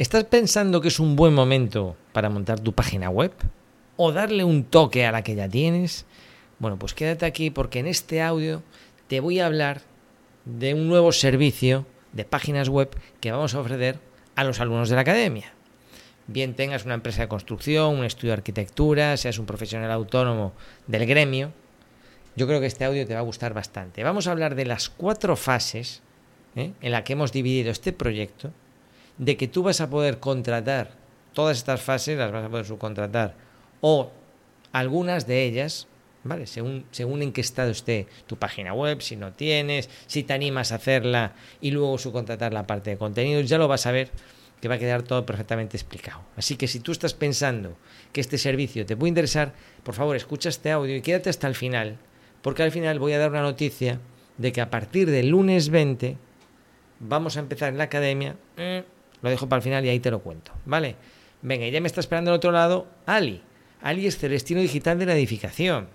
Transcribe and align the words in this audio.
¿Estás 0.00 0.24
pensando 0.24 0.80
que 0.80 0.88
es 0.88 0.98
un 0.98 1.14
buen 1.14 1.34
momento 1.34 1.94
para 2.14 2.30
montar 2.30 2.58
tu 2.58 2.72
página 2.72 3.10
web? 3.10 3.32
¿O 3.98 4.12
darle 4.12 4.44
un 4.44 4.64
toque 4.64 5.04
a 5.04 5.12
la 5.12 5.20
que 5.22 5.34
ya 5.34 5.46
tienes? 5.46 6.06
Bueno, 6.58 6.78
pues 6.78 6.94
quédate 6.94 7.26
aquí 7.26 7.50
porque 7.50 7.80
en 7.80 7.86
este 7.86 8.22
audio 8.22 8.62
te 9.08 9.20
voy 9.20 9.40
a 9.40 9.44
hablar 9.44 9.82
de 10.46 10.72
un 10.72 10.88
nuevo 10.88 11.12
servicio 11.12 11.84
de 12.14 12.24
páginas 12.24 12.70
web 12.70 12.88
que 13.20 13.30
vamos 13.30 13.54
a 13.54 13.60
ofrecer 13.60 13.98
a 14.36 14.44
los 14.44 14.58
alumnos 14.60 14.88
de 14.88 14.94
la 14.94 15.02
academia. 15.02 15.52
Bien 16.28 16.54
tengas 16.54 16.86
una 16.86 16.94
empresa 16.94 17.20
de 17.20 17.28
construcción, 17.28 17.98
un 17.98 18.06
estudio 18.06 18.30
de 18.30 18.38
arquitectura, 18.38 19.18
seas 19.18 19.38
un 19.38 19.44
profesional 19.44 19.90
autónomo 19.90 20.54
del 20.86 21.04
gremio, 21.04 21.52
yo 22.36 22.46
creo 22.46 22.58
que 22.58 22.68
este 22.68 22.86
audio 22.86 23.06
te 23.06 23.12
va 23.12 23.20
a 23.20 23.24
gustar 23.24 23.52
bastante. 23.52 24.02
Vamos 24.02 24.28
a 24.28 24.30
hablar 24.30 24.54
de 24.54 24.64
las 24.64 24.88
cuatro 24.88 25.36
fases 25.36 26.00
¿eh? 26.56 26.72
en 26.80 26.90
las 26.90 27.02
que 27.02 27.12
hemos 27.12 27.32
dividido 27.32 27.70
este 27.70 27.92
proyecto 27.92 28.50
de 29.20 29.36
que 29.36 29.46
tú 29.46 29.62
vas 29.62 29.82
a 29.82 29.90
poder 29.90 30.18
contratar 30.18 30.92
todas 31.34 31.58
estas 31.58 31.82
fases, 31.82 32.16
las 32.16 32.32
vas 32.32 32.42
a 32.42 32.48
poder 32.48 32.64
subcontratar, 32.64 33.34
o 33.82 34.10
algunas 34.72 35.26
de 35.26 35.44
ellas, 35.44 35.88
¿vale? 36.24 36.46
Según, 36.46 36.86
según 36.90 37.20
en 37.20 37.32
qué 37.32 37.42
estado 37.42 37.70
esté 37.70 38.06
tu 38.26 38.36
página 38.36 38.72
web, 38.72 39.02
si 39.02 39.16
no 39.16 39.32
tienes, 39.32 39.90
si 40.06 40.22
te 40.22 40.32
animas 40.32 40.72
a 40.72 40.76
hacerla 40.76 41.34
y 41.60 41.70
luego 41.70 41.98
subcontratar 41.98 42.54
la 42.54 42.66
parte 42.66 42.90
de 42.90 42.96
contenidos, 42.96 43.46
ya 43.46 43.58
lo 43.58 43.68
vas 43.68 43.84
a 43.84 43.92
ver 43.92 44.10
que 44.62 44.68
va 44.68 44.76
a 44.76 44.78
quedar 44.78 45.02
todo 45.02 45.26
perfectamente 45.26 45.76
explicado. 45.76 46.22
Así 46.36 46.56
que 46.56 46.66
si 46.66 46.80
tú 46.80 46.92
estás 46.92 47.12
pensando 47.12 47.76
que 48.12 48.22
este 48.22 48.38
servicio 48.38 48.86
te 48.86 48.96
puede 48.96 49.10
interesar, 49.10 49.52
por 49.82 49.94
favor 49.94 50.16
escucha 50.16 50.48
este 50.48 50.70
audio 50.70 50.96
y 50.96 51.02
quédate 51.02 51.28
hasta 51.28 51.46
el 51.46 51.54
final, 51.54 51.98
porque 52.40 52.62
al 52.62 52.72
final 52.72 52.98
voy 52.98 53.12
a 53.12 53.18
dar 53.18 53.30
una 53.30 53.42
noticia 53.42 54.00
de 54.38 54.52
que 54.52 54.62
a 54.62 54.70
partir 54.70 55.10
del 55.10 55.28
lunes 55.28 55.68
20 55.68 56.16
vamos 57.00 57.36
a 57.36 57.40
empezar 57.40 57.68
en 57.68 57.78
la 57.78 57.84
academia. 57.84 58.36
Eh, 58.56 58.82
lo 59.22 59.30
dejo 59.30 59.48
para 59.48 59.58
el 59.58 59.62
final 59.62 59.84
y 59.84 59.88
ahí 59.88 60.00
te 60.00 60.10
lo 60.10 60.20
cuento, 60.20 60.52
¿vale? 60.64 60.96
Venga, 61.42 61.68
ya 61.68 61.80
me 61.80 61.86
está 61.86 62.00
esperando 62.00 62.30
al 62.30 62.36
otro 62.36 62.52
lado 62.52 62.86
Ali. 63.06 63.42
Ali 63.82 64.06
es 64.06 64.18
Celestino 64.18 64.60
Digital 64.60 64.98
de 64.98 65.06
la 65.06 65.14
Edificación. 65.14 65.88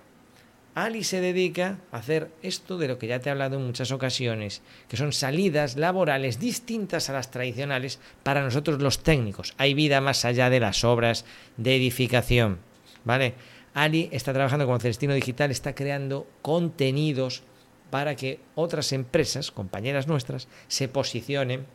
Ali 0.74 1.04
se 1.04 1.22
dedica 1.22 1.78
a 1.90 1.98
hacer 1.98 2.30
esto 2.42 2.76
de 2.76 2.88
lo 2.88 2.98
que 2.98 3.06
ya 3.06 3.18
te 3.18 3.28
he 3.28 3.32
hablado 3.32 3.56
en 3.56 3.64
muchas 3.64 3.92
ocasiones, 3.92 4.60
que 4.88 4.98
son 4.98 5.12
salidas 5.14 5.76
laborales 5.76 6.38
distintas 6.38 7.08
a 7.08 7.14
las 7.14 7.30
tradicionales 7.30 7.98
para 8.22 8.42
nosotros 8.42 8.82
los 8.82 9.02
técnicos. 9.02 9.54
Hay 9.56 9.72
vida 9.72 10.02
más 10.02 10.26
allá 10.26 10.50
de 10.50 10.60
las 10.60 10.84
obras 10.84 11.24
de 11.56 11.76
edificación, 11.76 12.58
¿vale? 13.04 13.34
Ali 13.72 14.10
está 14.12 14.34
trabajando 14.34 14.66
con 14.66 14.80
Celestino 14.80 15.14
Digital, 15.14 15.50
está 15.50 15.74
creando 15.74 16.26
contenidos 16.42 17.42
para 17.90 18.14
que 18.14 18.40
otras 18.54 18.92
empresas, 18.92 19.50
compañeras 19.50 20.06
nuestras, 20.06 20.48
se 20.68 20.88
posicionen 20.88 21.66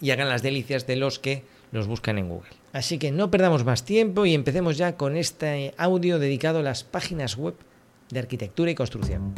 y 0.00 0.10
hagan 0.10 0.28
las 0.28 0.42
delicias 0.42 0.86
de 0.86 0.96
los 0.96 1.18
que 1.18 1.42
los 1.72 1.86
buscan 1.86 2.18
en 2.18 2.28
Google. 2.28 2.50
Así 2.72 2.98
que 2.98 3.10
no 3.10 3.30
perdamos 3.30 3.64
más 3.64 3.84
tiempo 3.84 4.26
y 4.26 4.34
empecemos 4.34 4.76
ya 4.76 4.96
con 4.96 5.16
este 5.16 5.74
audio 5.76 6.18
dedicado 6.18 6.60
a 6.60 6.62
las 6.62 6.84
páginas 6.84 7.36
web 7.36 7.54
de 8.10 8.18
arquitectura 8.18 8.70
y 8.70 8.74
construcción. 8.74 9.34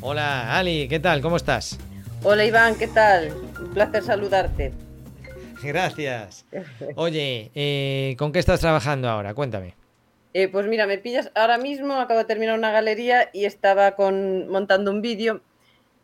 Hola 0.00 0.58
Ali, 0.58 0.86
¿qué 0.88 1.00
tal? 1.00 1.22
¿Cómo 1.22 1.36
estás? 1.36 1.78
Hola 2.22 2.44
Iván, 2.44 2.74
¿qué 2.76 2.88
tal? 2.88 3.32
Un 3.58 3.70
placer 3.72 4.02
saludarte. 4.02 4.72
Gracias. 5.62 6.44
Oye, 6.96 7.50
eh, 7.54 8.14
¿con 8.18 8.32
qué 8.32 8.38
estás 8.38 8.60
trabajando 8.60 9.08
ahora? 9.08 9.32
Cuéntame. 9.32 9.74
Eh, 10.36 10.48
pues 10.48 10.66
mira, 10.66 10.88
me 10.88 10.98
pillas 10.98 11.30
ahora 11.36 11.58
mismo, 11.58 11.94
acabo 11.94 12.18
de 12.18 12.24
terminar 12.24 12.58
una 12.58 12.72
galería 12.72 13.30
y 13.32 13.44
estaba 13.44 13.92
con, 13.94 14.48
montando 14.48 14.90
un 14.90 15.00
vídeo. 15.00 15.40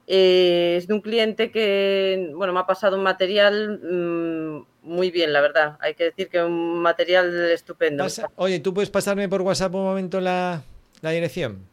Eh, 0.07 0.77
es 0.79 0.87
de 0.87 0.95
un 0.95 1.01
cliente 1.01 1.51
que, 1.51 2.31
bueno, 2.37 2.53
me 2.53 2.61
ha 2.61 2.67
pasado 2.67 2.97
un 2.97 3.03
material 3.03 3.81
mm, 3.83 4.89
muy 4.89 5.11
bien, 5.11 5.33
la 5.33 5.41
verdad. 5.41 5.77
Hay 5.81 5.95
que 5.95 6.05
decir 6.05 6.29
que 6.29 6.41
un 6.41 6.81
material 6.81 7.51
estupendo. 7.51 8.07
oye, 8.37 8.61
¿tú 8.61 8.73
puedes 8.73 8.89
pasarme 8.89 9.29
por 9.29 9.43
WhatsApp 9.43 9.75
un 9.75 9.83
momento 9.83 10.21
la, 10.21 10.63
dirección? 11.03 11.67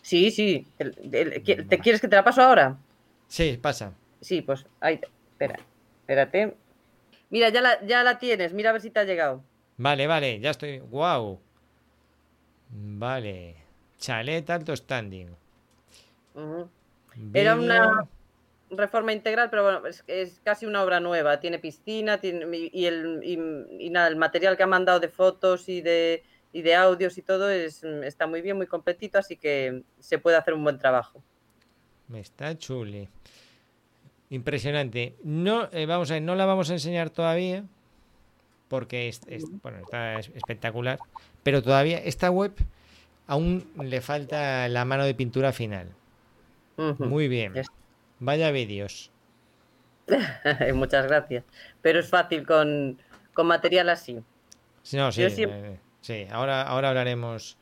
Sí, 0.00 0.30
sí. 0.30 0.66
¿Te 0.78 1.78
quieres 1.82 2.00
que 2.00 2.08
te 2.08 2.16
la 2.16 2.24
paso 2.24 2.40
ahora? 2.40 2.78
Sí, 3.28 3.58
pasa. 3.60 3.92
Sí, 4.22 4.40
pues 4.40 4.64
ahí. 4.80 5.00
Espera, 5.32 5.60
espérate. 6.00 6.54
Mira, 7.28 7.50
ya 7.50 7.60
la, 7.60 7.86
ya 7.86 8.02
la 8.02 8.18
tienes. 8.18 8.54
Mira 8.54 8.70
a 8.70 8.72
ver 8.72 8.80
si 8.80 8.90
te 8.90 9.00
ha 9.00 9.04
llegado. 9.04 9.44
Vale, 9.76 10.06
vale, 10.06 10.40
ya 10.40 10.50
estoy. 10.50 10.78
¡Wow! 10.78 11.40
Vale. 12.70 13.56
Chalet 13.98 14.48
alto 14.48 14.74
standing. 14.74 15.28
Era 17.34 17.54
una 17.54 18.08
reforma 18.70 19.12
integral, 19.12 19.50
pero 19.50 19.64
bueno, 19.64 19.82
es, 20.06 20.40
casi 20.44 20.66
una 20.66 20.82
obra 20.82 21.00
nueva. 21.00 21.40
Tiene 21.40 21.58
piscina 21.58 22.18
y, 22.22 22.86
el, 22.86 23.20
y, 23.22 23.90
nada, 23.90 24.08
el 24.08 24.16
material 24.16 24.56
que 24.56 24.62
ha 24.62 24.68
mandado 24.68 25.00
de 25.00 25.08
fotos 25.08 25.68
y 25.68 25.80
de, 25.80 26.22
y 26.52 26.62
de 26.62 26.74
audios 26.74 27.18
y 27.18 27.22
todo 27.22 27.50
es, 27.50 27.82
está 27.82 28.26
muy 28.26 28.42
bien, 28.42 28.56
muy 28.56 28.66
completito, 28.66 29.18
así 29.18 29.36
que 29.36 29.82
se 29.98 30.18
puede 30.18 30.36
hacer 30.36 30.54
un 30.54 30.62
buen 30.62 30.78
trabajo. 30.78 31.22
Está 32.14 32.56
chuli. 32.56 33.08
Impresionante. 34.30 35.16
No, 35.24 35.68
eh, 35.72 35.86
vamos 35.86 36.10
a 36.10 36.14
ver, 36.14 36.22
no 36.22 36.36
la 36.36 36.46
vamos 36.46 36.70
a 36.70 36.74
enseñar 36.74 37.10
todavía 37.10 37.64
porque 38.70 39.12
bueno, 39.62 39.78
está 39.78 40.20
espectacular, 40.20 41.00
pero 41.42 41.62
todavía 41.62 41.98
esta 41.98 42.30
web 42.30 42.52
aún 43.26 43.70
le 43.82 44.00
falta 44.00 44.68
la 44.68 44.84
mano 44.84 45.04
de 45.04 45.14
pintura 45.14 45.52
final. 45.52 45.88
Muy 46.98 47.28
bien. 47.28 47.54
Vaya 48.18 48.50
vídeos. 48.50 49.10
Muchas 50.74 51.06
gracias. 51.06 51.44
Pero 51.82 52.00
es 52.00 52.08
fácil 52.08 52.46
con, 52.46 52.98
material 53.36 53.88
así. 53.88 54.18
No, 54.92 55.12
sí, 55.12 55.22
eh, 55.22 55.78
sí. 56.00 56.26
Ahora, 56.30 56.62
ahora 56.62 56.88
hablaremos. 56.88 57.56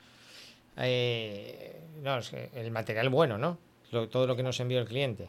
Eh, 0.77 1.81
no, 2.03 2.19
es 2.19 2.33
el 2.33 2.71
material 2.71 3.09
bueno, 3.09 3.39
¿no? 3.39 3.59
todo 3.91 4.27
lo 4.27 4.37
que 4.37 4.43
nos 4.43 4.61
envió 4.61 4.79
el 4.79 4.87
cliente. 4.87 5.29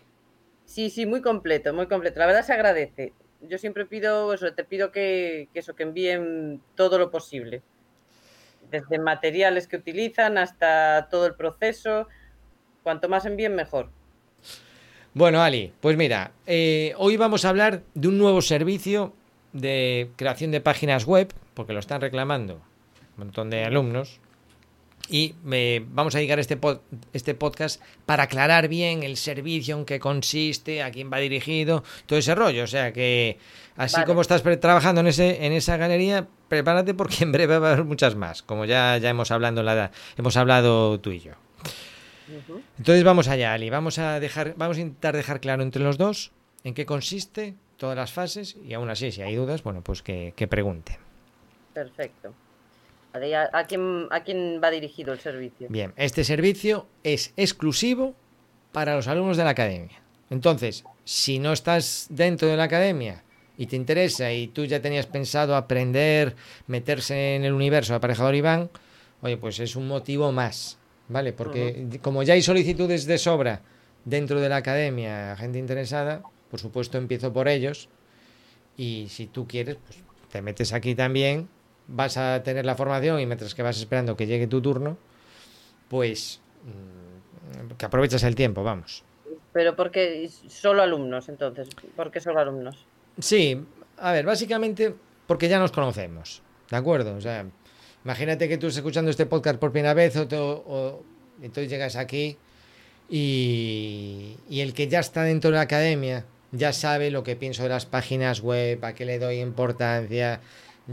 Sí, 0.66 0.90
sí, 0.90 1.06
muy 1.06 1.22
completo, 1.22 1.74
muy 1.74 1.88
completo. 1.88 2.20
La 2.20 2.26
verdad 2.28 2.46
se 2.46 2.54
agradece 2.54 3.14
yo 3.42 3.58
siempre 3.58 3.86
pido 3.86 4.34
eso, 4.34 4.54
te 4.54 4.64
pido 4.64 4.92
que, 4.92 5.48
eso, 5.54 5.76
que 5.76 5.84
envíen 5.84 6.62
todo 6.76 6.98
lo 6.98 7.12
posible. 7.12 7.62
Desde 8.72 9.00
materiales 9.00 9.68
que 9.68 9.78
utilizan 9.78 10.38
hasta 10.38 11.08
todo 11.10 11.26
el 11.26 11.36
proceso. 11.36 12.08
Cuanto 12.84 13.10
más 13.10 13.26
envíen, 13.26 13.56
mejor. 13.56 13.90
Bueno, 15.14 15.42
Ali, 15.42 15.74
pues 15.82 15.98
mira, 15.98 16.32
eh, 16.46 16.94
hoy 16.98 17.18
vamos 17.18 17.44
a 17.44 17.50
hablar 17.50 17.82
de 17.96 18.08
un 18.08 18.18
nuevo 18.18 18.42
servicio 18.42 19.14
de 19.54 20.12
creación 20.16 20.52
de 20.52 20.62
páginas 20.62 21.06
web, 21.06 21.34
porque 21.56 21.74
lo 21.74 21.80
están 21.80 22.00
reclamando 22.00 22.56
un 22.56 23.26
montón 23.26 23.50
de 23.50 23.66
alumnos. 23.66 24.20
Y 25.08 25.36
eh, 25.52 25.84
vamos 25.90 26.14
a 26.14 26.20
dedicar 26.20 26.40
este, 26.40 26.60
este 27.14 27.34
podcast 27.34 27.82
para 28.06 28.24
aclarar 28.24 28.68
bien 28.68 29.04
el 29.04 29.18
servicio, 29.18 29.78
en 29.78 29.86
qué 29.86 30.00
consiste, 30.00 30.84
a 30.84 30.92
quién 30.92 31.12
va 31.12 31.18
dirigido, 31.18 31.84
todo 32.06 32.20
ese 32.20 32.36
rollo. 32.36 32.64
O 32.64 32.68
sea 32.68 32.94
que, 32.94 33.38
así 33.76 34.04
como 34.04 34.22
estás 34.22 34.44
trabajando 34.60 35.02
en, 35.02 35.08
ese, 35.08 35.46
en 35.46 35.54
esa 35.54 35.78
galería, 35.78 36.28
prepárate 36.48 36.94
porque 36.94 37.24
en 37.24 37.32
breve 37.32 37.58
va 37.58 37.70
a 37.70 37.74
haber 37.74 37.86
muchas 37.86 38.16
más, 38.16 38.44
como 38.44 38.66
ya, 38.66 38.98
ya 38.98 39.10
hemos, 39.10 39.32
hablando 39.32 39.64
la, 39.64 39.92
hemos 40.18 40.38
hablado 40.38 41.00
tú 41.00 41.12
y 41.12 41.20
yo. 41.20 41.34
Entonces 42.78 43.04
vamos 43.04 43.28
allá, 43.28 43.54
Ali. 43.54 43.70
Vamos 43.72 43.98
a, 43.98 44.20
dejar, 44.20 44.54
vamos 44.56 44.78
a 44.78 44.82
intentar 44.82 45.16
dejar 45.16 45.40
claro 45.40 45.64
entre 45.64 45.82
los 45.82 45.98
dos 45.98 46.32
en 46.64 46.74
qué 46.76 46.86
consiste 46.86 47.56
todas 47.78 47.96
las 47.96 48.12
fases 48.12 48.58
y 48.64 48.74
aún 48.74 48.90
así, 48.90 49.12
si 49.12 49.22
hay 49.22 49.36
dudas, 49.36 49.64
bueno, 49.64 49.82
pues 49.82 50.04
que, 50.04 50.34
que 50.36 50.48
pregunten. 50.48 50.98
Perfecto. 51.74 52.34
¿A, 53.14 53.64
quién, 53.66 54.08
¿A 54.12 54.24
quién 54.24 54.62
va 54.64 54.70
dirigido 54.70 55.14
el 55.14 55.20
servicio? 55.20 55.68
Bien, 55.70 55.94
este 55.96 56.24
servicio 56.24 56.88
es 57.04 57.34
exclusivo 57.38 58.14
para 58.72 58.96
los 58.96 59.08
alumnos 59.08 59.38
de 59.38 59.44
la 59.44 59.50
academia. 59.52 60.02
Entonces, 60.30 60.84
si 61.06 61.40
no 61.40 61.54
estás 61.54 62.08
dentro 62.10 62.48
de 62.48 62.58
la 62.58 62.66
academia 62.66 63.24
y 63.58 63.66
te 63.66 63.76
interesa 63.76 64.32
y 64.32 64.48
tú 64.48 64.66
ya 64.66 64.82
tenías 64.82 65.08
pensado 65.08 65.56
aprender, 65.56 66.36
meterse 66.68 67.36
en 67.36 67.46
el 67.46 67.54
universo 67.54 67.94
de 67.94 67.98
aparejador 67.98 68.36
Iván, 68.36 68.70
oye, 69.22 69.38
pues 69.38 69.60
es 69.60 69.76
un 69.76 69.88
motivo 69.88 70.32
más, 70.32 70.78
¿vale? 71.08 71.34
Porque 71.34 72.00
como 72.02 72.22
ya 72.22 72.36
hay 72.36 72.44
solicitudes 72.44 73.06
de 73.06 73.18
sobra 73.18 73.64
dentro 74.06 74.40
de 74.40 74.50
la 74.50 74.58
academia, 74.58 75.36
gente 75.36 75.58
interesada, 75.58 76.22
por 76.52 76.60
supuesto 76.60 77.00
empiezo 77.00 77.34
por 77.34 77.48
ellos 77.48 77.90
y 78.78 79.08
si 79.10 79.26
tú 79.26 79.48
quieres, 79.48 79.78
pues 79.84 80.04
te 80.32 80.44
metes 80.44 80.74
aquí 80.74 80.94
también 80.94 81.50
vas 81.90 82.18
a 82.18 82.44
tener 82.44 82.66
la 82.66 82.76
formación 82.76 83.20
y 83.20 83.26
mientras 83.26 83.56
que 83.56 83.64
vas 83.64 83.78
esperando 83.78 84.16
que 84.16 84.28
llegue 84.28 84.48
tu 84.48 84.62
turno, 84.62 84.98
pues 85.90 86.40
mm, 86.64 87.76
que 87.76 87.86
aprovechas 87.86 88.24
el 88.24 88.36
tiempo, 88.36 88.64
vamos. 88.64 89.04
Pero 89.52 89.76
porque 89.76 90.30
solo 90.48 90.84
alumnos, 90.84 91.28
entonces, 91.30 91.70
¿por 91.96 92.12
qué 92.12 92.20
solo 92.20 92.40
alumnos? 92.40 92.86
Sí, 93.20 93.62
a 93.98 94.12
ver, 94.12 94.26
básicamente 94.26 94.94
porque 95.26 95.50
ya 95.50 95.60
nos 95.60 95.72
conocemos, 95.72 96.42
¿de 96.70 96.78
acuerdo? 96.78 97.16
O 97.16 97.22
sea, 97.22 97.46
imagínate 98.06 98.48
que 98.48 98.58
tú 98.58 98.68
estás 98.68 98.78
escuchando 98.78 99.12
este 99.12 99.26
podcast 99.26 99.60
por 99.60 99.72
primera 99.72 99.94
vez 99.94 100.16
o, 100.16 101.04
entonces 101.42 101.70
llegas 101.70 101.96
aquí 101.96 102.38
Y, 103.10 104.38
y 104.50 104.62
el 104.62 104.74
que 104.74 104.88
ya 104.88 105.00
está 105.00 105.24
dentro 105.24 105.50
de 105.50 105.56
la 105.56 105.62
academia 105.64 106.26
ya 106.52 106.74
sabe 106.74 107.12
lo 107.12 107.24
que 107.24 107.36
pienso 107.36 107.64
de 107.64 107.70
las 107.70 107.86
páginas 107.86 108.42
web, 108.42 108.84
a 108.84 108.94
qué 108.94 109.06
le 109.06 109.20
doy 109.20 109.40
importancia, 109.40 110.42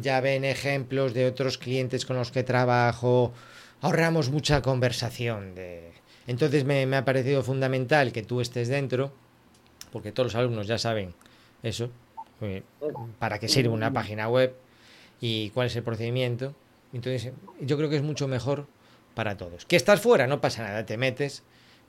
ya 0.01 0.21
ven 0.21 0.45
ejemplos 0.45 1.15
de 1.15 1.27
otros 1.27 1.59
clientes 1.59 2.05
con 2.05 2.17
los 2.17 2.31
que 2.31 2.43
trabajo, 2.43 3.33
ahorramos 3.81 4.31
mucha 4.31 4.63
conversación. 4.63 5.55
De... 5.55 5.93
Entonces 6.27 6.65
me, 6.65 6.87
me 6.87 6.97
ha 6.97 7.05
parecido 7.05 7.43
fundamental 7.43 8.13
que 8.13 8.23
tú 8.23 8.41
estés 8.41 8.69
dentro, 8.69 9.13
porque 9.93 10.13
todos 10.13 10.33
los 10.33 10.35
alumnos 10.35 10.67
ya 10.67 10.79
saben 10.79 11.15
eso, 11.63 11.91
eh, 12.41 12.63
para 13.19 13.39
qué 13.39 13.49
sirve 13.49 13.71
una 13.71 13.93
página 13.93 14.29
web 14.29 14.55
y 15.21 15.51
cuál 15.51 15.69
es 15.69 15.77
el 15.77 15.83
procedimiento. 15.83 16.55
Entonces 16.93 17.33
yo 17.61 17.77
creo 17.77 17.89
que 17.89 17.97
es 17.97 18.03
mucho 18.03 18.29
mejor 18.29 18.67
para 19.15 19.37
todos. 19.37 19.65
Que 19.65 19.77
estás 19.77 20.01
fuera, 20.01 20.27
no 20.27 20.41
pasa 20.41 20.63
nada, 20.63 20.85
te 20.85 20.97
metes 20.97 21.43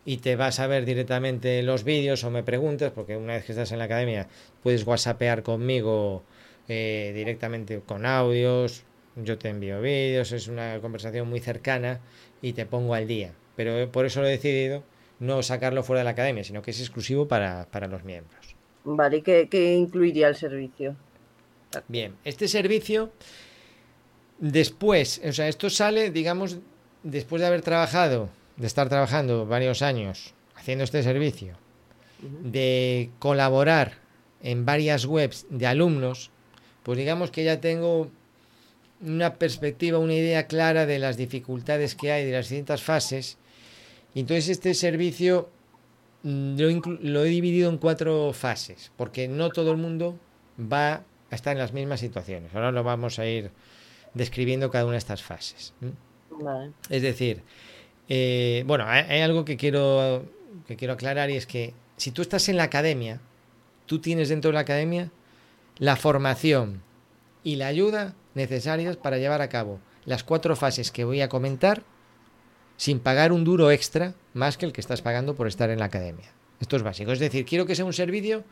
y 0.06 0.18
te 0.18 0.38
vas 0.38 0.60
a 0.62 0.68
ver 0.68 0.86
directamente 0.86 1.62
los 1.64 1.84
vídeos 1.84 2.24
o 2.24 2.32
me 2.32 2.44
preguntas, 2.44 2.94
porque 2.96 3.18
una 3.18 3.34
vez 3.34 3.46
que 3.46 3.52
estás 3.52 3.74
en 3.74 3.80
la 3.80 3.86
academia 3.86 4.28
puedes 4.64 4.88
whatsappear 4.88 5.44
conmigo 5.44 6.24
eh, 6.68 7.12
directamente 7.16 7.80
con 7.86 8.06
audios, 8.06 8.84
yo 9.16 9.38
te 9.38 9.50
envío 9.50 9.82
vídeos, 9.82 10.32
es 10.32 10.48
una 10.48 10.80
conversación 10.80 11.30
muy 11.30 11.40
cercana 11.40 12.00
y 12.42 12.54
te 12.54 12.66
pongo 12.66 12.94
al 12.94 13.08
día. 13.08 13.34
Pero 13.56 13.92
por 13.92 14.06
eso 14.06 14.22
lo 14.22 14.28
he 14.28 14.32
decidido 14.32 14.84
no 15.20 15.42
sacarlo 15.42 15.84
fuera 15.84 16.02
de 16.02 16.06
la 16.06 16.12
academia, 16.12 16.44
sino 16.44 16.62
que 16.62 16.72
es 16.72 16.80
exclusivo 16.80 17.28
para, 17.28 17.68
para 17.72 17.88
los 17.88 18.04
miembros. 18.04 18.56
Vale, 18.84 19.22
¿qué, 19.22 19.48
¿qué 19.50 19.74
incluiría 19.74 20.28
el 20.28 20.36
servicio? 20.36 20.96
Bien, 21.88 22.16
este 22.24 22.48
servicio 22.48 23.12
después, 24.38 25.22
o 25.26 25.34
sea, 25.34 25.48
esto 25.48 25.70
sale, 25.70 26.12
digamos, 26.12 26.60
después 27.04 27.42
de 27.42 27.48
haber 27.48 27.62
trabajado 27.62 28.30
de 28.56 28.68
estar 28.68 28.90
trabajando 28.90 29.46
varios 29.46 29.82
años 29.82 30.34
haciendo 30.56 30.84
este 30.84 31.04
servicio, 31.04 31.56
de 32.20 33.12
colaborar 33.20 33.94
en 34.42 34.66
varias 34.66 35.06
webs 35.06 35.46
de 35.50 35.68
alumnos, 35.68 36.32
pues 36.88 36.98
digamos 36.98 37.32
que 37.32 37.44
ya 37.44 37.60
tengo 37.60 38.10
una 39.02 39.34
perspectiva, 39.34 40.00
una 40.00 40.14
idea 40.14 40.48
clara 40.48 40.86
de 40.86 41.00
las 41.00 41.18
dificultades 41.18 41.96
que 41.96 42.14
hay, 42.14 42.24
de 42.24 42.32
las 42.32 42.48
distintas 42.48 42.82
fases. 42.82 43.38
Y 44.14 44.22
entonces 44.22 44.48
este 44.48 44.74
servicio 44.74 45.50
mm, 46.24 46.58
lo, 46.58 46.98
lo, 47.02 47.26
he 47.26 47.28
dividido 47.28 47.70
en 47.70 47.78
cuatro 47.78 48.32
fases, 48.32 48.94
porque 48.96 49.28
no 49.28 49.50
todo 49.50 49.72
el 49.72 49.78
mundo 49.78 50.18
va 50.58 51.04
a 51.30 51.36
estar 51.36 51.52
en 51.52 51.60
las 51.60 51.74
mismas 51.74 52.00
situaciones. 52.00 52.56
Ahora 52.56 52.72
lo 52.72 52.86
vamos 52.86 53.20
a 53.20 53.26
ir 53.26 53.52
describiendo 54.14 54.72
cada 54.72 54.86
una 54.86 54.94
de 54.94 55.00
estas 55.00 55.22
fases. 55.22 55.74
Vale. 56.32 56.72
Es 56.90 57.02
decir, 57.02 57.44
eh, 58.08 58.64
bueno, 58.66 58.86
hay, 58.88 59.20
algo 59.20 59.44
que 59.44 59.58
quiero, 59.58 60.24
que 60.66 60.78
quiero 60.78 60.94
aclarar 60.94 61.32
y 61.32 61.36
es 61.36 61.48
que 61.48 61.74
si 61.98 62.12
tú 62.12 62.22
estás 62.22 62.48
en 62.48 62.56
la 62.56 62.64
academia, 62.64 63.20
tú 63.88 64.00
tienes 64.00 64.30
dentro 64.30 64.52
de 64.52 64.54
la 64.54 64.62
academia 64.62 65.12
la 65.80 65.96
formación 65.96 66.82
y 67.44 67.56
la 67.56 67.68
ayuda 67.68 68.16
necesarias 68.34 68.98
para 68.98 69.18
llevar 69.18 69.42
a 69.42 69.50
cabo 69.50 69.80
las 70.06 70.24
cuatro 70.24 70.56
fases 70.56 70.92
que 70.92 71.04
voy 71.04 71.22
a 71.22 71.30
comentar 71.30 71.84
sin 72.78 73.00
pagar 73.00 73.32
un 73.32 73.44
duro 73.44 73.72
extra 73.72 74.14
más 74.34 74.58
que 74.58 74.66
el 74.66 74.74
que 74.74 74.82
estás 74.82 75.02
pagando 75.02 75.36
por 75.36 75.48
estar 75.48 75.70
en 75.70 75.80
la 75.80 75.86
academia. 75.86 76.32
Esto 76.60 76.76
es 76.76 76.84
básico. 76.84 77.12
Es 77.12 77.20
decir, 77.20 77.46
quiero 77.46 77.66
que 77.66 77.76
sea 77.76 77.86
un 77.86 77.94
servicio 77.94 78.44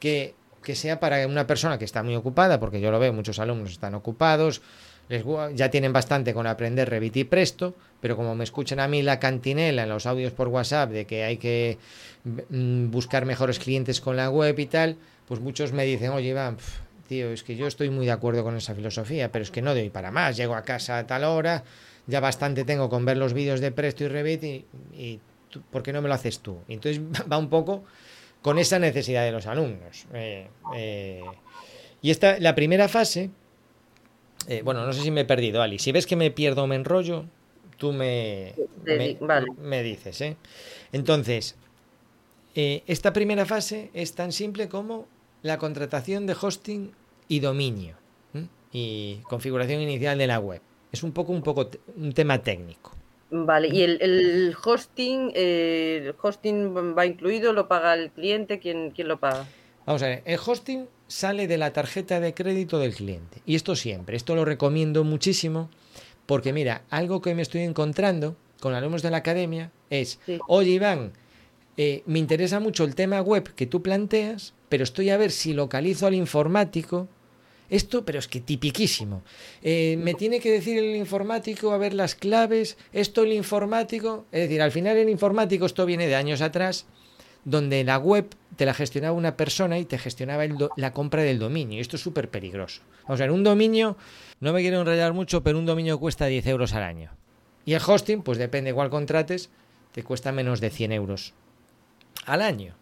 que, 0.00 0.34
que 0.62 0.74
sea 0.74 1.00
para 1.00 1.26
una 1.26 1.46
persona 1.46 1.78
que 1.78 1.84
está 1.84 2.02
muy 2.02 2.14
ocupada, 2.14 2.58
porque 2.60 2.80
yo 2.80 2.90
lo 2.90 2.98
veo, 2.98 3.12
muchos 3.12 3.38
alumnos 3.38 3.72
están 3.72 3.94
ocupados, 3.94 4.62
ya 5.08 5.70
tienen 5.70 5.92
bastante 5.92 6.32
con 6.32 6.46
aprender 6.46 6.88
Revit 6.88 7.16
y 7.16 7.24
Presto, 7.24 7.74
pero 8.00 8.16
como 8.16 8.34
me 8.34 8.44
escuchan 8.44 8.80
a 8.80 8.88
mí 8.88 9.02
la 9.02 9.18
cantinela 9.18 9.82
en 9.82 9.88
los 9.88 10.06
audios 10.06 10.32
por 10.32 10.48
WhatsApp 10.48 10.90
de 10.90 11.04
que 11.04 11.24
hay 11.24 11.36
que 11.36 11.78
mm, 12.24 12.90
buscar 12.90 13.26
mejores 13.26 13.58
clientes 13.58 14.00
con 14.00 14.16
la 14.16 14.30
web 14.30 14.58
y 14.58 14.66
tal, 14.66 14.96
pues 15.26 15.40
muchos 15.40 15.72
me 15.72 15.84
dicen, 15.84 16.10
oye 16.10 16.30
Iván, 16.30 16.56
tío, 17.08 17.30
es 17.30 17.42
que 17.42 17.56
yo 17.56 17.66
estoy 17.66 17.90
muy 17.90 18.06
de 18.06 18.12
acuerdo 18.12 18.42
con 18.44 18.56
esa 18.56 18.74
filosofía, 18.74 19.30
pero 19.30 19.42
es 19.42 19.50
que 19.50 19.62
no 19.62 19.74
doy 19.74 19.90
para 19.90 20.10
más, 20.10 20.36
llego 20.36 20.54
a 20.54 20.62
casa 20.62 20.98
a 20.98 21.06
tal 21.06 21.24
hora, 21.24 21.64
ya 22.06 22.20
bastante 22.20 22.64
tengo 22.64 22.88
con 22.88 23.04
ver 23.04 23.16
los 23.16 23.34
vídeos 23.34 23.60
de 23.60 23.72
Presto 23.72 24.04
y 24.04 24.08
Revit 24.08 24.44
y, 24.94 25.20
¿por 25.70 25.82
qué 25.82 25.92
no 25.92 26.02
me 26.02 26.08
lo 26.08 26.14
haces 26.14 26.40
tú? 26.40 26.58
Y 26.66 26.74
entonces 26.74 27.00
va 27.30 27.38
un 27.38 27.48
poco 27.48 27.84
con 28.42 28.58
esa 28.58 28.78
necesidad 28.78 29.24
de 29.24 29.32
los 29.32 29.46
alumnos. 29.46 30.06
Eh, 30.12 30.48
eh, 30.76 31.22
y 32.02 32.10
esta, 32.10 32.38
la 32.38 32.54
primera 32.54 32.88
fase 32.88 33.30
eh, 34.48 34.62
bueno, 34.62 34.86
no 34.86 34.92
sé 34.92 35.02
si 35.02 35.10
me 35.10 35.22
he 35.22 35.24
perdido, 35.24 35.62
Ali. 35.62 35.78
Si 35.78 35.92
ves 35.92 36.06
que 36.06 36.16
me 36.16 36.30
pierdo 36.30 36.64
o 36.64 36.66
me 36.66 36.76
enrollo, 36.76 37.24
tú 37.76 37.92
me, 37.92 38.54
me, 39.58 39.82
dices. 39.82 40.20
¿eh? 40.20 40.36
Entonces, 40.92 41.56
eh, 42.54 42.82
esta 42.86 43.12
primera 43.12 43.46
fase 43.46 43.90
es 43.94 44.14
tan 44.14 44.32
simple 44.32 44.68
como 44.68 45.06
la 45.42 45.58
contratación 45.58 46.26
de 46.26 46.36
hosting 46.40 46.92
y 47.28 47.40
dominio 47.40 47.96
y 48.72 49.20
configuración 49.28 49.80
inicial 49.80 50.18
de 50.18 50.26
la 50.26 50.40
web. 50.40 50.60
Es 50.90 51.02
un 51.04 51.12
poco 51.12 51.32
un, 51.32 51.42
poco 51.42 51.70
un 51.96 52.12
tema 52.12 52.42
técnico. 52.42 52.92
Vale, 53.30 53.68
¿y 53.68 53.82
el, 53.82 54.54
hosting, 54.64 55.32
el 55.34 56.14
hosting 56.20 56.74
va 56.96 57.06
incluido? 57.06 57.52
¿Lo 57.52 57.68
paga 57.68 57.94
el 57.94 58.10
cliente? 58.10 58.58
¿Quién, 58.58 58.90
¿Quién 58.90 59.08
lo 59.08 59.18
paga? 59.18 59.46
Vamos 59.86 60.02
a 60.02 60.06
ver, 60.06 60.22
el 60.24 60.38
hosting 60.44 60.88
sale 61.06 61.46
de 61.46 61.58
la 61.58 61.72
tarjeta 61.72 62.20
de 62.20 62.34
crédito 62.34 62.78
del 62.78 62.94
cliente. 62.94 63.42
Y 63.46 63.54
esto 63.54 63.76
siempre, 63.76 64.16
esto 64.16 64.34
lo 64.34 64.44
recomiendo 64.44 65.04
muchísimo 65.04 65.70
porque 66.26 66.52
mira, 66.52 66.84
algo 66.90 67.20
que 67.20 67.34
me 67.34 67.42
estoy 67.42 67.62
encontrando 67.62 68.36
con 68.60 68.74
alumnos 68.74 69.02
de 69.02 69.10
la 69.10 69.18
academia 69.18 69.70
es, 69.90 70.18
oye 70.48 70.70
Iván, 70.70 71.12
eh, 71.76 72.02
me 72.06 72.18
interesa 72.18 72.60
mucho 72.60 72.84
el 72.84 72.94
tema 72.94 73.20
web 73.20 73.54
que 73.54 73.66
tú 73.66 73.82
planteas, 73.82 74.54
pero 74.68 74.84
estoy 74.84 75.10
a 75.10 75.16
ver 75.16 75.30
si 75.30 75.52
localizo 75.52 76.06
al 76.06 76.14
informático. 76.14 77.08
Esto, 77.70 78.04
pero 78.04 78.18
es 78.18 78.28
que 78.28 78.40
tipiquísimo. 78.40 79.22
Eh, 79.62 79.96
me 79.98 80.14
tiene 80.14 80.38
que 80.38 80.50
decir 80.50 80.78
el 80.78 80.94
informático 80.96 81.72
a 81.72 81.78
ver 81.78 81.94
las 81.94 82.14
claves, 82.14 82.76
esto 82.92 83.22
el 83.22 83.32
informático. 83.32 84.26
Es 84.32 84.42
decir, 84.42 84.62
al 84.62 84.70
final 84.70 84.96
el 84.96 85.08
informático, 85.08 85.66
esto 85.66 85.84
viene 85.86 86.06
de 86.06 86.14
años 86.14 86.42
atrás, 86.42 86.86
donde 87.44 87.84
la 87.84 87.98
web 87.98 88.34
te 88.56 88.66
la 88.66 88.74
gestionaba 88.74 89.14
una 89.14 89.36
persona 89.36 89.78
y 89.78 89.84
te 89.84 89.98
gestionaba 89.98 90.44
la 90.76 90.92
compra 90.92 91.22
del 91.22 91.38
dominio. 91.38 91.80
Esto 91.80 91.96
es 91.96 92.02
súper 92.02 92.30
peligroso. 92.30 92.82
O 93.06 93.16
sea, 93.16 93.30
un 93.30 93.44
dominio, 93.44 93.96
no 94.40 94.52
me 94.52 94.60
quiero 94.60 94.80
enrollar 94.80 95.12
mucho, 95.12 95.42
pero 95.42 95.58
un 95.58 95.66
dominio 95.66 95.98
cuesta 95.98 96.26
10 96.26 96.46
euros 96.46 96.72
al 96.74 96.82
año. 96.82 97.10
Y 97.64 97.74
el 97.74 97.82
hosting, 97.86 98.22
pues 98.22 98.38
depende 98.38 98.72
cuál 98.72 98.90
contrates, 98.90 99.50
te 99.92 100.02
cuesta 100.02 100.32
menos 100.32 100.60
de 100.60 100.70
100 100.70 100.92
euros 100.92 101.34
al 102.26 102.42
año. 102.42 102.74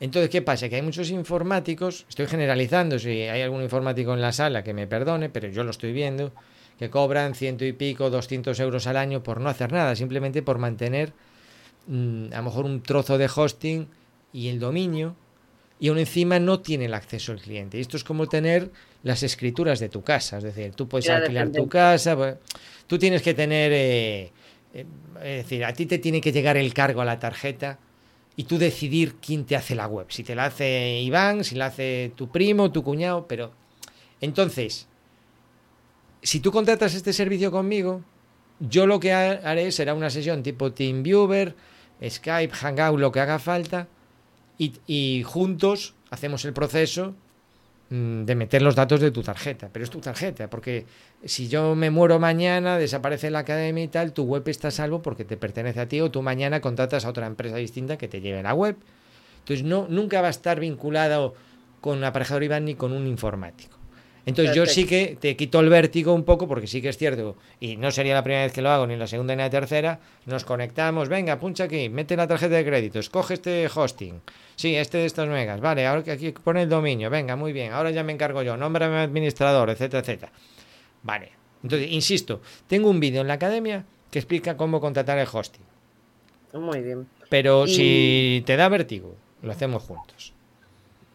Entonces, 0.00 0.30
¿qué 0.30 0.42
pasa? 0.42 0.68
Que 0.68 0.76
hay 0.76 0.82
muchos 0.82 1.10
informáticos, 1.10 2.06
estoy 2.08 2.26
generalizando, 2.26 2.98
si 2.98 3.22
hay 3.22 3.42
algún 3.42 3.62
informático 3.62 4.14
en 4.14 4.20
la 4.20 4.32
sala 4.32 4.62
que 4.62 4.72
me 4.72 4.86
perdone, 4.86 5.28
pero 5.28 5.48
yo 5.48 5.64
lo 5.64 5.70
estoy 5.70 5.92
viendo, 5.92 6.32
que 6.78 6.90
cobran 6.90 7.34
ciento 7.34 7.64
y 7.64 7.72
pico, 7.72 8.08
200 8.08 8.58
euros 8.60 8.86
al 8.86 8.96
año 8.96 9.24
por 9.24 9.40
no 9.40 9.48
hacer 9.48 9.72
nada, 9.72 9.96
simplemente 9.96 10.42
por 10.42 10.58
mantener 10.58 11.12
Mm, 11.88 12.34
a 12.34 12.36
lo 12.36 12.42
mejor 12.42 12.66
un 12.66 12.82
trozo 12.82 13.16
de 13.16 13.30
hosting 13.34 13.88
y 14.32 14.48
el 14.48 14.60
dominio, 14.60 15.16
y 15.80 15.88
aún 15.88 15.98
encima 15.98 16.38
no 16.38 16.60
tiene 16.60 16.84
el 16.84 16.92
acceso 16.92 17.32
el 17.32 17.40
cliente. 17.40 17.78
Y 17.78 17.80
esto 17.80 17.96
es 17.96 18.04
como 18.04 18.26
tener 18.26 18.70
las 19.02 19.22
escrituras 19.22 19.80
de 19.80 19.88
tu 19.88 20.02
casa, 20.02 20.36
es 20.36 20.44
decir, 20.44 20.74
tú 20.74 20.86
puedes 20.86 21.08
alquilar 21.08 21.50
tu 21.50 21.66
casa, 21.66 22.14
pues, 22.14 22.36
tú 22.86 22.98
tienes 22.98 23.22
que 23.22 23.32
tener, 23.32 23.72
eh, 23.72 24.32
eh, 24.74 24.86
es 25.22 25.44
decir, 25.44 25.64
a 25.64 25.72
ti 25.72 25.86
te 25.86 25.98
tiene 25.98 26.20
que 26.20 26.30
llegar 26.30 26.58
el 26.58 26.74
cargo 26.74 27.00
a 27.00 27.06
la 27.06 27.18
tarjeta 27.18 27.78
y 28.36 28.44
tú 28.44 28.58
decidir 28.58 29.14
quién 29.14 29.46
te 29.46 29.56
hace 29.56 29.74
la 29.74 29.86
web, 29.86 30.06
si 30.10 30.22
te 30.22 30.34
la 30.34 30.44
hace 30.44 31.00
Iván, 31.00 31.42
si 31.42 31.54
la 31.54 31.66
hace 31.66 32.12
tu 32.16 32.28
primo, 32.28 32.70
tu 32.70 32.82
cuñado, 32.82 33.26
pero 33.26 33.52
entonces, 34.20 34.88
si 36.22 36.40
tú 36.40 36.52
contratas 36.52 36.94
este 36.94 37.14
servicio 37.14 37.50
conmigo, 37.50 38.02
yo 38.60 38.86
lo 38.86 39.00
que 39.00 39.12
haré 39.12 39.72
será 39.72 39.94
una 39.94 40.10
sesión 40.10 40.42
tipo 40.42 40.72
TeamViewer, 40.72 41.54
Skype, 42.02 42.54
Hangout, 42.54 42.98
lo 42.98 43.12
que 43.12 43.20
haga 43.20 43.38
falta, 43.38 43.88
y, 44.58 45.22
juntos 45.22 45.94
hacemos 46.10 46.44
el 46.44 46.52
proceso 46.52 47.14
mm, 47.90 48.24
de 48.24 48.34
meter 48.34 48.62
los 48.62 48.74
datos 48.74 49.00
de 49.00 49.10
tu 49.10 49.22
tarjeta. 49.22 49.68
Pero 49.72 49.84
es 49.84 49.90
tu 49.90 50.00
tarjeta, 50.00 50.50
porque 50.50 50.86
si 51.24 51.48
yo 51.48 51.74
me 51.76 51.90
muero 51.90 52.18
mañana, 52.18 52.76
desaparece 52.76 53.30
la 53.30 53.40
academia 53.40 53.84
y 53.84 53.88
tal, 53.88 54.12
tu 54.12 54.24
web 54.24 54.42
está 54.48 54.68
a 54.68 54.72
salvo 54.72 55.00
porque 55.00 55.24
te 55.24 55.36
pertenece 55.36 55.80
a 55.80 55.88
ti 55.88 56.00
o 56.00 56.10
tú 56.10 56.22
mañana 56.22 56.60
contratas 56.60 57.04
a 57.04 57.10
otra 57.10 57.26
empresa 57.26 57.56
distinta 57.56 57.98
que 57.98 58.08
te 58.08 58.20
lleve 58.20 58.42
la 58.42 58.54
web. 58.54 58.76
Entonces 59.40 59.64
no, 59.64 59.86
nunca 59.88 60.20
va 60.20 60.26
a 60.26 60.30
estar 60.30 60.58
vinculado 60.58 61.34
con 61.80 61.98
un 61.98 62.04
aparejador 62.04 62.42
IBAN 62.42 62.64
ni 62.64 62.74
con 62.74 62.92
un 62.92 63.06
informático. 63.06 63.77
Entonces 64.28 64.54
yo 64.54 64.66
sí 64.66 64.84
que 64.84 65.16
te 65.20 65.36
quito 65.36 65.60
el 65.60 65.68
vértigo 65.68 66.12
un 66.12 66.24
poco, 66.24 66.46
porque 66.46 66.66
sí 66.66 66.82
que 66.82 66.90
es 66.90 66.98
cierto, 66.98 67.36
y 67.60 67.76
no 67.76 67.90
sería 67.90 68.14
la 68.14 68.22
primera 68.22 68.44
vez 68.44 68.52
que 68.52 68.60
lo 68.62 68.70
hago, 68.70 68.86
ni 68.86 68.96
la 68.96 69.06
segunda 69.06 69.34
ni 69.34 69.42
la 69.42 69.50
tercera, 69.50 70.00
nos 70.26 70.44
conectamos, 70.44 71.08
venga, 71.08 71.38
puncha 71.38 71.64
aquí, 71.64 71.88
mete 71.88 72.16
la 72.16 72.26
tarjeta 72.26 72.54
de 72.56 72.64
crédito, 72.64 72.98
escoge 72.98 73.34
este 73.34 73.68
hosting, 73.74 74.20
sí, 74.54 74.76
este 74.76 74.98
de 74.98 75.06
estos 75.06 75.28
megas, 75.28 75.60
vale, 75.60 75.86
ahora 75.86 76.02
que 76.04 76.12
aquí 76.12 76.32
pone 76.32 76.62
el 76.62 76.68
dominio, 76.68 77.08
venga, 77.10 77.36
muy 77.36 77.52
bien, 77.52 77.72
ahora 77.72 77.90
ya 77.90 78.02
me 78.02 78.12
encargo 78.12 78.42
yo, 78.42 78.56
nómbrame 78.56 78.98
administrador, 78.98 79.70
etcétera, 79.70 80.00
etcétera. 80.00 80.32
Vale, 81.02 81.30
entonces, 81.62 81.90
insisto, 81.90 82.40
tengo 82.66 82.90
un 82.90 83.00
vídeo 83.00 83.22
en 83.22 83.28
la 83.28 83.34
academia 83.34 83.84
que 84.10 84.18
explica 84.18 84.56
cómo 84.56 84.80
contratar 84.80 85.18
el 85.18 85.26
hosting. 85.32 85.64
Muy 86.54 86.80
bien. 86.80 87.06
Pero 87.28 87.66
Y- 87.66 87.74
si 87.74 88.42
te 88.46 88.56
da 88.56 88.68
vértigo, 88.68 89.14
lo 89.42 89.52
hacemos 89.52 89.82
juntos. 89.82 90.32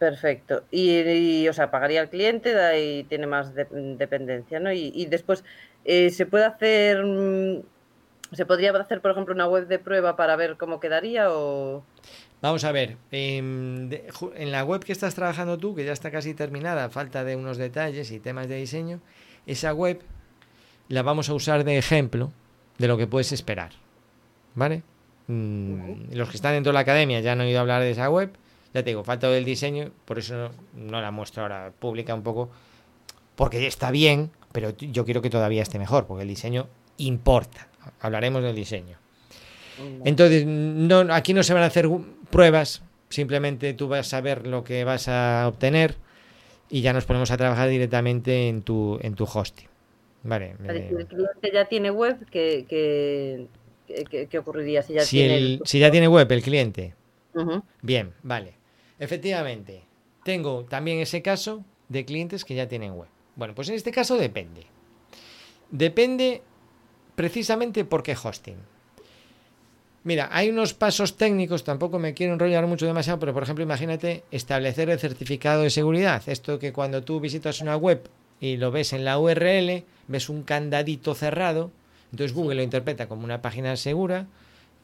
Perfecto. 0.04 0.64
Y, 0.70 1.00
y, 1.00 1.48
o 1.48 1.54
sea, 1.54 1.72
pagaría 1.72 2.02
al 2.02 2.10
cliente 2.10 2.52
da- 2.54 2.78
y 2.78 3.06
tiene 3.06 3.26
más 3.26 3.56
de- 3.56 3.68
dependencia, 3.98 4.60
¿no? 4.60 4.70
Y, 4.74 4.92
y 4.94 5.06
después, 5.06 5.46
eh, 5.86 6.10
¿se 6.10 6.26
puede 6.26 6.44
hacer, 6.44 7.02
mm, 7.06 7.62
se 8.36 8.46
podría 8.46 8.72
hacer, 8.78 9.00
por 9.00 9.12
ejemplo, 9.12 9.34
una 9.34 9.48
web 9.48 9.66
de 9.68 9.80
prueba 9.80 10.18
para 10.18 10.36
ver 10.36 10.58
cómo 10.58 10.82
quedaría 10.82 11.28
o... 11.32 11.86
Vamos 12.42 12.66
a 12.66 12.74
ver, 12.74 12.98
em, 13.12 13.88
de- 13.88 14.04
en 14.36 14.52
la 14.52 14.66
web 14.66 14.84
que 14.84 14.92
estás 14.92 15.16
trabajando 15.16 15.58
tú, 15.58 15.74
que 15.74 15.86
ya 15.86 15.94
está 15.94 16.12
casi 16.12 16.34
terminada, 16.34 16.90
falta 16.90 17.24
de 17.24 17.38
unos 17.38 17.56
detalles 17.56 18.12
y 18.12 18.20
temas 18.20 18.50
de 18.50 18.58
diseño, 18.58 19.00
esa 19.46 19.74
web 19.74 20.02
la 20.90 21.02
vamos 21.02 21.30
a 21.30 21.34
usar 21.34 21.64
de 21.64 21.78
ejemplo 21.78 22.34
de 22.78 22.90
lo 22.90 22.98
que 22.98 23.08
puedes 23.08 23.32
esperar. 23.32 23.72
¿Vale? 24.56 24.84
Mm, 25.28 26.12
Los 26.14 26.28
que 26.30 26.36
están 26.36 26.56
dentro 26.56 26.72
de 26.72 26.74
la 26.74 26.82
academia 26.82 27.22
ya 27.22 27.32
han 27.32 27.40
oído 27.40 27.62
hablar 27.62 27.82
de 27.82 27.92
esa 27.92 28.10
web. 28.10 28.32
Ya 28.74 28.84
te 28.84 28.90
digo, 28.90 29.04
falta 29.04 29.30
del 29.30 29.46
diseño, 29.46 29.92
por 30.06 30.18
eso 30.20 30.36
no, 30.36 30.52
no 30.76 31.02
la 31.02 31.12
muestro 31.12 31.44
ahora 31.44 31.72
pública 31.78 32.14
un 32.16 32.24
poco, 32.24 32.50
porque 33.36 33.62
ya 33.62 33.68
está 33.68 33.92
bien, 33.92 34.32
pero 34.52 34.72
yo 34.78 35.06
quiero 35.06 35.22
que 35.22 35.30
todavía 35.30 35.62
esté 35.62 35.78
mejor, 35.80 36.06
porque 36.08 36.24
el 36.24 36.28
diseño 36.30 36.68
importa. 36.98 37.68
Hablaremos 38.00 38.42
del 38.44 38.56
diseño. 38.56 38.98
Entonces, 40.06 40.46
no, 40.46 41.00
aquí 41.14 41.34
no 41.34 41.44
se 41.44 41.54
van 41.54 41.64
a 41.64 41.68
hacer 41.68 41.88
pruebas, 42.30 42.82
simplemente 43.10 43.74
tú 43.74 43.88
vas 43.88 44.14
a 44.14 44.22
ver 44.22 44.48
lo 44.48 44.64
que 44.64 44.84
vas 44.84 45.08
a 45.08 45.48
obtener 45.48 45.96
y 46.70 46.82
ya 46.82 46.94
nos 46.94 47.06
ponemos 47.06 47.30
a 47.32 47.38
trabajar 47.38 47.70
directamente 47.70 48.48
en 48.50 48.62
tu, 48.64 48.98
en 49.02 49.16
tu 49.16 49.26
hosting. 49.26 49.68
Vale. 50.24 50.56
Eh, 50.64 50.90
el 50.98 51.08
cliente 51.08 51.52
ya 51.54 51.66
tiene 51.66 51.92
web, 51.92 52.26
¿qué, 52.32 52.66
qué, 52.68 53.48
qué- 54.30 54.40
ocurriría 54.40 54.82
si 54.82 54.94
ya 54.94 55.02
si, 55.02 55.18
tiene 55.18 55.38
el- 55.38 55.62
si 55.66 55.80
ya 55.80 55.92
tiene 55.92 56.08
web 56.08 56.32
el 56.32 56.42
cliente, 56.42 56.94
bien, 57.82 58.14
vale. 58.24 58.54
Efectivamente, 59.00 59.84
tengo 60.24 60.66
también 60.66 61.00
ese 61.00 61.22
caso 61.22 61.64
de 61.90 62.06
clientes 62.06 62.46
que 62.46 62.56
ya 62.56 62.68
tienen 62.68 62.94
web. 62.94 63.10
Bueno, 63.36 63.56
pues 63.56 63.70
en 63.70 63.76
este 63.76 63.92
caso 63.92 64.18
depende. 64.18 64.66
Depende 65.72 66.42
precisamente 67.16 67.86
por 67.86 68.04
qué 68.04 68.16
hosting. 68.22 68.58
Mira, 70.04 70.30
hay 70.32 70.50
unos 70.50 70.74
pasos 70.74 71.16
técnicos, 71.16 71.64
tampoco 71.64 71.98
me 71.98 72.14
quiero 72.14 72.34
enrollar 72.34 72.68
mucho 72.68 72.86
demasiado, 72.86 73.20
pero 73.20 73.34
por 73.34 73.44
ejemplo, 73.44 73.64
imagínate 73.64 74.24
establecer 74.32 74.90
el 74.90 75.00
certificado 75.00 75.64
de 75.64 75.70
seguridad. 75.70 76.22
Esto 76.28 76.60
que 76.60 76.74
cuando 76.74 77.04
tú 77.04 77.22
visitas 77.22 77.62
una 77.62 77.78
web 77.78 78.10
y 78.42 78.58
lo 78.58 78.70
ves 78.72 78.92
en 78.92 79.06
la 79.06 79.18
URL, 79.18 79.86
ves 80.08 80.28
un 80.28 80.44
candadito 80.44 81.16
cerrado, 81.16 81.72
entonces 82.12 82.36
Google 82.36 82.56
lo 82.56 82.64
interpreta 82.64 83.08
como 83.08 83.24
una 83.24 83.42
página 83.42 83.78
segura 83.78 84.28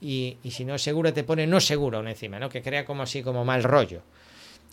y, 0.01 0.37
si 0.49 0.65
no 0.65 0.75
es 0.75 0.81
segura 0.81 1.13
te 1.13 1.23
pone 1.23 1.45
no 1.47 1.59
seguro 1.59 2.05
encima, 2.07 2.39
¿no? 2.39 2.49
Que 2.49 2.61
crea 2.61 2.85
como 2.85 3.03
así 3.03 3.21
como 3.21 3.43
mal 3.45 3.63
rollo. 3.63 4.01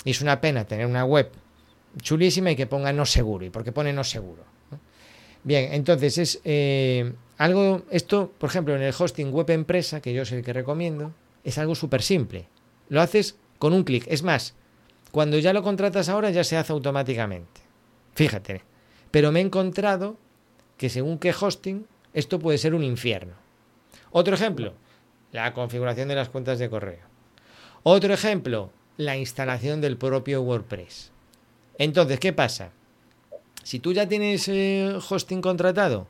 Y 0.04 0.11
es 0.11 0.21
una 0.21 0.40
pena 0.40 0.64
tener 0.64 0.87
una 0.87 1.04
web 1.04 1.30
chulísima 2.00 2.50
y 2.50 2.56
que 2.56 2.66
ponga 2.66 2.92
no 2.92 3.06
seguro. 3.06 3.45
¿Y 3.45 3.50
por 3.50 3.64
qué 3.64 3.73
pone 3.73 3.92
no 3.92 4.04
seguro? 4.04 4.45
Bien, 5.42 5.73
entonces 5.73 6.18
es 6.18 6.40
eh, 6.45 7.12
algo, 7.38 7.83
esto, 7.90 8.33
por 8.38 8.50
ejemplo, 8.50 8.75
en 8.75 8.83
el 8.83 8.95
hosting 8.97 9.33
web 9.33 9.50
empresa, 9.50 10.00
que 10.00 10.12
yo 10.12 10.23
es 10.23 10.33
el 10.33 10.42
que 10.42 10.52
recomiendo, 10.52 11.12
es 11.45 11.59
algo 11.59 11.75
súper 11.75 12.02
simple. 12.02 12.49
Lo 12.88 13.00
haces 13.00 13.37
con 13.59 13.73
un 13.73 13.85
clic. 13.85 14.04
Es 14.09 14.23
más, 14.23 14.54
cuando 15.12 15.38
ya 15.38 15.52
lo 15.52 15.62
contratas 15.62 16.09
ahora 16.09 16.30
ya 16.30 16.45
se 16.45 16.56
hace 16.56 16.73
automáticamente. 16.73 17.61
Fíjate. 18.14 18.62
Pero 19.11 19.33
me 19.33 19.40
he 19.40 19.42
encontrado 19.42 20.16
que 20.76 20.88
según 20.88 21.18
qué 21.18 21.33
hosting, 21.38 21.87
esto 22.12 22.38
puede 22.38 22.59
ser 22.59 22.75
un 22.75 22.83
infierno. 22.83 23.35
Otro 24.11 24.35
ejemplo, 24.35 24.75
la 25.37 25.52
configuración 25.52 26.09
de 26.09 26.14
las 26.14 26.31
cuentas 26.31 26.59
de 26.59 26.71
correo. 26.71 27.05
Otro 27.83 28.14
ejemplo, 28.14 28.73
la 28.97 29.19
instalación 29.19 29.83
del 29.83 29.99
propio 29.99 30.40
WordPress. 30.40 31.12
Entonces, 31.76 32.19
¿qué 32.19 32.33
pasa? 32.33 32.73
Si 33.62 33.78
tú 33.78 33.93
ya 33.93 34.09
tienes 34.09 34.49
eh, 34.49 34.99
hosting 35.09 35.43
contratado 35.43 36.07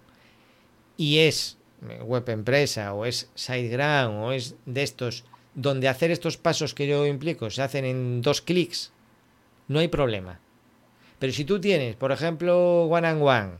y 0.96 1.18
es 1.18 1.58
eh, 1.88 2.00
web 2.02 2.28
empresa 2.28 2.94
o 2.94 3.04
es 3.04 3.28
SiteGround 3.34 4.22
o 4.22 4.30
es 4.30 4.54
de 4.64 4.84
estos 4.84 5.24
donde 5.54 5.88
hacer 5.88 6.12
estos 6.12 6.36
pasos 6.36 6.72
que 6.72 6.86
yo 6.86 7.04
implico 7.04 7.50
se 7.50 7.62
hacen 7.62 7.84
en 7.84 8.22
dos 8.22 8.40
clics, 8.42 8.92
no 9.66 9.80
hay 9.80 9.88
problema. 9.88 10.38
Pero 11.18 11.32
si 11.32 11.44
tú 11.44 11.60
tienes, 11.60 11.96
por 11.96 12.12
ejemplo, 12.12 12.84
One 12.84 13.08
and 13.08 13.22
One 13.22 13.52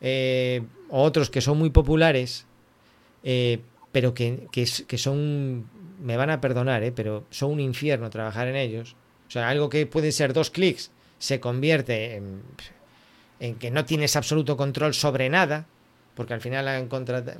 eh, 0.00 0.62
o 0.88 1.02
otros 1.02 1.30
que 1.30 1.40
son 1.40 1.58
muy 1.58 1.70
populares, 1.70 2.46
eh, 3.24 3.60
pero 3.92 4.14
que, 4.14 4.48
que, 4.52 4.98
son, 4.98 5.68
me 6.02 6.16
van 6.16 6.30
a 6.30 6.40
perdonar, 6.40 6.82
eh, 6.82 6.92
pero 6.92 7.24
son 7.30 7.52
un 7.52 7.60
infierno 7.60 8.10
trabajar 8.10 8.48
en 8.48 8.56
ellos. 8.56 8.96
O 9.28 9.30
sea, 9.30 9.48
algo 9.48 9.68
que 9.68 9.86
puede 9.86 10.12
ser 10.12 10.32
dos 10.32 10.50
clics 10.50 10.90
se 11.18 11.40
convierte 11.40 12.16
en, 12.16 12.42
en 13.40 13.56
que 13.56 13.70
no 13.70 13.84
tienes 13.84 14.16
absoluto 14.16 14.56
control 14.56 14.94
sobre 14.94 15.28
nada, 15.28 15.66
porque 16.14 16.34
al 16.34 16.40
final 16.40 16.68
han 16.68 16.88
contratado, 16.88 17.38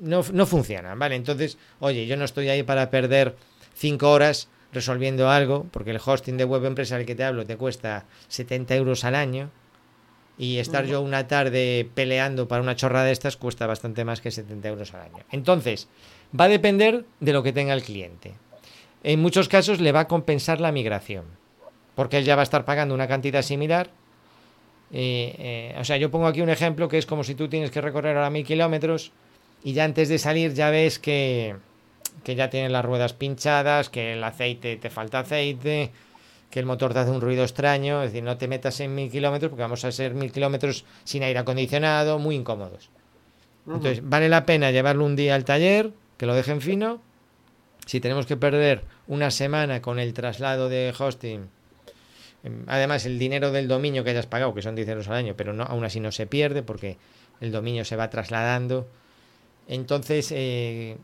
no, 0.00 0.24
no 0.32 0.46
funciona, 0.46 0.94
¿vale? 0.94 1.14
Entonces, 1.14 1.58
oye, 1.78 2.06
yo 2.06 2.16
no 2.16 2.24
estoy 2.24 2.48
ahí 2.48 2.62
para 2.62 2.90
perder 2.90 3.36
cinco 3.74 4.10
horas 4.10 4.48
resolviendo 4.72 5.30
algo, 5.30 5.66
porque 5.70 5.90
el 5.90 6.00
hosting 6.04 6.36
de 6.36 6.44
web 6.44 6.64
empresa 6.64 6.96
al 6.96 7.06
que 7.06 7.14
te 7.14 7.24
hablo 7.24 7.46
te 7.46 7.56
cuesta 7.56 8.06
70 8.28 8.74
euros 8.76 9.04
al 9.04 9.14
año, 9.14 9.50
y 10.40 10.56
estar 10.56 10.86
yo 10.86 11.02
una 11.02 11.28
tarde 11.28 11.86
peleando 11.94 12.48
para 12.48 12.62
una 12.62 12.74
chorrada 12.74 13.04
de 13.04 13.12
estas 13.12 13.36
cuesta 13.36 13.66
bastante 13.66 14.06
más 14.06 14.22
que 14.22 14.30
70 14.30 14.68
euros 14.70 14.94
al 14.94 15.02
año. 15.02 15.22
Entonces, 15.30 15.86
va 16.38 16.46
a 16.46 16.48
depender 16.48 17.04
de 17.20 17.34
lo 17.34 17.42
que 17.42 17.52
tenga 17.52 17.74
el 17.74 17.82
cliente. 17.82 18.32
En 19.02 19.20
muchos 19.20 19.50
casos 19.50 19.80
le 19.80 19.92
va 19.92 20.00
a 20.00 20.08
compensar 20.08 20.58
la 20.58 20.72
migración, 20.72 21.26
porque 21.94 22.16
él 22.16 22.24
ya 22.24 22.36
va 22.36 22.40
a 22.40 22.44
estar 22.44 22.64
pagando 22.64 22.94
una 22.94 23.06
cantidad 23.06 23.42
similar. 23.42 23.90
Eh, 24.92 25.34
eh, 25.38 25.76
o 25.78 25.84
sea, 25.84 25.98
yo 25.98 26.10
pongo 26.10 26.26
aquí 26.26 26.40
un 26.40 26.48
ejemplo 26.48 26.88
que 26.88 26.96
es 26.96 27.04
como 27.04 27.22
si 27.22 27.34
tú 27.34 27.48
tienes 27.48 27.70
que 27.70 27.82
recorrer 27.82 28.16
ahora 28.16 28.30
mil 28.30 28.46
kilómetros 28.46 29.12
y 29.62 29.74
ya 29.74 29.84
antes 29.84 30.08
de 30.08 30.18
salir 30.18 30.54
ya 30.54 30.70
ves 30.70 30.98
que, 30.98 31.56
que 32.24 32.34
ya 32.34 32.48
tienes 32.48 32.72
las 32.72 32.86
ruedas 32.86 33.12
pinchadas, 33.12 33.90
que 33.90 34.14
el 34.14 34.24
aceite 34.24 34.78
te 34.78 34.88
falta 34.88 35.18
aceite, 35.18 35.90
que 36.50 36.58
el 36.60 36.66
motor 36.66 36.92
te 36.92 36.98
hace 37.00 37.10
un 37.12 37.20
ruido 37.20 37.42
extraño, 37.44 38.02
es 38.02 38.10
decir, 38.10 38.24
no 38.24 38.36
te 38.36 38.48
metas 38.48 38.80
en 38.80 38.94
mil 38.94 39.10
kilómetros 39.10 39.50
porque 39.50 39.62
vamos 39.62 39.84
a 39.84 39.92
ser 39.92 40.14
mil 40.14 40.32
kilómetros 40.32 40.84
sin 41.04 41.22
aire 41.22 41.38
acondicionado, 41.38 42.18
muy 42.18 42.34
incómodos. 42.34 42.90
Entonces, 43.66 44.00
vale 44.02 44.28
la 44.28 44.46
pena 44.46 44.70
llevarlo 44.72 45.04
un 45.04 45.14
día 45.16 45.34
al 45.36 45.44
taller, 45.44 45.92
que 46.16 46.26
lo 46.26 46.34
dejen 46.34 46.60
fino. 46.60 47.00
Si 47.86 48.00
tenemos 48.00 48.26
que 48.26 48.36
perder 48.36 48.82
una 49.06 49.30
semana 49.30 49.80
con 49.80 49.98
el 50.00 50.12
traslado 50.12 50.68
de 50.68 50.92
hosting, 50.98 51.48
em, 52.42 52.64
además 52.66 53.06
el 53.06 53.18
dinero 53.18 53.52
del 53.52 53.68
dominio 53.68 54.02
que 54.02 54.10
hayas 54.10 54.26
pagado, 54.26 54.52
que 54.54 54.62
son 54.62 54.74
10 54.74 54.88
euros 54.88 55.08
al 55.08 55.14
año, 55.16 55.34
pero 55.36 55.52
no, 55.52 55.62
aún 55.64 55.84
así 55.84 56.00
no 56.00 56.10
se 56.10 56.26
pierde 56.26 56.62
porque 56.62 56.96
el 57.40 57.52
dominio 57.52 57.84
se 57.84 57.96
va 57.96 58.10
trasladando. 58.10 58.88
Entonces, 59.68 60.32
eh, 60.34 60.96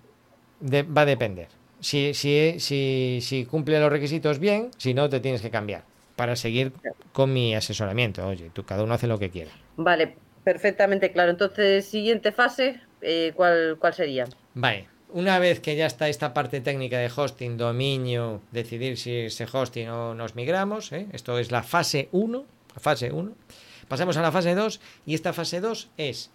de- 0.60 0.82
va 0.82 1.02
a 1.02 1.06
depender. 1.06 1.48
Si, 1.80 2.14
si, 2.14 2.56
si, 2.58 3.18
si 3.22 3.44
cumple 3.44 3.78
los 3.80 3.90
requisitos 3.90 4.38
bien, 4.38 4.70
si 4.78 4.94
no, 4.94 5.08
te 5.08 5.20
tienes 5.20 5.42
que 5.42 5.50
cambiar 5.50 5.84
para 6.16 6.34
seguir 6.34 6.72
con 7.12 7.32
mi 7.32 7.54
asesoramiento. 7.54 8.26
Oye, 8.26 8.50
tú 8.52 8.64
cada 8.64 8.82
uno 8.82 8.94
hace 8.94 9.06
lo 9.06 9.18
que 9.18 9.30
quiera. 9.30 9.50
Vale, 9.76 10.16
perfectamente 10.42 11.12
claro. 11.12 11.30
Entonces, 11.30 11.84
siguiente 11.86 12.32
fase, 12.32 12.80
eh, 13.02 13.32
¿cuál, 13.36 13.76
¿cuál 13.78 13.92
sería? 13.92 14.24
Vale, 14.54 14.88
una 15.10 15.38
vez 15.38 15.60
que 15.60 15.76
ya 15.76 15.86
está 15.86 16.08
esta 16.08 16.34
parte 16.34 16.60
técnica 16.60 16.98
de 16.98 17.10
hosting, 17.14 17.56
dominio, 17.56 18.42
decidir 18.50 18.98
si 18.98 19.16
ese 19.16 19.46
hosting 19.50 19.88
o 19.88 20.14
nos 20.14 20.34
migramos, 20.34 20.92
¿eh? 20.92 21.06
esto 21.12 21.38
es 21.38 21.50
la 21.52 21.62
fase 21.62 22.08
1, 22.12 22.44
fase 22.76 23.12
1. 23.12 23.32
Pasamos 23.88 24.16
a 24.16 24.22
la 24.22 24.32
fase 24.32 24.54
2 24.54 24.80
y 25.06 25.14
esta 25.14 25.32
fase 25.32 25.60
2 25.60 25.90
es 25.96 26.30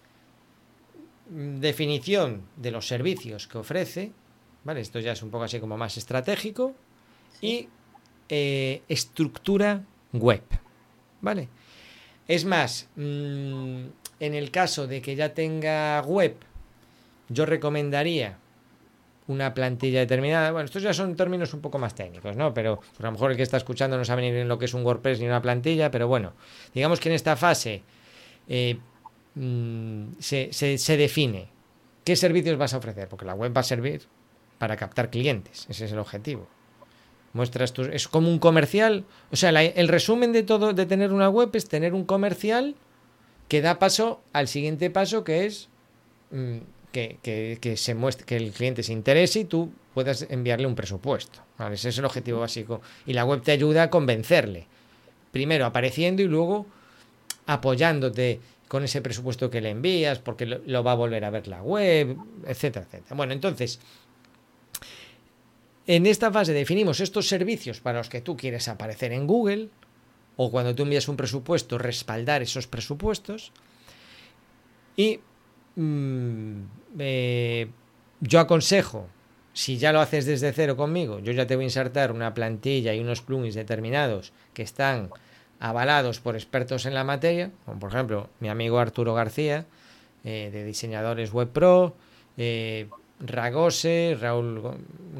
mm, 1.28 1.60
definición 1.60 2.42
de 2.56 2.70
los 2.70 2.88
servicios 2.88 3.46
que 3.46 3.58
ofrece, 3.58 4.12
¿vale? 4.64 4.80
Esto 4.80 5.00
ya 5.00 5.12
es 5.12 5.22
un 5.22 5.30
poco 5.30 5.44
así 5.44 5.58
como 5.60 5.76
más 5.76 5.96
estratégico 5.96 6.74
y 7.40 7.68
eh, 8.28 8.82
estructura 8.88 9.82
web, 10.12 10.42
¿vale? 11.20 11.48
Es 12.28 12.44
más, 12.44 12.88
mm, 12.96 13.84
en 14.20 14.34
el 14.34 14.50
caso 14.50 14.86
de 14.86 15.02
que 15.02 15.16
ya 15.16 15.34
tenga 15.34 16.00
web, 16.02 16.36
yo 17.28 17.46
recomendaría 17.46 18.38
una 19.28 19.54
plantilla 19.54 20.00
determinada. 20.00 20.50
Bueno, 20.52 20.64
estos 20.66 20.82
ya 20.82 20.92
son 20.92 21.16
términos 21.16 21.54
un 21.54 21.60
poco 21.60 21.78
más 21.78 21.94
técnicos, 21.94 22.36
¿no? 22.36 22.52
Pero 22.54 22.76
pues, 22.76 23.00
a 23.00 23.04
lo 23.04 23.12
mejor 23.12 23.30
el 23.30 23.36
que 23.36 23.42
está 23.42 23.56
escuchando 23.56 23.96
no 23.96 24.04
sabe 24.04 24.22
ni 24.22 24.30
bien 24.32 24.48
lo 24.48 24.58
que 24.58 24.66
es 24.66 24.74
un 24.74 24.84
WordPress 24.84 25.20
ni 25.20 25.26
una 25.26 25.40
plantilla, 25.42 25.90
pero 25.90 26.08
bueno, 26.08 26.32
digamos 26.74 27.00
que 27.00 27.08
en 27.08 27.14
esta 27.14 27.36
fase 27.36 27.82
eh, 28.48 28.78
mm, 29.34 30.04
se, 30.18 30.52
se- 30.52 30.78
se 30.78 30.96
define 30.96 31.48
qué 32.04 32.16
servicios 32.16 32.58
vas 32.58 32.74
a 32.74 32.78
ofrecer, 32.78 33.08
porque 33.08 33.24
la 33.24 33.34
web 33.34 33.56
va 33.56 33.60
a 33.60 33.64
servir 33.64 34.02
para 34.62 34.76
captar 34.76 35.10
clientes, 35.10 35.66
ese 35.68 35.86
es 35.86 35.90
el 35.90 35.98
objetivo. 35.98 36.46
Muestras 37.32 37.72
tus, 37.72 37.88
es 37.88 38.06
como 38.06 38.28
un 38.28 38.38
comercial, 38.38 39.04
o 39.32 39.34
sea, 39.34 39.50
el 39.50 39.88
resumen 39.88 40.30
de 40.30 40.44
todo 40.44 40.72
de 40.72 40.86
tener 40.86 41.12
una 41.12 41.28
web 41.28 41.50
es 41.54 41.66
tener 41.66 41.94
un 41.94 42.04
comercial 42.04 42.76
que 43.48 43.60
da 43.60 43.80
paso 43.80 44.20
al 44.32 44.46
siguiente 44.46 44.88
paso 44.88 45.24
que 45.24 45.46
es 45.46 45.68
mm, 46.30 46.58
que, 46.92 47.58
que, 47.60 47.76
se 47.76 47.96
muestre, 47.96 48.24
que 48.24 48.36
el 48.36 48.52
cliente 48.52 48.84
se 48.84 48.92
interese 48.92 49.40
y 49.40 49.46
tú 49.46 49.72
puedas 49.94 50.28
enviarle 50.30 50.68
un 50.68 50.76
presupuesto. 50.76 51.40
Ese 51.72 51.88
es 51.88 51.98
el 51.98 52.04
objetivo 52.04 52.38
básico. 52.38 52.82
Y 53.04 53.14
la 53.14 53.24
web 53.24 53.42
te 53.42 53.50
ayuda 53.50 53.82
a 53.82 53.90
convencerle. 53.90 54.68
Primero 55.32 55.66
apareciendo 55.66 56.22
y 56.22 56.26
luego 56.26 56.66
apoyándote 57.46 58.38
con 58.72 58.84
ese 58.84 59.02
presupuesto 59.02 59.50
que 59.50 59.60
le 59.60 59.68
envías, 59.68 60.18
porque 60.18 60.46
lo, 60.46 60.82
va 60.82 60.92
a 60.92 60.94
volver 60.94 61.26
a 61.26 61.30
ver 61.30 61.46
la 61.46 61.62
web, 61.62 62.16
etcétera, 62.46 62.86
etcétera. 62.86 63.14
Bueno, 63.14 63.34
entonces, 63.34 63.80
en 65.86 66.06
esta 66.06 66.30
fase 66.30 66.52
definimos 66.52 67.00
estos 67.00 67.28
servicios 67.28 67.80
para 67.80 67.98
los 67.98 68.08
que 68.08 68.20
tú 68.20 68.36
quieres 68.36 68.68
aparecer 68.68 69.12
en 69.12 69.26
Google, 69.26 69.68
o 70.36 70.50
cuando 70.50 70.74
tú 70.74 70.84
envías 70.84 71.08
un 71.08 71.16
presupuesto, 71.16 71.78
respaldar 71.78 72.42
esos 72.42 72.66
presupuestos. 72.66 73.52
Y 74.96 75.20
mm, 75.76 76.62
eh, 76.98 77.68
yo 78.20 78.40
aconsejo, 78.40 79.08
si 79.52 79.78
ya 79.78 79.92
lo 79.92 80.00
haces 80.00 80.24
desde 80.24 80.52
cero 80.52 80.76
conmigo, 80.76 81.18
yo 81.18 81.32
ya 81.32 81.46
te 81.46 81.56
voy 81.56 81.64
a 81.64 81.66
insertar 81.66 82.12
una 82.12 82.34
plantilla 82.34 82.94
y 82.94 83.00
unos 83.00 83.20
plugins 83.20 83.54
determinados 83.54 84.32
que 84.54 84.62
están 84.62 85.10
avalados 85.60 86.20
por 86.20 86.34
expertos 86.34 86.86
en 86.86 86.94
la 86.94 87.04
materia, 87.04 87.50
como 87.64 87.78
por 87.78 87.90
ejemplo 87.90 88.30
mi 88.40 88.48
amigo 88.48 88.78
Arturo 88.78 89.14
García, 89.14 89.66
eh, 90.24 90.50
de 90.52 90.64
Diseñadores 90.64 91.32
Web 91.32 91.50
Pro, 91.50 91.94
eh, 92.36 92.88
Ragose, 93.24 94.16
Raúl 94.20 94.60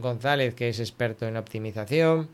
González, 0.01 0.55
que 0.55 0.69
es 0.69 0.81
experto 0.81 1.27
en 1.27 1.37
optimización. 1.37 2.29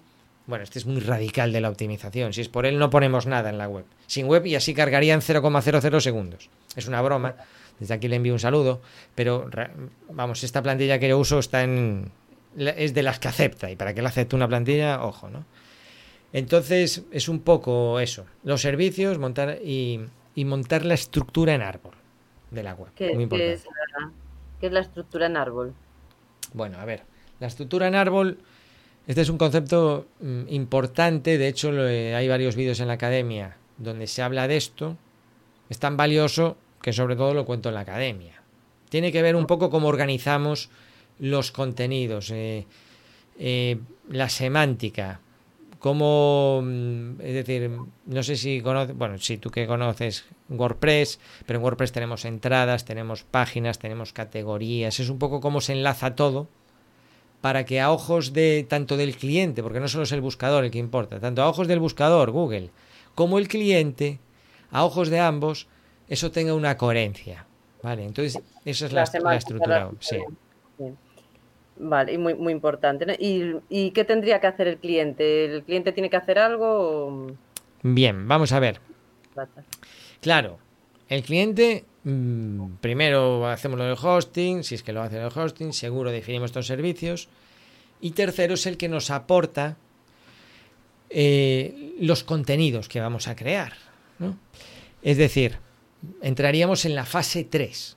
Bueno, 0.46 0.64
este 0.64 0.78
es 0.78 0.86
muy 0.86 1.00
radical 1.00 1.52
de 1.52 1.60
la 1.60 1.68
optimización. 1.68 2.32
Si 2.32 2.40
es 2.40 2.48
por 2.48 2.64
él, 2.64 2.78
no 2.78 2.88
ponemos 2.88 3.26
nada 3.26 3.50
en 3.50 3.58
la 3.58 3.68
web. 3.68 3.84
Sin 4.06 4.26
web 4.26 4.46
y 4.46 4.54
así 4.54 4.72
cargarían 4.72 5.20
0,00 5.20 6.00
segundos. 6.00 6.48
Es 6.74 6.88
una 6.88 7.02
broma. 7.02 7.36
Desde 7.78 7.94
aquí 7.94 8.08
le 8.08 8.16
envío 8.16 8.32
un 8.32 8.38
saludo. 8.38 8.80
Pero, 9.14 9.50
vamos, 10.10 10.42
esta 10.42 10.62
plantilla 10.62 10.98
que 10.98 11.08
yo 11.08 11.18
uso 11.18 11.38
está 11.38 11.62
en. 11.64 12.10
es 12.56 12.94
de 12.94 13.02
las 13.02 13.18
que 13.18 13.28
acepta. 13.28 13.70
Y 13.70 13.76
para 13.76 13.92
que 13.92 14.00
la 14.00 14.08
acepte 14.08 14.36
una 14.36 14.48
plantilla, 14.48 15.04
ojo, 15.04 15.28
¿no? 15.28 15.44
Entonces, 16.32 17.04
es 17.12 17.28
un 17.28 17.40
poco 17.40 18.00
eso. 18.00 18.24
Los 18.42 18.62
servicios, 18.62 19.18
montar 19.18 19.58
y, 19.62 20.00
montar 20.36 20.86
la 20.86 20.94
estructura 20.94 21.54
en 21.54 21.60
árbol 21.60 21.94
de 22.50 22.62
la 22.62 22.74
web. 22.74 22.90
muy 23.14 23.24
importante. 23.24 23.62
¿Qué 24.60 24.66
es 24.66 24.72
la 24.72 24.80
estructura 24.80 25.26
en 25.26 25.36
árbol? 25.36 25.74
Bueno, 26.52 26.78
a 26.78 26.84
ver, 26.84 27.02
la 27.40 27.46
estructura 27.46 27.88
en 27.88 27.94
árbol, 27.94 28.38
este 29.06 29.20
es 29.20 29.28
un 29.28 29.38
concepto 29.38 30.06
mm, 30.20 30.48
importante, 30.48 31.38
de 31.38 31.48
hecho 31.48 31.70
hay 31.70 32.28
varios 32.28 32.56
vídeos 32.56 32.80
en 32.80 32.88
la 32.88 32.94
academia 32.94 33.56
donde 33.76 34.06
se 34.06 34.22
habla 34.22 34.48
de 34.48 34.56
esto, 34.56 34.96
es 35.68 35.78
tan 35.78 35.96
valioso 35.96 36.56
que 36.82 36.92
sobre 36.92 37.16
todo 37.16 37.34
lo 37.34 37.44
cuento 37.44 37.68
en 37.68 37.76
la 37.76 37.80
academia. 37.82 38.42
Tiene 38.88 39.12
que 39.12 39.22
ver 39.22 39.36
un 39.36 39.46
poco 39.46 39.70
cómo 39.70 39.88
organizamos 39.88 40.70
los 41.18 41.52
contenidos, 41.52 42.30
eh, 42.30 42.66
eh, 43.38 43.78
la 44.08 44.28
semántica, 44.28 45.20
cómo, 45.78 46.60
mm, 46.62 47.20
es 47.20 47.34
decir, 47.34 47.70
no 48.06 48.22
sé 48.22 48.36
si 48.36 48.60
conoces, 48.60 48.96
bueno, 48.96 49.18
si 49.18 49.38
tú 49.38 49.50
que 49.50 49.66
conoces 49.66 50.24
WordPress, 50.48 51.20
pero 51.46 51.58
en 51.58 51.64
WordPress 51.64 51.92
tenemos 51.92 52.24
entradas, 52.24 52.84
tenemos 52.84 53.22
páginas, 53.22 53.78
tenemos 53.78 54.12
categorías, 54.12 55.00
es 55.00 55.08
un 55.08 55.18
poco 55.18 55.40
cómo 55.40 55.60
se 55.60 55.72
enlaza 55.72 56.14
todo 56.14 56.48
para 57.40 57.64
que 57.64 57.80
a 57.80 57.92
ojos 57.92 58.32
de 58.32 58.66
tanto 58.68 58.96
del 58.96 59.16
cliente, 59.16 59.62
porque 59.62 59.80
no 59.80 59.88
solo 59.88 60.04
es 60.04 60.12
el 60.12 60.20
buscador 60.20 60.64
el 60.64 60.70
que 60.70 60.78
importa, 60.78 61.20
tanto 61.20 61.42
a 61.42 61.48
ojos 61.48 61.68
del 61.68 61.78
buscador, 61.78 62.32
Google, 62.32 62.70
como 63.14 63.38
el 63.38 63.48
cliente, 63.48 64.18
a 64.70 64.84
ojos 64.84 65.08
de 65.08 65.20
ambos, 65.20 65.68
eso 66.08 66.30
tenga 66.30 66.54
una 66.54 66.76
coherencia. 66.76 67.46
Vale, 67.82 68.04
entonces 68.04 68.42
esa 68.64 68.86
es 68.86 68.92
la, 68.92 69.04
estructura. 69.36 69.90
Sí. 70.00 70.16
Vale, 71.80 72.12
y 72.12 72.18
muy, 72.18 72.34
muy 72.34 72.52
importante. 72.52 73.16
¿Y, 73.18 73.90
qué 73.92 74.04
tendría 74.04 74.40
que 74.40 74.46
hacer 74.48 74.68
el 74.68 74.78
cliente? 74.78 75.44
¿El 75.44 75.62
cliente 75.62 75.92
tiene 75.92 76.10
que 76.10 76.16
hacer 76.16 76.38
algo? 76.38 77.28
Bien, 77.82 78.26
vamos 78.26 78.52
a 78.52 78.60
ver. 78.60 78.80
Claro, 80.20 80.58
el 81.08 81.22
cliente, 81.22 81.84
mm, 82.02 82.76
primero 82.80 83.46
hacemos 83.46 83.78
lo 83.78 83.84
del 83.84 83.96
hosting, 84.00 84.64
si 84.64 84.74
es 84.74 84.82
que 84.82 84.92
lo 84.92 85.02
hace 85.02 85.18
el 85.18 85.30
hosting, 85.32 85.72
seguro 85.72 86.10
definimos 86.10 86.50
estos 86.50 86.66
servicios. 86.66 87.28
Y 88.00 88.12
tercero 88.12 88.54
es 88.54 88.66
el 88.66 88.76
que 88.76 88.88
nos 88.88 89.10
aporta 89.10 89.76
eh, 91.10 91.94
los 92.00 92.24
contenidos 92.24 92.88
que 92.88 93.00
vamos 93.00 93.28
a 93.28 93.36
crear. 93.36 93.72
Es 95.02 95.16
decir, 95.16 95.56
entraríamos 96.22 96.84
en 96.84 96.94
la 96.96 97.04
fase 97.04 97.44
3. 97.44 97.96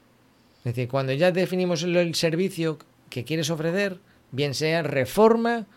Es 0.60 0.64
decir, 0.64 0.88
cuando 0.88 1.14
ya 1.14 1.32
definimos 1.32 1.82
el 1.82 2.14
servicio 2.14 2.78
que 3.12 3.24
quieres 3.24 3.52
ofrecer, 3.52 4.00
bien 4.32 4.56
sea 4.56 4.82
reforma 4.82 5.68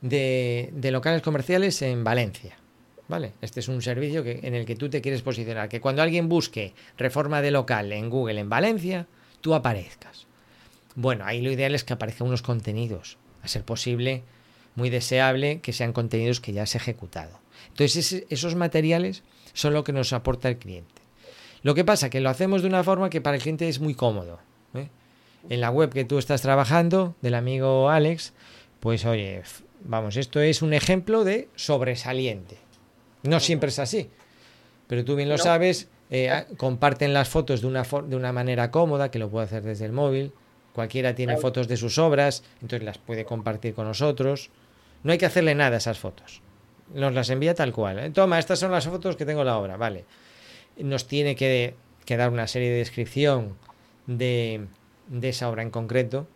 de, 0.00 0.72
locales 0.90 1.22
comerciales 1.22 1.80
en 1.82 2.02
Valencia. 2.02 2.56
¿Vale? 3.06 3.32
Este 3.40 3.60
es 3.60 3.68
un 3.68 3.80
servicio 3.80 4.22
que, 4.24 4.40
en 4.42 4.54
el 4.54 4.66
que 4.66 4.74
tú 4.74 4.90
te 4.90 5.00
quieres 5.00 5.22
posicionar. 5.22 5.68
Que 5.68 5.80
cuando 5.80 6.02
alguien 6.02 6.28
busque 6.28 6.74
reforma 6.98 7.40
de 7.40 7.50
local 7.50 7.92
en 7.92 8.10
Google 8.10 8.40
en 8.40 8.50
Valencia, 8.50 9.06
tú 9.40 9.54
aparezcas. 9.54 10.26
Bueno, 10.94 11.24
ahí 11.24 11.40
lo 11.40 11.50
ideal 11.50 11.74
es 11.74 11.84
que 11.84 11.94
aparezcan 11.94 12.26
unos 12.26 12.42
contenidos. 12.42 13.16
A 13.42 13.48
ser 13.48 13.64
posible, 13.64 14.24
muy 14.74 14.90
deseable 14.90 15.60
que 15.60 15.72
sean 15.72 15.94
contenidos 15.94 16.40
que 16.40 16.52
ya 16.52 16.64
has 16.64 16.74
ejecutado. 16.74 17.40
Entonces, 17.68 18.24
esos 18.28 18.56
materiales 18.56 19.22
son 19.54 19.72
lo 19.72 19.84
que 19.84 19.92
nos 19.92 20.12
aporta 20.12 20.48
el 20.48 20.58
cliente. 20.58 21.00
Lo 21.62 21.74
que 21.74 21.84
pasa 21.84 22.10
que 22.10 22.20
lo 22.20 22.28
hacemos 22.28 22.60
de 22.60 22.68
una 22.68 22.84
forma 22.84 23.10
que 23.10 23.20
para 23.20 23.36
el 23.36 23.42
cliente 23.42 23.68
es 23.68 23.80
muy 23.80 23.94
cómodo 23.94 24.38
en 25.48 25.60
la 25.60 25.70
web 25.70 25.90
que 25.90 26.04
tú 26.04 26.18
estás 26.18 26.42
trabajando, 26.42 27.14
del 27.22 27.34
amigo 27.34 27.90
Alex, 27.90 28.32
pues 28.80 29.04
oye, 29.04 29.42
vamos, 29.84 30.16
esto 30.16 30.40
es 30.40 30.62
un 30.62 30.72
ejemplo 30.72 31.24
de 31.24 31.48
sobresaliente. 31.56 32.58
No 33.22 33.40
siempre 33.40 33.70
es 33.70 33.78
así, 33.78 34.10
pero 34.86 35.04
tú 35.04 35.16
bien 35.16 35.28
lo 35.28 35.38
sabes, 35.38 35.88
eh, 36.10 36.44
comparten 36.56 37.12
las 37.12 37.28
fotos 37.28 37.60
de 37.62 37.66
una, 37.66 37.82
de 37.82 38.16
una 38.16 38.32
manera 38.32 38.70
cómoda, 38.70 39.10
que 39.10 39.18
lo 39.18 39.28
puede 39.28 39.46
hacer 39.46 39.62
desde 39.62 39.86
el 39.86 39.92
móvil. 39.92 40.32
Cualquiera 40.72 41.14
tiene 41.14 41.36
fotos 41.38 41.66
de 41.66 41.76
sus 41.76 41.98
obras, 41.98 42.44
entonces 42.62 42.84
las 42.84 42.98
puede 42.98 43.24
compartir 43.24 43.74
con 43.74 43.86
nosotros. 43.86 44.50
No 45.02 45.12
hay 45.12 45.18
que 45.18 45.26
hacerle 45.26 45.54
nada 45.54 45.74
a 45.74 45.78
esas 45.78 45.98
fotos. 45.98 46.40
Nos 46.94 47.12
las 47.12 47.30
envía 47.30 47.54
tal 47.54 47.72
cual. 47.72 47.98
¿eh? 47.98 48.10
Toma, 48.10 48.38
estas 48.38 48.60
son 48.60 48.70
las 48.70 48.86
fotos 48.86 49.16
que 49.16 49.26
tengo 49.26 49.42
la 49.44 49.58
obra, 49.58 49.76
vale. 49.76 50.04
Nos 50.76 51.06
tiene 51.06 51.34
que, 51.34 51.74
que 52.04 52.16
dar 52.16 52.30
una 52.30 52.46
serie 52.46 52.70
de 52.70 52.76
descripción 52.76 53.56
de, 54.06 54.68
de 55.08 55.30
esa 55.30 55.48
obra 55.48 55.62
en 55.62 55.70
concreto. 55.70 56.26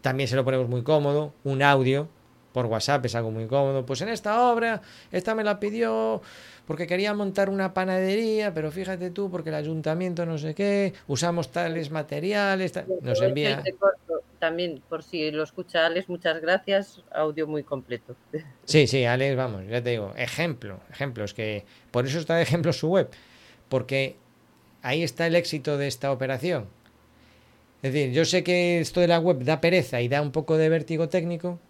También 0.00 0.28
se 0.28 0.36
lo 0.36 0.44
ponemos 0.44 0.68
muy 0.68 0.82
cómodo, 0.82 1.32
un 1.44 1.62
audio 1.62 2.08
por 2.54 2.66
WhatsApp 2.66 3.04
es 3.04 3.16
algo 3.16 3.32
muy 3.32 3.46
cómodo. 3.48 3.84
Pues 3.84 4.00
en 4.00 4.08
esta 4.08 4.48
obra, 4.48 4.80
esta 5.10 5.34
me 5.34 5.42
la 5.42 5.58
pidió 5.58 6.22
porque 6.66 6.86
quería 6.86 7.12
montar 7.12 7.50
una 7.50 7.74
panadería, 7.74 8.54
pero 8.54 8.70
fíjate 8.70 9.10
tú, 9.10 9.28
porque 9.28 9.48
el 9.48 9.56
ayuntamiento 9.56 10.24
no 10.24 10.38
sé 10.38 10.54
qué, 10.54 10.94
usamos 11.08 11.50
tales 11.50 11.90
materiales, 11.90 12.72
nos 13.02 13.20
envía. 13.20 13.62
También, 14.38 14.80
por 14.88 15.02
si 15.02 15.32
lo 15.32 15.42
escucha 15.42 15.84
Alex, 15.84 16.08
muchas 16.08 16.40
gracias, 16.40 17.02
audio 17.10 17.46
muy 17.46 17.64
completo. 17.64 18.14
Sí, 18.64 18.86
sí, 18.86 19.04
Alex, 19.04 19.36
vamos, 19.36 19.66
ya 19.68 19.82
te 19.82 19.90
digo, 19.90 20.14
ejemplo, 20.16 20.80
ejemplos, 20.90 21.34
que 21.34 21.66
por 21.90 22.06
eso 22.06 22.18
está 22.18 22.36
de 22.36 22.42
ejemplo 22.44 22.72
su 22.72 22.88
web, 22.88 23.10
porque 23.68 24.16
ahí 24.80 25.02
está 25.02 25.26
el 25.26 25.34
éxito 25.34 25.76
de 25.76 25.86
esta 25.88 26.12
operación 26.12 26.66
es 27.84 27.92
decir, 27.92 28.12
yo 28.12 28.24
sé 28.24 28.42
que 28.42 28.80
esto 28.80 29.00
de 29.00 29.08
la 29.08 29.18
web 29.18 29.44
da 29.44 29.60
pereza 29.60 30.00
y 30.00 30.08
da 30.08 30.22
un 30.22 30.32
poco 30.32 30.56
de 30.56 30.70
vértigo 30.70 31.10
técnico, 31.10 31.60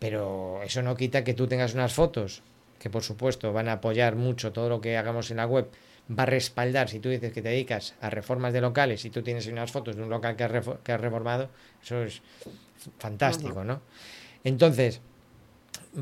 pero 0.00 0.60
eso 0.64 0.82
no 0.82 0.96
quita 0.96 1.22
que 1.22 1.32
tú 1.32 1.46
tengas 1.46 1.74
unas 1.74 1.94
fotos 1.94 2.42
que 2.80 2.90
por 2.90 3.04
supuesto 3.04 3.52
van 3.52 3.68
a 3.68 3.74
apoyar 3.74 4.16
mucho 4.16 4.50
todo 4.50 4.68
lo 4.68 4.80
que 4.80 4.96
hagamos 4.96 5.30
en 5.30 5.36
la 5.36 5.46
web, 5.46 5.68
va 6.10 6.24
a 6.24 6.26
respaldar 6.26 6.88
si 6.88 6.98
tú 6.98 7.08
dices 7.08 7.32
que 7.32 7.40
te 7.40 7.50
dedicas 7.50 7.94
a 8.00 8.10
reformas 8.10 8.52
de 8.52 8.60
locales 8.60 9.04
y 9.04 9.10
tú 9.10 9.22
tienes 9.22 9.46
unas 9.46 9.70
fotos 9.70 9.94
de 9.94 10.02
un 10.02 10.10
local 10.10 10.34
que 10.34 10.42
has, 10.42 11.00
reformado, 11.00 11.50
eso 11.84 12.02
es 12.02 12.20
fantástico, 12.98 13.62
¿no? 13.62 13.80
Entonces, 14.42 15.00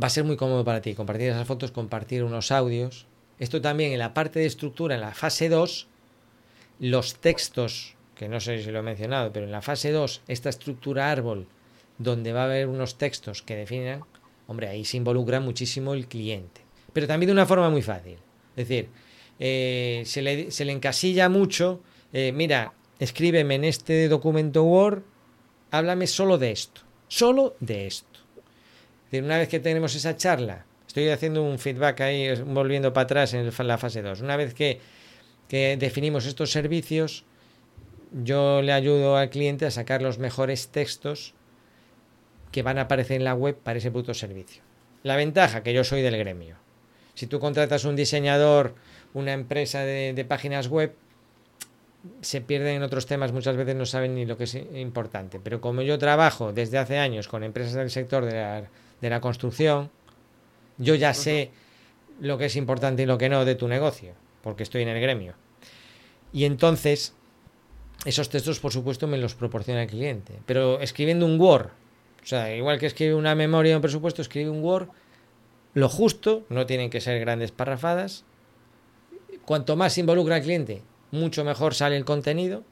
va 0.03 0.07
a 0.07 0.11
ser 0.11 0.25
muy 0.25 0.38
cómodo 0.38 0.64
para 0.64 0.81
ti 0.81 0.94
compartir 0.94 1.29
esas 1.29 1.46
fotos, 1.46 1.72
compartir 1.72 2.25
unos 2.25 2.51
audios. 2.53 3.07
Esto 3.38 3.61
también 3.61 3.92
en 3.92 3.99
la 3.99 4.14
parte 4.14 4.38
de 4.38 4.46
estructura, 4.46 4.94
en 4.94 5.03
la 5.03 5.12
fase 5.12 5.51
2, 5.51 5.88
los 6.79 7.16
textos 7.16 7.95
que 8.16 8.29
no 8.29 8.40
sé 8.40 8.62
si 8.62 8.70
lo 8.70 8.81
he 8.81 8.83
mencionado, 8.83 9.33
pero 9.33 9.44
en 9.46 9.52
la 9.52 9.62
fase 9.62 9.92
2, 9.92 10.22
esta 10.26 10.48
estructura 10.48 11.11
árbol, 11.12 11.46
donde 11.98 12.33
va 12.33 12.42
a 12.42 12.44
haber 12.46 12.66
unos 12.66 12.98
textos 12.98 13.42
que 13.42 13.57
definan, 13.57 14.05
hombre, 14.46 14.68
ahí 14.68 14.85
se 14.85 14.96
involucra 14.96 15.38
muchísimo 15.38 15.94
el 15.94 16.09
cliente. 16.09 16.62
Pero 16.92 17.07
también 17.07 17.29
de 17.29 17.35
una 17.35 17.46
forma 17.46 17.68
muy 17.68 17.83
fácil. 17.83 18.18
Es 18.57 18.68
decir, 18.68 18.88
eh, 19.38 20.02
se, 20.07 20.22
le, 20.22 20.72
encasilla 20.72 21.29
mucho, 21.29 21.83
eh, 22.12 22.33
mira, 22.33 22.72
escríbeme 22.98 23.57
en 23.57 23.64
este 23.64 24.09
documento 24.09 24.64
Word, 24.64 25.02
háblame 25.70 26.07
solo 26.07 26.38
de 26.38 26.52
esto, 26.52 26.81
solo 27.09 27.55
de 27.61 27.87
esto. 27.87 28.20
Es 29.05 29.11
decir, 29.12 29.24
una 29.24 29.38
vez 29.38 29.48
que 29.48 29.61
tenemos 29.61 29.94
esa 29.94 30.16
charla, 30.16 30.64
estoy 30.87 31.11
haciendo 31.11 31.42
un 31.42 31.59
feedback 31.59 32.00
ahí, 32.00 32.35
volviendo 32.46 32.94
para 32.94 33.05
atrás 33.05 33.35
en 33.35 33.52
la 33.66 33.79
fase 33.79 34.00
2, 34.00 34.22
una 34.22 34.37
vez 34.37 34.55
que, 34.55 34.81
que 35.48 35.76
definimos 35.76 36.24
estos 36.24 36.50
servicios, 36.50 37.24
yo 38.12 38.62
le 38.62 38.73
ayudo 38.73 39.16
al 39.16 39.31
cliente 39.31 39.66
a 39.66 39.71
sacar 39.71 40.03
los 40.03 40.19
mejores 40.19 40.69
textos 40.69 41.35
que 42.53 42.62
van 42.62 42.79
a 42.79 42.83
aparecer 42.83 43.16
en 43.16 43.25
la 43.25 43.35
web 43.35 43.57
para 43.57 43.79
ese 43.79 43.90
puto 43.90 44.14
servicio. 44.14 44.62
La 45.03 45.16
ventaja, 45.16 45.62
que 45.62 45.73
yo 45.73 45.85
soy 45.85 46.03
del 46.03 46.16
gremio. 46.16 46.57
Si 47.14 47.27
tú 47.27 47.40
contratas 47.40 47.85
un 47.85 47.97
diseñador, 47.97 48.75
una 49.14 49.33
empresa 49.33 49.81
de, 49.81 50.12
de 50.14 50.25
páginas 50.25 50.69
web, 50.69 50.95
se 52.21 52.40
pierden 52.40 52.77
en 52.77 52.83
otros 52.83 53.07
temas, 53.07 53.33
muchas 53.33 53.57
veces 53.57 53.75
no 53.75 53.87
saben 53.87 54.14
ni 54.14 54.27
lo 54.27 54.37
que 54.37 54.45
es 54.45 54.55
importante. 54.55 55.40
Pero 55.42 55.61
como 55.61 55.83
yo 55.83 55.99
trabajo 55.99 56.53
desde 56.53 56.79
hace 56.79 56.99
años 56.99 57.29
con 57.29 57.42
empresas 57.42 57.75
del 57.75 57.90
sector 57.90 58.25
de 58.25 58.33
la, 58.33 58.64
de 59.01 59.11
la 59.11 59.21
construcción, 59.21 59.90
yo 60.79 60.95
ya 60.95 61.14
sé 61.14 61.51
lo 62.21 62.38
que 62.38 62.47
es 62.47 62.57
importante 62.57 63.03
y 63.03 63.07
lo 63.07 63.19
que 63.19 63.29
no 63.29 63.45
de 63.45 63.55
tu 63.55 63.69
negocio, 63.69 64.14
porque 64.42 64.62
estoy 64.62 64.83
en 64.83 64.88
el 64.88 65.01
gremio. 65.01 65.35
Y 66.33 66.45
entonces, 66.45 67.14
esos 68.04 68.28
textos, 68.28 68.61
por 68.61 68.72
supuesto, 68.72 69.06
me 69.06 69.18
los 69.18 69.35
proporciona 69.35 69.82
el 69.82 69.88
cliente. 69.88 70.35
Pero 70.46 70.80
escribiendo 70.80 71.26
un 71.26 71.40
Word, 71.40 71.70
o 72.22 72.26
sea, 72.26 72.54
igual 72.54 72.78
que 72.78 72.87
escribe 72.87 73.14
una 73.14 73.35
memoria 73.35 73.74
o 73.74 73.78
un 73.78 73.82
presupuesto, 73.82 74.22
escribe 74.22 74.50
un 74.50 74.62
Word, 74.62 74.88
lo 75.74 75.88
justo, 75.88 76.44
no 76.48 76.66
tienen 76.66 76.90
que 76.90 77.00
ser 77.00 77.20
grandes 77.20 77.52
parrafadas. 77.52 78.24
Cuanto 79.44 79.76
más 79.76 79.98
involucra 79.98 80.37
al 80.37 80.42
cliente, 80.42 80.82
mucho 81.11 81.44
mejor 81.44 81.74
sale 81.74 81.96
el 81.96 82.04
contenido. 82.04 82.64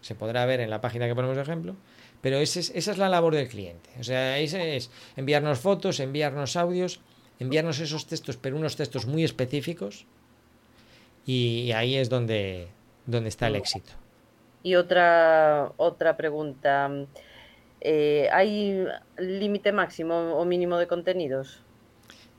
Se 0.00 0.14
podrá 0.14 0.44
ver 0.46 0.60
en 0.60 0.70
la 0.70 0.80
página 0.80 1.06
que 1.06 1.14
ponemos 1.14 1.36
de 1.36 1.42
ejemplo. 1.42 1.76
Pero 2.20 2.38
esa 2.38 2.60
es 2.60 2.98
la 2.98 3.08
labor 3.08 3.34
del 3.34 3.48
cliente. 3.48 3.90
O 3.98 4.04
sea, 4.04 4.38
ese 4.38 4.76
es 4.76 4.90
enviarnos 5.16 5.58
fotos, 5.58 6.00
enviarnos 6.00 6.56
audios, 6.56 7.00
enviarnos 7.38 7.80
esos 7.80 8.06
textos, 8.06 8.36
pero 8.36 8.56
unos 8.56 8.76
textos 8.76 9.06
muy 9.06 9.24
específicos. 9.24 10.04
Y 11.24 11.72
ahí 11.72 11.96
es 11.96 12.10
donde, 12.10 12.68
donde 13.06 13.30
está 13.30 13.46
el 13.46 13.56
éxito. 13.56 13.92
Y 14.62 14.74
otra, 14.74 15.72
otra 15.76 16.16
pregunta. 16.16 16.90
Eh, 17.80 18.28
¿Hay 18.32 18.84
límite 19.18 19.72
máximo 19.72 20.34
o 20.34 20.44
mínimo 20.44 20.76
de 20.76 20.86
contenidos? 20.86 21.62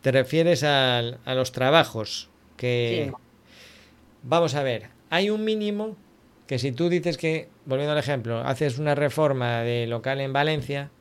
¿Te 0.01 0.12
refieres 0.12 0.63
a, 0.63 0.99
a 0.99 1.36
los 1.36 1.51
trabajos? 1.51 2.29
Que... 2.57 3.12
Vamos 4.23 4.53
a 4.53 4.62
ver, 4.62 4.89
hay 5.10 5.31
un 5.31 5.43
mínimo 5.43 5.95
que 6.45 6.60
si 6.60 6.71
tú 6.71 6.89
dices 6.89 7.17
que, 7.17 7.49
volviendo 7.65 7.93
al 7.93 7.97
ejemplo, 7.97 8.39
haces 8.39 8.77
una 8.77 8.93
reforma 8.93 9.62
de 9.62 9.88
local 9.88 10.21
en 10.21 10.31
Valencia 10.31 10.91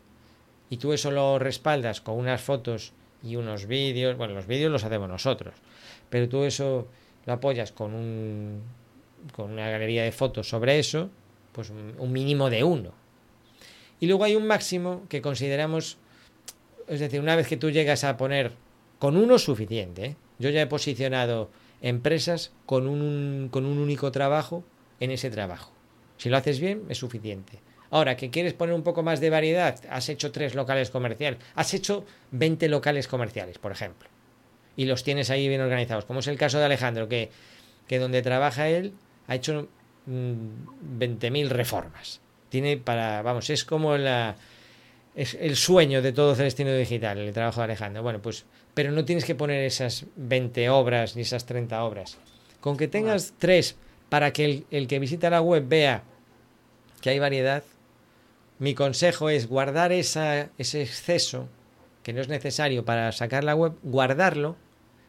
y 0.71 0.79
tú 0.79 0.95
eso 0.95 1.11
lo 1.11 1.39
respaldas 1.39 2.01
con 2.01 2.17
unas 2.17 2.41
fotos 2.41 2.95
y 3.23 3.37
unos 3.37 3.67
vídeos, 3.67 4.17
bueno, 4.17 4.33
los 4.33 4.47
vídeos 4.47 4.73
los 4.73 4.85
hacemos 4.85 5.09
nosotros, 5.09 5.55
pero 6.09 6.29
tú 6.31 6.45
eso 6.45 6.89
lo 7.27 7.33
apoyas 7.35 7.73
con 7.73 7.93
un 7.93 8.63
con 9.35 9.53
una 9.53 9.69
galería 9.71 10.05
de 10.05 10.13
fotos 10.13 10.49
sobre 10.49 10.79
eso, 10.79 11.11
pues 11.53 11.71
un 11.71 12.13
mínimo 12.13 12.51
de 12.51 12.65
uno. 12.65 12.93
Y 14.01 14.07
luego 14.07 14.25
hay 14.25 14.35
un 14.35 14.47
máximo 14.47 15.03
que 15.09 15.21
consideramos, 15.21 15.99
es 16.89 17.01
decir, 17.01 17.21
una 17.21 17.37
vez 17.37 17.47
que 17.47 17.59
tú 17.59 17.71
llegas 17.71 18.03
a 18.03 18.17
poner 18.17 18.53
con 18.99 19.17
uno 19.17 19.39
suficiente, 19.39 20.05
¿eh? 20.05 20.17
yo 20.39 20.49
ya 20.51 20.63
he 20.63 20.67
posicionado 20.67 21.51
empresas 21.83 22.53
con 22.67 22.89
un, 22.89 23.49
con 23.51 23.67
un 23.67 23.79
único 23.79 24.11
trabajo 24.11 24.65
en 25.01 25.11
ese 25.11 25.31
trabajo. 25.31 25.73
Si 26.17 26.29
lo 26.29 26.37
haces 26.37 26.61
bien, 26.61 26.85
es 26.89 26.99
suficiente. 26.99 27.61
Ahora, 27.91 28.17
que 28.17 28.31
quieres 28.31 28.55
poner 28.55 28.75
un 28.75 28.83
poco 28.83 29.03
más 29.03 29.21
de 29.21 29.31
variedad, 29.31 29.79
has 29.91 30.09
hecho 30.09 30.33
tres 30.33 30.55
locales 30.55 30.91
comerciales, 30.91 31.41
has 31.55 31.75
hecho 31.75 32.05
20 32.31 32.69
locales 32.69 33.09
comerciales, 33.09 33.59
por 33.59 33.73
ejemplo, 33.73 34.09
y 34.77 34.85
los 34.85 35.03
tienes 35.03 35.29
ahí 35.31 35.49
bien 35.49 35.61
organizados, 35.61 36.05
como 36.05 36.21
es 36.21 36.29
el 36.29 36.39
caso 36.39 36.59
de 36.59 36.67
Alejandro, 36.67 37.09
que, 37.09 37.31
que 37.89 37.99
donde 37.99 38.23
trabaja 38.23 38.69
él 38.69 38.93
ha 39.31 39.37
hecho 39.37 39.69
20.000 40.09 41.47
mm, 41.47 41.49
reformas. 41.49 42.21
Tiene 42.49 42.77
para, 42.77 43.23
vamos, 43.23 43.49
es 43.49 43.65
como 43.65 43.97
la, 43.97 44.35
es 45.15 45.35
el 45.41 45.55
sueño 45.55 46.03
de 46.03 46.13
todo 46.13 46.35
Celestino 46.35 46.73
Digital, 46.75 47.19
el 47.19 47.33
trabajo 47.33 47.61
de 47.61 47.65
Alejandro. 47.67 48.03
Bueno, 48.03 48.21
pues 48.21 48.45
pero 48.75 48.91
no 48.91 49.05
tienes 49.05 49.25
que 49.25 49.37
poner 49.37 49.65
esas 49.65 50.07
20 50.17 50.69
obras 50.71 51.15
ni 51.15 51.23
esas 51.23 51.47
30 51.47 51.83
obras. 51.85 52.19
Con 52.61 52.77
que 52.77 52.89
tengas 52.89 53.35
tres 53.39 53.77
para 54.09 54.33
que 54.33 54.65
el, 54.69 54.87
que 54.89 54.99
visita 54.99 55.31
la 55.31 55.41
web 55.41 55.65
vea 55.69 56.03
que 57.01 57.11
hay 57.11 57.21
variedad, 57.21 57.63
mi 58.59 58.75
consejo 58.75 59.31
es 59.31 59.47
guardar 59.47 59.93
esa, 59.93 60.51
ese 60.59 60.83
exceso 60.83 61.49
que 62.03 62.13
no 62.13 62.21
es 62.21 62.29
necesario 62.29 62.85
para 62.85 63.13
sacar 63.13 63.45
la 63.45 63.55
web, 63.55 63.75
guardarlo 63.85 64.57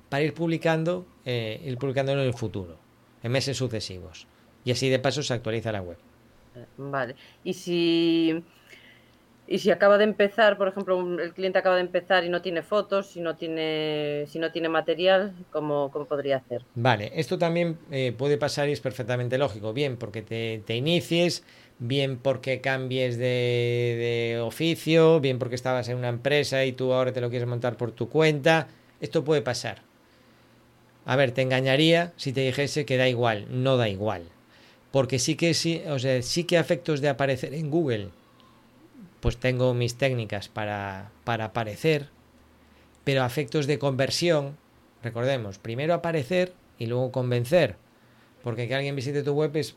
para 0.09 0.23
ir 0.23 0.35
publicando, 0.35 1.07
eh, 1.25 1.59
ir 1.65 1.77
publicándolo 1.77 2.21
en 2.21 2.27
el 2.27 2.33
futuro, 2.33 2.77
en 3.23 3.31
meses 3.31 3.57
sucesivos. 3.57 4.27
Y 4.63 4.71
así 4.71 4.89
de 4.89 4.99
paso 4.99 5.23
se 5.23 5.33
actualiza 5.33 5.71
la 5.71 5.81
web. 5.81 5.97
Vale. 6.77 7.15
Y 7.43 7.53
si 7.53 8.43
y 9.51 9.59
si 9.59 9.69
acaba 9.69 9.97
de 9.97 10.05
empezar, 10.05 10.57
por 10.57 10.69
ejemplo, 10.69 11.21
el 11.21 11.33
cliente 11.33 11.59
acaba 11.59 11.75
de 11.75 11.81
empezar 11.81 12.23
y 12.23 12.29
no 12.29 12.41
tiene 12.41 12.61
fotos, 12.61 13.07
si 13.07 13.19
no 13.19 13.35
tiene, 13.35 14.23
si 14.27 14.39
no 14.39 14.49
tiene 14.49 14.69
material, 14.69 15.33
¿cómo, 15.51 15.91
podría 16.07 16.37
hacer? 16.37 16.63
Vale, 16.73 17.11
esto 17.15 17.37
también 17.37 17.77
eh, 17.91 18.13
puede 18.17 18.37
pasar 18.37 18.69
y 18.69 18.71
es 18.71 18.79
perfectamente 18.79 19.37
lógico. 19.37 19.73
Bien 19.73 19.97
porque 19.97 20.21
te, 20.21 20.73
inicies, 20.73 21.43
bien 21.79 22.17
porque 22.17 22.61
cambies 22.61 23.17
de, 23.17 24.33
de, 24.33 24.39
oficio, 24.39 25.19
bien 25.19 25.37
porque 25.37 25.55
estabas 25.55 25.89
en 25.89 25.97
una 25.97 26.07
empresa 26.07 26.63
y 26.63 26.71
tú 26.71 26.93
ahora 26.93 27.11
te 27.11 27.19
lo 27.19 27.29
quieres 27.29 27.49
montar 27.49 27.75
por 27.75 27.91
tu 27.91 28.07
cuenta. 28.07 28.69
Esto 29.01 29.25
puede 29.25 29.41
pasar. 29.41 29.90
A 31.05 31.15
ver, 31.15 31.31
te 31.31 31.41
engañaría 31.41 32.13
si 32.15 32.33
te 32.33 32.41
dijese 32.41 32.85
que 32.85 32.97
da 32.97 33.07
igual. 33.07 33.47
No 33.49 33.77
da 33.77 33.89
igual. 33.89 34.23
Porque 34.91 35.19
sí 35.19 35.35
que 35.35 35.53
sí, 35.53 35.81
o 35.87 35.99
sea, 35.99 36.21
sí 36.21 36.43
que 36.43 36.57
efectos 36.57 37.01
de 37.01 37.09
aparecer 37.09 37.53
en 37.53 37.71
Google 37.71 38.09
pues 39.21 39.37
tengo 39.37 39.73
mis 39.73 39.95
técnicas 39.95 40.49
para, 40.49 41.11
para 41.23 41.45
aparecer, 41.45 42.09
pero 43.03 43.25
efectos 43.25 43.67
de 43.67 43.79
conversión, 43.79 44.57
recordemos, 45.03 45.59
primero 45.59 45.93
aparecer 45.93 46.53
y 46.77 46.87
luego 46.87 47.11
convencer, 47.11 47.75
porque 48.43 48.67
que 48.67 48.75
alguien 48.75 48.95
visite 48.95 49.23
tu 49.23 49.33
web 49.33 49.55
es, 49.55 49.75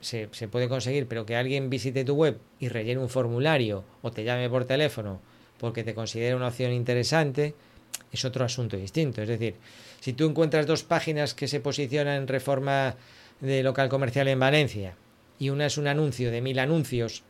se, 0.00 0.28
se 0.32 0.48
puede 0.48 0.68
conseguir, 0.68 1.06
pero 1.06 1.26
que 1.26 1.36
alguien 1.36 1.68
visite 1.70 2.04
tu 2.04 2.14
web 2.14 2.38
y 2.58 2.68
rellene 2.68 3.00
un 3.00 3.10
formulario 3.10 3.84
o 4.02 4.10
te 4.10 4.24
llame 4.24 4.48
por 4.48 4.64
teléfono 4.64 5.20
porque 5.58 5.84
te 5.84 5.94
considera 5.94 6.36
una 6.36 6.48
opción 6.48 6.72
interesante, 6.72 7.54
es 8.12 8.24
otro 8.24 8.44
asunto 8.44 8.76
distinto. 8.76 9.22
Es 9.22 9.28
decir, 9.28 9.54
si 10.00 10.12
tú 10.12 10.28
encuentras 10.28 10.66
dos 10.66 10.82
páginas 10.82 11.34
que 11.34 11.48
se 11.48 11.60
posicionan 11.60 12.22
en 12.22 12.28
reforma 12.28 12.96
de 13.40 13.62
local 13.62 13.88
comercial 13.88 14.28
en 14.28 14.40
Valencia 14.40 14.94
y 15.38 15.50
una 15.50 15.66
es 15.66 15.78
un 15.78 15.86
anuncio 15.86 16.30
de 16.30 16.40
mil 16.40 16.58
anuncios 16.58 17.22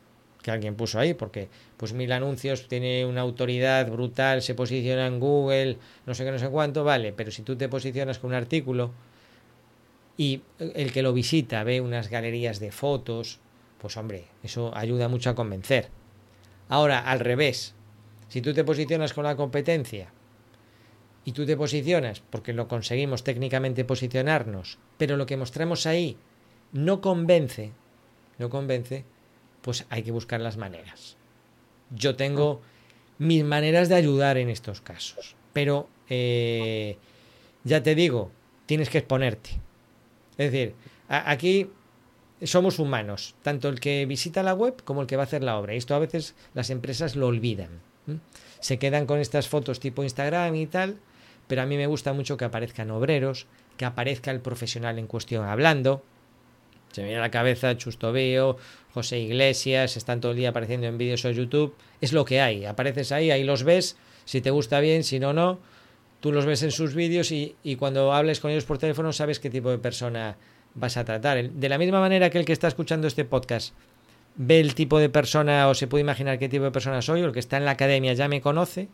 que 0.42 0.50
alguien 0.50 0.76
puso 0.76 0.98
ahí, 0.98 1.14
porque 1.14 1.48
pues 1.76 1.92
mil 1.92 2.12
anuncios 2.12 2.68
tiene 2.68 3.04
una 3.04 3.22
autoridad 3.22 3.90
brutal, 3.90 4.40
se 4.40 4.54
posiciona 4.54 5.06
en 5.06 5.18
Google, 5.18 5.78
no 6.06 6.14
sé 6.14 6.24
qué, 6.24 6.30
no 6.30 6.38
sé 6.38 6.48
cuánto, 6.48 6.84
vale, 6.84 7.12
pero 7.12 7.30
si 7.30 7.42
tú 7.42 7.56
te 7.56 7.68
posicionas 7.68 8.18
con 8.18 8.30
un 8.30 8.36
artículo 8.36 8.92
y 10.16 10.42
el 10.58 10.92
que 10.92 11.02
lo 11.02 11.12
visita 11.12 11.64
ve 11.64 11.80
unas 11.80 12.08
galerías 12.08 12.60
de 12.60 12.70
fotos, 12.70 13.40
pues 13.80 13.96
hombre, 13.96 14.26
eso 14.42 14.72
ayuda 14.74 15.08
mucho 15.08 15.30
a 15.30 15.34
convencer. 15.34 15.88
Ahora, 16.68 17.00
al 17.00 17.20
revés, 17.20 17.74
si 18.28 18.40
tú 18.40 18.52
te 18.54 18.64
posicionas 18.64 19.12
con 19.12 19.24
la 19.24 19.36
competencia 19.36 20.12
y 21.24 21.32
tú 21.32 21.44
te 21.46 21.56
posicionas, 21.56 22.20
porque 22.20 22.52
lo 22.52 22.68
conseguimos 22.68 23.24
técnicamente 23.24 23.84
posicionarnos, 23.84 24.78
pero 24.96 25.16
lo 25.16 25.26
que 25.26 25.36
mostramos 25.36 25.86
ahí 25.86 26.16
no 26.72 27.00
convence, 27.00 27.72
no 28.38 28.50
convence, 28.50 29.04
pues 29.62 29.86
hay 29.90 30.02
que 30.02 30.12
buscar 30.12 30.40
las 30.40 30.56
maneras. 30.56 31.16
Yo 31.90 32.16
tengo 32.16 32.60
mis 33.18 33.44
maneras 33.44 33.88
de 33.88 33.96
ayudar 33.96 34.38
en 34.38 34.48
estos 34.48 34.80
casos, 34.80 35.34
pero 35.52 35.88
eh, 36.08 36.96
ya 37.64 37.82
te 37.82 37.94
digo, 37.94 38.30
tienes 38.66 38.90
que 38.90 38.98
exponerte. 38.98 39.50
Es 40.36 40.52
decir, 40.52 40.74
aquí 41.08 41.70
somos 42.42 42.78
humanos, 42.78 43.34
tanto 43.42 43.68
el 43.68 43.80
que 43.80 44.06
visita 44.06 44.42
la 44.42 44.54
web 44.54 44.82
como 44.84 45.00
el 45.00 45.06
que 45.06 45.16
va 45.16 45.24
a 45.24 45.26
hacer 45.26 45.42
la 45.42 45.58
obra. 45.58 45.74
Y 45.74 45.78
esto 45.78 45.94
a 45.94 45.98
veces 45.98 46.34
las 46.54 46.70
empresas 46.70 47.16
lo 47.16 47.26
olvidan. 47.26 47.80
Se 48.60 48.78
quedan 48.78 49.06
con 49.06 49.18
estas 49.18 49.48
fotos 49.48 49.80
tipo 49.80 50.02
Instagram 50.02 50.54
y 50.54 50.66
tal, 50.66 50.98
pero 51.48 51.62
a 51.62 51.66
mí 51.66 51.76
me 51.76 51.86
gusta 51.86 52.12
mucho 52.12 52.36
que 52.36 52.44
aparezcan 52.44 52.90
obreros, 52.90 53.46
que 53.76 53.84
aparezca 53.84 54.30
el 54.30 54.40
profesional 54.40 54.98
en 54.98 55.06
cuestión 55.06 55.44
hablando, 55.44 56.02
se 56.92 57.02
me 57.02 57.08
viene 57.08 57.18
a 57.18 57.22
la 57.22 57.30
cabeza 57.30 57.76
Chustobeo, 57.76 58.56
José 58.94 59.18
Iglesias, 59.18 59.96
están 59.96 60.20
todo 60.20 60.32
el 60.32 60.38
día 60.38 60.50
apareciendo 60.50 60.86
en 60.86 60.98
vídeos 60.98 61.24
o 61.24 61.30
YouTube. 61.30 61.74
Es 62.00 62.12
lo 62.12 62.24
que 62.24 62.40
hay. 62.40 62.64
Apareces 62.64 63.12
ahí, 63.12 63.30
ahí 63.30 63.44
los 63.44 63.62
ves. 63.62 63.96
Si 64.24 64.40
te 64.40 64.50
gusta 64.50 64.80
bien, 64.80 65.04
si 65.04 65.18
no, 65.18 65.32
no. 65.32 65.58
Tú 66.20 66.32
los 66.32 66.46
ves 66.46 66.62
en 66.62 66.72
sus 66.72 66.94
vídeos 66.94 67.30
y, 67.30 67.54
cuando 67.78 68.12
hables 68.12 68.40
con 68.40 68.50
ellos 68.50 68.64
por 68.64 68.78
teléfono 68.78 69.12
sabes 69.12 69.38
qué 69.38 69.50
tipo 69.50 69.70
de 69.70 69.78
persona 69.78 70.36
vas 70.74 70.96
a 70.96 71.04
tratar. 71.04 71.50
De 71.50 71.68
la 71.68 71.78
misma 71.78 72.00
manera 72.00 72.30
que 72.30 72.38
el 72.38 72.44
que 72.44 72.52
está 72.52 72.68
escuchando 72.68 73.06
este 73.06 73.24
podcast 73.24 73.74
ve 74.34 74.60
el 74.60 74.74
tipo 74.74 74.98
de 74.98 75.10
persona 75.10 75.68
o 75.68 75.74
se 75.74 75.86
puede 75.86 76.02
imaginar 76.02 76.38
qué 76.38 76.48
tipo 76.48 76.64
de 76.64 76.70
persona 76.70 77.02
soy, 77.02 77.22
o 77.22 77.26
el 77.26 77.32
que 77.32 77.38
está 77.38 77.56
en 77.56 77.64
la 77.64 77.72
academia 77.72 78.12
ya 78.14 78.28
me 78.28 78.40
conoce, 78.40 78.88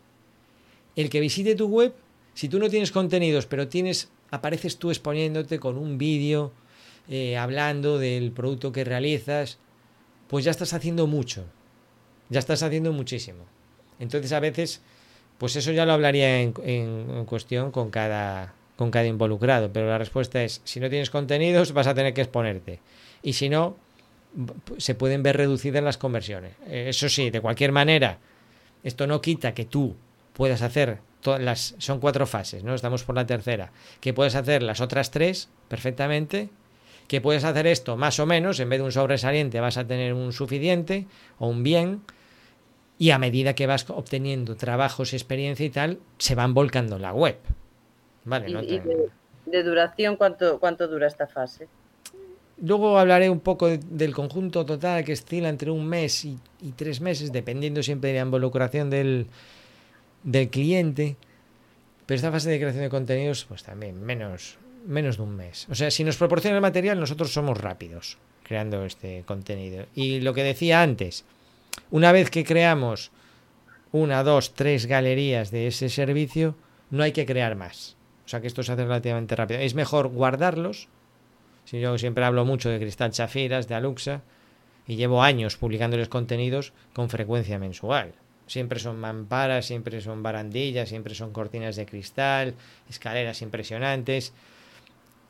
el 0.96 1.10
que 1.10 1.20
visite 1.20 1.54
tu 1.54 1.68
web, 1.68 1.94
si 2.34 2.48
tú 2.48 2.58
no 2.58 2.68
tienes 2.68 2.92
contenidos, 2.92 3.46
pero 3.46 3.68
tienes, 3.68 4.10
apareces 4.30 4.78
tú 4.78 4.90
exponiéndote 4.90 5.58
con 5.58 5.78
un 5.78 5.98
vídeo, 5.98 6.52
eh, 7.08 7.36
hablando 7.36 7.98
del 7.98 8.32
producto 8.32 8.72
que 8.72 8.84
realizas, 8.84 9.58
pues 10.28 10.44
ya 10.44 10.50
estás 10.50 10.74
haciendo 10.74 11.06
mucho. 11.06 11.44
Ya 12.30 12.40
estás 12.40 12.62
haciendo 12.62 12.92
muchísimo. 12.92 13.44
Entonces 14.00 14.32
a 14.32 14.40
veces, 14.40 14.80
pues 15.38 15.54
eso 15.56 15.72
ya 15.72 15.86
lo 15.86 15.92
hablaría 15.92 16.40
en, 16.40 16.54
en 16.64 17.24
cuestión 17.26 17.70
con 17.70 17.90
cada, 17.90 18.54
con 18.76 18.90
cada 18.90 19.06
involucrado. 19.06 19.70
Pero 19.72 19.86
la 19.86 19.98
respuesta 19.98 20.42
es, 20.42 20.60
si 20.64 20.80
no 20.80 20.88
tienes 20.88 21.10
contenidos, 21.10 21.72
vas 21.72 21.86
a 21.86 21.94
tener 21.94 22.14
que 22.14 22.22
exponerte. 22.22 22.80
Y 23.22 23.34
si 23.34 23.48
no, 23.48 23.76
se 24.78 24.94
pueden 24.94 25.22
ver 25.22 25.36
reducidas 25.36 25.84
las 25.84 25.98
conversiones. 25.98 26.52
Eh, 26.66 26.86
eso 26.88 27.08
sí, 27.08 27.30
de 27.30 27.40
cualquier 27.40 27.72
manera, 27.72 28.18
esto 28.82 29.06
no 29.06 29.20
quita 29.20 29.54
que 29.54 29.64
tú 29.64 29.94
puedas 30.32 30.62
hacer 30.62 30.98
las 31.38 31.74
son 31.78 32.00
cuatro 32.00 32.26
fases, 32.26 32.64
¿no? 32.64 32.74
Estamos 32.74 33.04
por 33.04 33.14
la 33.14 33.26
tercera, 33.26 33.72
que 34.00 34.12
puedes 34.12 34.34
hacer 34.34 34.62
las 34.62 34.80
otras 34.80 35.10
tres 35.10 35.48
perfectamente, 35.68 36.50
que 37.08 37.20
puedes 37.20 37.44
hacer 37.44 37.66
esto 37.66 37.96
más 37.96 38.18
o 38.20 38.26
menos, 38.26 38.60
en 38.60 38.68
vez 38.68 38.78
de 38.78 38.84
un 38.84 38.92
sobresaliente 38.92 39.60
vas 39.60 39.76
a 39.76 39.86
tener 39.86 40.14
un 40.14 40.32
suficiente 40.32 41.06
o 41.38 41.48
un 41.48 41.62
bien 41.62 42.02
y 42.98 43.10
a 43.10 43.18
medida 43.18 43.54
que 43.54 43.66
vas 43.66 43.88
obteniendo 43.90 44.56
trabajos, 44.56 45.12
experiencia 45.12 45.66
y 45.66 45.70
tal, 45.70 45.98
se 46.18 46.34
van 46.34 46.54
volcando 46.54 46.98
la 46.98 47.12
web. 47.12 47.36
Vale, 48.24 48.46
de, 49.46 49.62
duración 49.62 50.16
cuánto 50.16 50.58
cuánto 50.58 50.88
dura 50.88 51.06
esta 51.06 51.26
fase? 51.26 51.68
Luego 52.62 52.98
hablaré 52.98 53.28
un 53.28 53.40
poco 53.40 53.68
del 53.68 54.14
conjunto 54.14 54.64
total 54.64 55.04
que 55.04 55.12
oscila 55.12 55.48
entre 55.48 55.70
un 55.70 55.86
mes 55.86 56.24
y, 56.24 56.38
tres 56.76 57.00
meses, 57.00 57.32
dependiendo 57.32 57.82
siempre 57.82 58.10
de 58.10 58.20
la 58.20 58.24
involucración 58.24 58.90
del, 58.90 59.26
del 60.24 60.50
cliente. 60.50 61.16
Pero 62.06 62.16
esta 62.16 62.32
fase 62.32 62.50
de 62.50 62.58
creación 62.58 62.82
de 62.82 62.90
contenidos, 62.90 63.44
pues 63.44 63.62
también 63.62 64.02
menos, 64.02 64.58
menos 64.86 65.16
de 65.16 65.22
un 65.22 65.36
mes. 65.36 65.66
O 65.70 65.74
sea, 65.74 65.90
si 65.90 66.04
nos 66.04 66.16
proporciona 66.16 66.56
el 66.56 66.62
material, 66.62 66.98
nosotros 66.98 67.32
somos 67.32 67.58
rápidos 67.58 68.18
creando 68.42 68.84
este 68.84 69.22
contenido. 69.26 69.86
Y 69.94 70.20
lo 70.20 70.34
que 70.34 70.42
decía 70.42 70.82
antes, 70.82 71.24
una 71.90 72.12
vez 72.12 72.30
que 72.30 72.44
creamos 72.44 73.10
una, 73.92 74.22
dos, 74.22 74.54
tres 74.54 74.86
galerías 74.86 75.50
de 75.50 75.68
ese 75.68 75.88
servicio, 75.88 76.56
no 76.90 77.02
hay 77.02 77.12
que 77.12 77.26
crear 77.26 77.54
más. 77.54 77.96
O 78.26 78.28
sea 78.28 78.40
que 78.40 78.46
esto 78.46 78.62
se 78.62 78.72
hace 78.72 78.82
relativamente 78.82 79.36
rápido. 79.36 79.60
Es 79.60 79.74
mejor 79.74 80.08
guardarlos 80.08 80.88
si 81.64 81.80
yo 81.80 81.96
siempre 81.98 82.24
hablo 82.24 82.44
mucho 82.44 82.68
de 82.68 82.78
Cristal 82.78 83.10
Chafiras, 83.10 83.68
de 83.68 83.74
Aluxa, 83.74 84.22
y 84.86 84.96
llevo 84.96 85.22
años 85.22 85.56
publicándoles 85.56 86.08
contenidos 86.08 86.72
con 86.92 87.08
frecuencia 87.08 87.58
mensual. 87.58 88.12
Siempre 88.46 88.78
son 88.78 88.98
mamparas, 89.00 89.66
siempre 89.66 90.00
son 90.00 90.22
barandillas, 90.22 90.88
siempre 90.88 91.14
son 91.14 91.32
cortinas 91.32 91.76
de 91.76 91.86
cristal, 91.86 92.54
escaleras 92.88 93.40
impresionantes. 93.42 94.32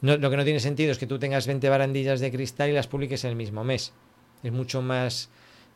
lo 0.00 0.30
que 0.30 0.36
no 0.36 0.44
tiene 0.44 0.60
sentido 0.60 0.92
es 0.92 0.98
que 0.98 1.06
tú 1.06 1.18
tengas 1.18 1.46
20 1.46 1.68
barandillas 1.68 2.20
de 2.20 2.30
cristal 2.32 2.70
y 2.70 2.72
las 2.72 2.86
publiques 2.86 3.24
en 3.24 3.30
el 3.30 3.36
mismo 3.36 3.62
mes. 3.64 3.92
Es 4.42 4.52
mucho 4.52 4.82
más, 4.82 5.30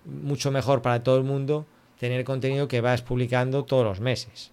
mucho 0.05 0.51
mejor 0.51 0.83
para 0.83 1.03
todo 1.03 1.17
el 1.17 1.25
mundo 1.25 1.67
tener 1.99 2.25
contenido 2.25 2.69
que 2.69 2.81
vas 2.81 3.03
publicando 3.03 3.65
todos 3.65 3.85
los 3.85 4.01
meses. 4.01 4.53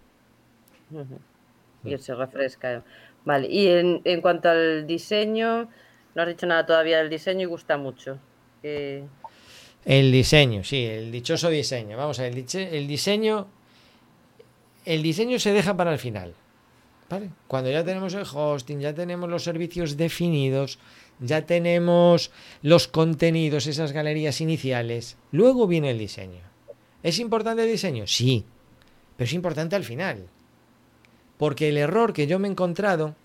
Y 1.83 1.97
se 1.97 2.15
refresca. 2.15 2.83
Vale, 3.25 3.47
y 3.47 3.67
en, 3.67 4.01
en 4.03 4.21
cuanto 4.21 4.49
al 4.49 4.85
diseño, 4.85 5.69
no 6.13 6.21
has 6.21 6.27
dicho 6.27 6.45
nada 6.45 6.65
todavía 6.65 6.99
del 6.99 7.09
diseño 7.09 7.41
y 7.41 7.45
gusta 7.45 7.77
mucho. 7.77 8.19
El 9.85 10.11
diseño, 10.11 10.63
sí, 10.63 10.83
el 10.83 11.11
dichoso 11.11 11.49
diseño. 11.49 11.95
Vamos 11.95 12.19
a 12.19 12.23
ver, 12.23 12.33
el 12.35 12.87
diseño. 12.87 13.47
El 14.83 15.03
diseño 15.03 15.39
se 15.39 15.53
deja 15.53 15.77
para 15.77 15.93
el 15.93 15.99
final. 15.99 16.33
¿Vale? 17.09 17.29
Cuando 17.47 17.69
ya 17.69 17.83
tenemos 17.83 18.13
el 18.15 18.25
hosting, 18.31 18.79
ya 18.79 18.93
tenemos 18.93 19.29
los 19.29 19.43
servicios 19.43 19.95
definidos, 19.95 20.79
ya 21.19 21.45
tenemos 21.45 22.31
los 22.63 22.87
contenidos, 22.87 23.67
esas 23.67 23.91
galerías 23.91 24.41
iniciales, 24.41 25.17
luego 25.31 25.67
viene 25.67 25.91
el 25.91 25.99
diseño. 25.99 26.41
¿Es 27.03 27.19
importante 27.19 27.63
el 27.63 27.71
diseño? 27.71 28.07
Sí, 28.07 28.43
pero 29.15 29.27
es 29.27 29.33
importante 29.33 29.75
al 29.75 29.83
final. 29.83 30.27
Porque 31.37 31.69
el 31.69 31.77
error 31.77 32.13
que 32.13 32.25
yo 32.25 32.39
me 32.39 32.47
he 32.47 32.51
encontrado 32.51 33.15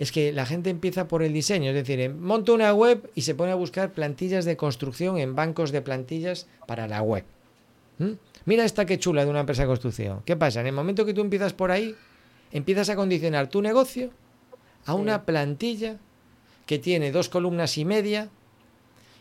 es 0.00 0.12
que 0.12 0.32
la 0.32 0.46
gente 0.46 0.70
empieza 0.70 1.08
por 1.08 1.22
el 1.22 1.34
diseño, 1.34 1.72
es 1.72 1.74
decir, 1.74 2.08
monta 2.08 2.52
una 2.52 2.72
web 2.72 3.10
y 3.14 3.20
se 3.20 3.34
pone 3.34 3.52
a 3.52 3.54
buscar 3.54 3.92
plantillas 3.92 4.46
de 4.46 4.56
construcción 4.56 5.18
en 5.18 5.36
bancos 5.36 5.72
de 5.72 5.82
plantillas 5.82 6.46
para 6.66 6.88
la 6.88 7.02
web. 7.02 7.22
¿Mm? 7.98 8.12
Mira 8.46 8.64
esta 8.64 8.86
que 8.86 8.98
chula 8.98 9.26
de 9.26 9.30
una 9.30 9.40
empresa 9.40 9.60
de 9.60 9.68
construcción. 9.68 10.22
¿Qué 10.24 10.36
pasa? 10.36 10.62
En 10.62 10.68
el 10.68 10.72
momento 10.72 11.04
que 11.04 11.12
tú 11.12 11.20
empiezas 11.20 11.52
por 11.52 11.70
ahí, 11.70 11.94
empiezas 12.50 12.88
a 12.88 12.96
condicionar 12.96 13.50
tu 13.50 13.60
negocio 13.60 14.08
a 14.86 14.94
una 14.94 15.26
plantilla 15.26 15.98
que 16.64 16.78
tiene 16.78 17.12
dos 17.12 17.28
columnas 17.28 17.76
y 17.76 17.84
media 17.84 18.30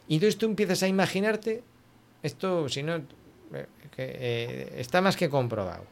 y 0.08 0.14
entonces 0.14 0.38
tú 0.38 0.46
empiezas 0.46 0.82
a 0.82 0.88
imaginarte, 0.88 1.62
esto 2.24 2.70
si 2.70 2.84
no, 2.84 2.96
eh, 2.96 3.66
eh, 3.98 4.76
está 4.78 5.02
más 5.02 5.18
que 5.18 5.28
comprobado. 5.28 5.84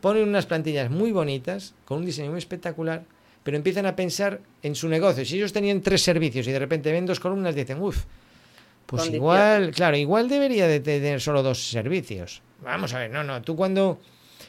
ponen 0.00 0.28
unas 0.28 0.46
plantillas 0.46 0.90
muy 0.90 1.12
bonitas, 1.12 1.72
con 1.84 1.98
un 1.98 2.04
diseño 2.04 2.30
muy 2.30 2.38
espectacular, 2.38 3.04
pero 3.46 3.56
empiezan 3.56 3.86
a 3.86 3.94
pensar 3.94 4.40
en 4.60 4.74
su 4.74 4.88
negocio. 4.88 5.24
Si 5.24 5.36
ellos 5.36 5.52
tenían 5.52 5.80
tres 5.80 6.02
servicios 6.02 6.48
y 6.48 6.50
de 6.50 6.58
repente 6.58 6.90
ven 6.90 7.06
dos 7.06 7.20
columnas, 7.20 7.54
dicen, 7.54 7.80
uff, 7.80 8.02
pues 8.86 9.08
igual, 9.08 9.70
claro, 9.70 9.96
igual 9.96 10.28
debería 10.28 10.66
de 10.66 10.80
tener 10.80 11.20
solo 11.20 11.44
dos 11.44 11.70
servicios. 11.70 12.42
Vamos 12.64 12.92
a 12.92 12.98
ver, 12.98 13.10
no, 13.12 13.22
no, 13.22 13.40
tú 13.42 13.54
cuando... 13.54 14.00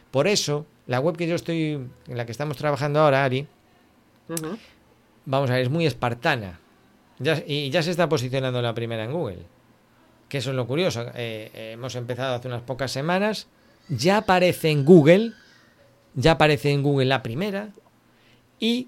Por 0.09 0.27
eso, 0.27 0.65
la 0.87 0.99
web 0.99 1.15
que 1.15 1.27
yo 1.27 1.35
estoy, 1.35 1.73
en 2.07 2.17
la 2.17 2.25
que 2.25 2.31
estamos 2.31 2.57
trabajando 2.57 2.99
ahora, 2.99 3.23
Ari, 3.23 3.45
vamos 5.25 5.51
a 5.51 5.53
ver, 5.53 5.61
es 5.61 5.69
muy 5.69 5.85
espartana. 5.85 6.59
y 7.45 7.69
ya 7.69 7.83
se 7.83 7.91
está 7.91 8.09
posicionando 8.09 8.63
la 8.63 8.73
primera 8.73 9.03
en 9.03 9.11
Google. 9.11 9.43
Que 10.27 10.39
eso 10.39 10.49
es 10.49 10.55
lo 10.55 10.65
curioso. 10.65 11.03
Eh, 11.13 11.51
eh, 11.53 11.71
hemos 11.73 11.93
empezado 11.93 12.33
hace 12.33 12.47
unas 12.47 12.63
pocas 12.63 12.89
semanas. 12.89 13.45
Ya 13.89 14.17
aparece 14.17 14.71
en 14.71 14.85
Google. 14.85 15.33
Ya 16.15 16.31
aparece 16.31 16.71
en 16.71 16.81
Google 16.81 17.05
la 17.05 17.21
primera 17.21 17.69
y 18.59 18.87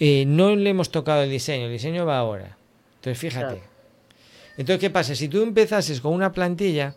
eh, 0.00 0.24
no 0.26 0.54
le 0.54 0.70
hemos 0.70 0.90
tocado 0.90 1.22
el 1.22 1.30
diseño, 1.30 1.66
el 1.66 1.72
diseño 1.72 2.04
va 2.06 2.18
ahora. 2.18 2.56
Entonces, 2.96 3.18
fíjate. 3.18 3.62
Entonces, 4.56 4.80
¿qué 4.80 4.90
pasa? 4.90 5.14
Si 5.14 5.28
tú 5.28 5.42
empezases 5.42 6.00
con 6.00 6.12
una 6.12 6.32
plantilla 6.32 6.94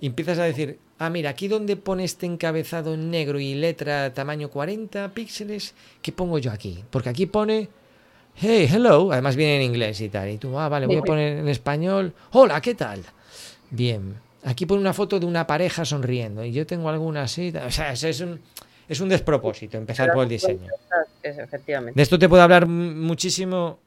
y 0.00 0.06
empiezas 0.06 0.38
a 0.38 0.44
decir, 0.44 0.78
ah, 0.98 1.10
mira, 1.10 1.30
aquí 1.30 1.48
donde 1.48 1.76
pone 1.76 2.04
este 2.04 2.26
encabezado 2.26 2.94
en 2.94 3.10
negro 3.10 3.38
y 3.38 3.54
letra 3.54 4.12
tamaño 4.12 4.50
40 4.50 5.12
píxeles, 5.12 5.74
¿qué 6.02 6.12
pongo 6.12 6.38
yo 6.38 6.50
aquí? 6.50 6.84
Porque 6.90 7.08
aquí 7.10 7.26
pone, 7.26 7.68
hey, 8.36 8.68
hello, 8.70 9.12
además 9.12 9.36
viene 9.36 9.56
en 9.56 9.62
inglés 9.62 10.00
y 10.00 10.08
tal. 10.08 10.30
Y 10.30 10.38
tú, 10.38 10.58
ah, 10.58 10.68
vale, 10.68 10.86
voy 10.86 10.96
a 10.96 11.02
poner 11.02 11.38
en 11.38 11.48
español, 11.48 12.12
hola, 12.32 12.60
¿qué 12.60 12.74
tal? 12.74 13.02
Bien, 13.70 14.14
aquí 14.44 14.64
pone 14.64 14.80
una 14.80 14.92
foto 14.92 15.20
de 15.20 15.26
una 15.26 15.46
pareja 15.46 15.84
sonriendo 15.84 16.44
y 16.44 16.52
yo 16.52 16.66
tengo 16.66 16.88
alguna 16.88 17.22
así, 17.22 17.52
o 17.54 17.70
sea, 17.70 17.92
es 17.92 18.20
un 18.20 18.40
es 18.88 19.00
un 19.00 19.08
despropósito 19.08 19.76
empezar 19.76 20.12
por 20.12 20.24
el 20.24 20.28
diseño. 20.28 20.68
De 21.22 22.02
esto 22.02 22.18
te 22.18 22.28
puedo 22.28 22.42
hablar 22.42 22.66
muchísimo 22.66 23.78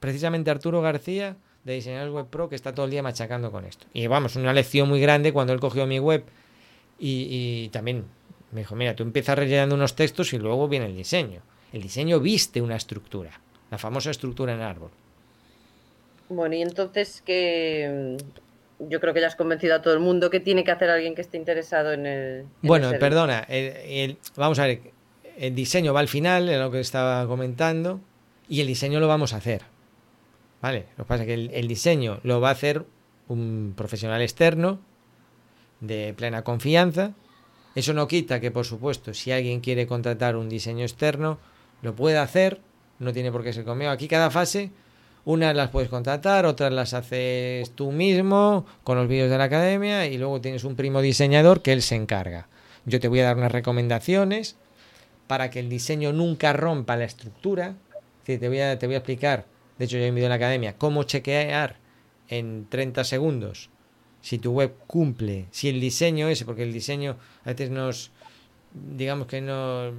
precisamente 0.00 0.50
Arturo 0.50 0.82
García 0.82 1.36
de 1.64 1.74
Diseñadores 1.74 2.12
Web 2.12 2.26
Pro 2.26 2.48
que 2.48 2.56
está 2.56 2.74
todo 2.74 2.84
el 2.84 2.90
día 2.90 3.02
machacando 3.02 3.50
con 3.50 3.64
esto. 3.64 3.86
Y 3.92 4.06
vamos, 4.06 4.36
una 4.36 4.52
lección 4.52 4.88
muy 4.88 5.00
grande 5.00 5.32
cuando 5.32 5.52
él 5.52 5.60
cogió 5.60 5.86
mi 5.86 5.98
web 5.98 6.24
y, 6.98 7.68
también 7.70 8.04
me 8.52 8.60
dijo, 8.60 8.76
mira, 8.76 8.94
tú 8.94 9.02
empiezas 9.02 9.36
rellenando 9.36 9.74
unos 9.74 9.96
textos 9.96 10.32
y 10.32 10.38
luego 10.38 10.68
viene 10.68 10.86
el 10.86 10.96
diseño. 10.96 11.40
El 11.72 11.82
diseño 11.82 12.20
viste 12.20 12.62
una 12.62 12.76
estructura, 12.76 13.40
la 13.70 13.78
famosa 13.78 14.10
estructura 14.10 14.54
en 14.54 14.60
árbol. 14.60 14.90
Bueno, 16.28 16.54
y 16.54 16.62
entonces, 16.62 17.20
que 17.24 18.16
yo 18.78 19.00
creo 19.00 19.14
que 19.14 19.20
ya 19.20 19.28
has 19.28 19.36
convencido 19.36 19.74
a 19.74 19.82
todo 19.82 19.94
el 19.94 20.00
mundo 20.00 20.30
que 20.30 20.40
tiene 20.40 20.64
que 20.64 20.70
hacer 20.70 20.90
alguien 20.90 21.14
que 21.14 21.22
esté 21.22 21.36
interesado 21.36 21.92
en 21.92 22.06
el. 22.06 22.46
bueno, 22.62 22.92
perdona, 22.98 23.46
vamos 24.36 24.58
a 24.58 24.66
ver, 24.66 24.80
el 25.36 25.54
diseño 25.54 25.92
va 25.92 26.00
al 26.00 26.08
final, 26.08 26.48
es 26.48 26.58
lo 26.58 26.70
que 26.70 26.80
estaba 26.80 27.26
comentando, 27.26 28.00
y 28.48 28.60
el 28.60 28.66
diseño 28.66 29.00
lo 29.00 29.08
vamos 29.08 29.32
a 29.32 29.36
hacer. 29.36 29.62
¿Vale? 30.60 30.86
Lo 30.96 31.04
que 31.04 31.08
pasa 31.08 31.22
es 31.24 31.26
que 31.26 31.34
el, 31.34 31.68
diseño 31.68 32.20
lo 32.22 32.40
va 32.40 32.48
a 32.48 32.52
hacer 32.52 32.86
un 33.28 33.74
profesional 33.76 34.22
externo 34.22 34.80
de 35.80 36.14
plena 36.16 36.42
confianza. 36.42 37.12
Eso 37.74 37.92
no 37.92 38.08
quita 38.08 38.40
que, 38.40 38.50
por 38.50 38.64
supuesto, 38.64 39.12
si 39.12 39.30
alguien 39.30 39.60
quiere 39.60 39.86
contratar 39.86 40.36
un 40.36 40.48
diseño 40.48 40.82
externo, 40.82 41.38
lo 41.82 41.94
puede 41.94 42.16
hacer, 42.16 42.60
no 42.98 43.12
tiene 43.12 43.30
por 43.30 43.42
qué 43.42 43.52
ser 43.52 43.64
conmigo. 43.64 43.90
Aquí 43.90 44.08
cada 44.08 44.30
fase 44.30 44.70
unas 45.24 45.54
las 45.54 45.70
puedes 45.70 45.88
contratar, 45.88 46.46
otras 46.46 46.72
las 46.72 46.94
haces 46.94 47.70
tú 47.70 47.92
mismo 47.92 48.66
con 48.82 48.98
los 48.98 49.08
vídeos 49.08 49.30
de 49.30 49.38
la 49.38 49.44
academia 49.44 50.06
y 50.06 50.18
luego 50.18 50.40
tienes 50.40 50.64
un 50.64 50.76
primo 50.76 51.00
diseñador 51.00 51.62
que 51.62 51.72
él 51.72 51.82
se 51.82 51.94
encarga. 51.94 52.48
Yo 52.84 53.00
te 53.00 53.08
voy 53.08 53.20
a 53.20 53.24
dar 53.24 53.36
unas 53.36 53.52
recomendaciones 53.52 54.56
para 55.26 55.50
que 55.50 55.60
el 55.60 55.68
diseño 55.68 56.12
nunca 56.12 56.52
rompa 56.52 56.96
la 56.96 57.04
estructura. 57.04 57.74
te, 58.24 58.36
voy 58.48 58.60
a, 58.60 58.78
te 58.78 58.86
voy 58.86 58.94
a 58.94 58.98
explicar, 58.98 59.46
de 59.78 59.86
hecho 59.86 59.96
yo 59.96 60.04
he 60.04 60.08
en 60.08 60.28
la 60.28 60.34
academia, 60.34 60.76
cómo 60.76 61.04
chequear 61.04 61.76
en 62.28 62.66
30 62.68 63.04
segundos 63.04 63.70
si 64.20 64.38
tu 64.38 64.52
web 64.52 64.74
cumple, 64.86 65.46
si 65.50 65.68
el 65.68 65.80
diseño 65.80 66.28
ese, 66.28 66.46
porque 66.46 66.62
el 66.62 66.72
diseño 66.72 67.16
a 67.44 67.50
veces 67.50 67.70
nos, 67.70 68.10
digamos 68.72 69.26
que 69.26 69.42
no 69.42 69.92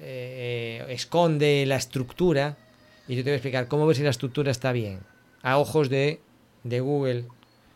eh, 0.00 0.84
esconde 0.88 1.66
la 1.66 1.74
estructura, 1.74 2.56
y 3.10 3.16
yo 3.16 3.24
te 3.24 3.30
voy 3.30 3.32
a 3.32 3.36
explicar 3.38 3.66
cómo 3.66 3.88
ver 3.88 3.96
si 3.96 4.04
la 4.04 4.10
estructura 4.10 4.52
está 4.52 4.70
bien. 4.70 5.00
A 5.42 5.58
ojos 5.58 5.88
de, 5.90 6.20
Google, 6.62 7.24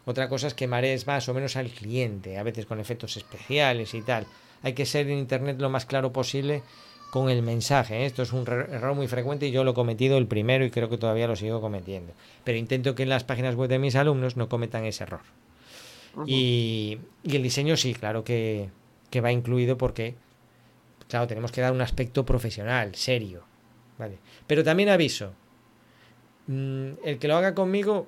Otra 0.05 0.29
cosa 0.29 0.47
es 0.47 0.55
que 0.55 0.69
marees 0.69 1.09
más 1.09 1.29
o 1.29 1.35
menos 1.35 1.57
al 1.57 1.71
cliente, 1.71 2.39
a 2.39 2.45
veces 2.45 2.67
con 2.67 2.79
efectos 2.79 3.17
especiales 3.17 3.95
y 3.95 4.03
tal. 4.03 4.29
Hay 4.63 4.75
que 4.75 4.87
ser 4.87 5.11
en 5.11 5.19
Internet 5.19 5.61
lo 5.61 5.71
más 5.71 5.87
claro 5.87 6.13
posible 6.13 6.63
con 7.11 7.31
el 7.31 7.43
mensaje. 7.43 8.03
¿eh? 8.03 8.07
Esto 8.07 8.23
es 8.23 8.33
un 8.33 8.43
error 8.43 8.95
muy 8.95 9.09
frecuente 9.09 9.49
y 9.49 9.51
yo 9.51 9.65
lo 9.65 9.73
he 9.73 9.75
cometido 9.75 10.19
el 10.19 10.29
primero 10.29 10.65
y 10.65 10.71
creo 10.71 10.89
que 10.89 10.99
todavía 10.99 11.27
lo 11.27 11.35
sigo 11.35 11.61
cometiendo. 11.61 12.13
Pero 12.45 12.57
intento 12.57 12.95
que 12.95 13.03
en 13.03 13.09
las 13.09 13.25
páginas 13.25 13.57
web 13.57 13.69
de 13.69 13.81
mis 13.81 13.97
alumnos 13.97 14.37
no 14.37 14.49
cometan 14.49 14.85
ese 14.85 15.03
error. 15.03 15.23
y, 16.29 17.01
el 17.25 17.43
diseño 17.43 17.77
sí, 17.77 17.93
claro 17.93 18.23
que, 18.23 18.71
que, 19.11 19.21
va 19.21 19.33
incluido 19.33 19.77
porque, 19.79 20.15
claro, 21.09 21.27
tenemos 21.27 21.51
que 21.51 21.61
dar 21.61 21.73
un 21.73 21.81
aspecto 21.81 22.25
profesional, 22.25 22.95
serio. 22.95 23.53
¿Vale? 23.99 24.19
Pero 24.47 24.65
también 24.65 24.89
aviso, 24.89 25.33
mm, 26.47 26.93
el 27.05 27.19
que 27.19 27.29
lo 27.29 27.37
haga 27.37 27.55
conmigo 27.55 28.07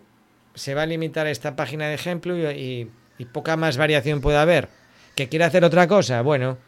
se 0.54 0.74
va 0.74 0.82
a 0.82 0.86
limitar 0.86 1.26
a 1.26 1.30
esta 1.30 1.56
página 1.56 1.88
de 1.88 1.94
ejemplo 1.94 2.36
y, 2.50 2.90
poca 3.32 3.56
más 3.56 3.76
variación 3.76 4.20
puede 4.20 4.38
haber. 4.38 4.68
¿Que 5.14 5.28
quiere 5.28 5.44
hacer 5.44 5.64
otra 5.64 5.88
cosa? 5.88 6.20
Bueno, 6.22 6.58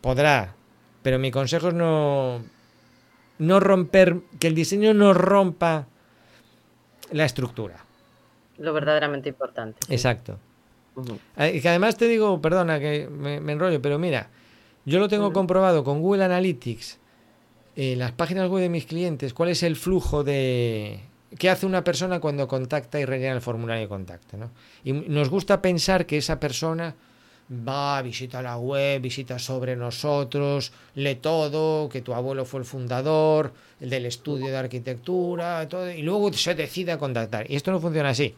podrá. 0.00 0.54
Pero 1.02 1.18
mi 1.18 1.30
consejo 1.30 1.68
es 1.68 1.74
no, 1.74 2.42
no 3.38 3.60
romper, 3.60 4.18
que 4.40 4.48
el 4.48 4.54
diseño 4.54 4.92
no 4.94 5.14
rompa 5.14 5.86
la 7.12 7.24
estructura. 7.24 7.84
Lo 8.58 8.72
verdaderamente 8.72 9.28
importante. 9.28 9.78
Exacto. 9.88 10.38
Ah, 11.36 11.48
y 11.48 11.60
que 11.60 11.68
además 11.68 11.96
te 11.96 12.08
digo, 12.08 12.40
perdona 12.40 12.80
que 12.80 13.08
me, 13.08 13.36
enrollo, 13.36 13.82
pero 13.82 13.98
mira, 13.98 14.30
yo 14.84 14.98
lo 14.98 15.08
tengo 15.08 15.32
comprobado 15.32 15.84
con 15.84 16.00
Google 16.00 16.24
Analytics, 16.24 16.98
en 17.76 17.98
las 17.98 18.12
páginas 18.12 18.48
web 18.50 18.62
de 18.62 18.68
mis 18.68 18.86
clientes, 18.86 19.34
cuál 19.34 19.50
es 19.50 19.62
el 19.62 19.76
flujo 19.76 20.24
de, 20.24 21.00
¿Qué 21.38 21.50
hace 21.50 21.66
una 21.66 21.84
persona 21.84 22.20
cuando 22.20 22.46
contacta 22.46 23.00
y 23.00 23.04
rellena 23.04 23.34
el 23.34 23.40
formulario 23.40 23.82
de 23.82 23.88
contacto? 23.88 24.36
Y 24.84 24.92
nos 24.92 25.28
gusta 25.28 25.60
pensar 25.60 26.06
que 26.06 26.18
esa 26.18 26.38
persona 26.40 26.94
va, 27.50 28.00
visita 28.00 28.40
la 28.42 28.56
web, 28.56 29.02
visita 29.02 29.38
sobre 29.38 29.76
nosotros, 29.76 30.72
lee 30.94 31.16
todo, 31.16 31.88
que 31.88 32.00
tu 32.00 32.14
abuelo 32.14 32.44
fue 32.44 32.60
el 32.60 32.66
fundador, 32.66 33.52
el 33.80 33.90
del 33.90 34.06
estudio 34.06 34.46
de 34.46 34.56
arquitectura, 34.56 35.68
todo, 35.68 35.90
y 35.90 36.02
luego 36.02 36.32
se 36.32 36.54
decide 36.54 36.92
a 36.92 36.98
contactar. 36.98 37.50
Y 37.50 37.56
esto 37.56 37.70
no 37.70 37.80
funciona 37.80 38.10
así. 38.10 38.34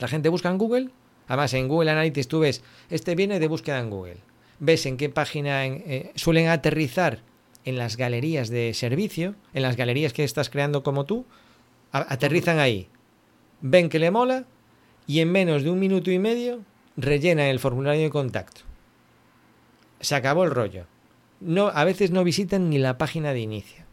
La 0.00 0.08
gente 0.08 0.28
busca 0.28 0.48
en 0.48 0.58
Google, 0.58 0.90
además 1.26 1.52
en 1.54 1.68
Google 1.68 1.90
Analytics 1.90 2.28
tú 2.28 2.40
ves, 2.40 2.62
este 2.90 3.14
viene 3.14 3.38
de 3.38 3.48
búsqueda 3.48 3.78
en 3.78 3.90
Google. 3.90 4.16
Ves 4.60 4.86
en 4.86 4.96
qué 4.96 5.08
página 5.08 5.66
eh, 5.66 6.10
suelen 6.16 6.48
aterrizar 6.48 7.20
en 7.68 7.76
las 7.76 7.96
galerías 7.96 8.48
de 8.48 8.72
servicio, 8.72 9.34
en 9.52 9.62
las 9.62 9.76
galerías 9.76 10.14
que 10.14 10.24
estás 10.24 10.48
creando 10.48 10.82
como 10.82 11.04
tú, 11.04 11.26
aterrizan 11.92 12.58
ahí, 12.58 12.88
ven 13.60 13.90
que 13.90 13.98
le 13.98 14.10
mola 14.10 14.46
y 15.06 15.20
en 15.20 15.30
menos 15.30 15.62
de 15.62 15.70
un 15.70 15.78
minuto 15.78 16.10
y 16.10 16.18
medio 16.18 16.60
rellena 16.96 17.50
el 17.50 17.58
formulario 17.58 18.02
de 18.02 18.10
contacto. 18.10 18.62
Se 20.00 20.14
acabó 20.14 20.44
el 20.44 20.50
rollo. 20.50 20.86
No, 21.40 21.68
a 21.68 21.84
veces 21.84 22.10
no 22.10 22.24
visitan 22.24 22.70
ni 22.70 22.78
la 22.78 22.96
página 22.96 23.32
de 23.32 23.40
inicio. 23.40 23.84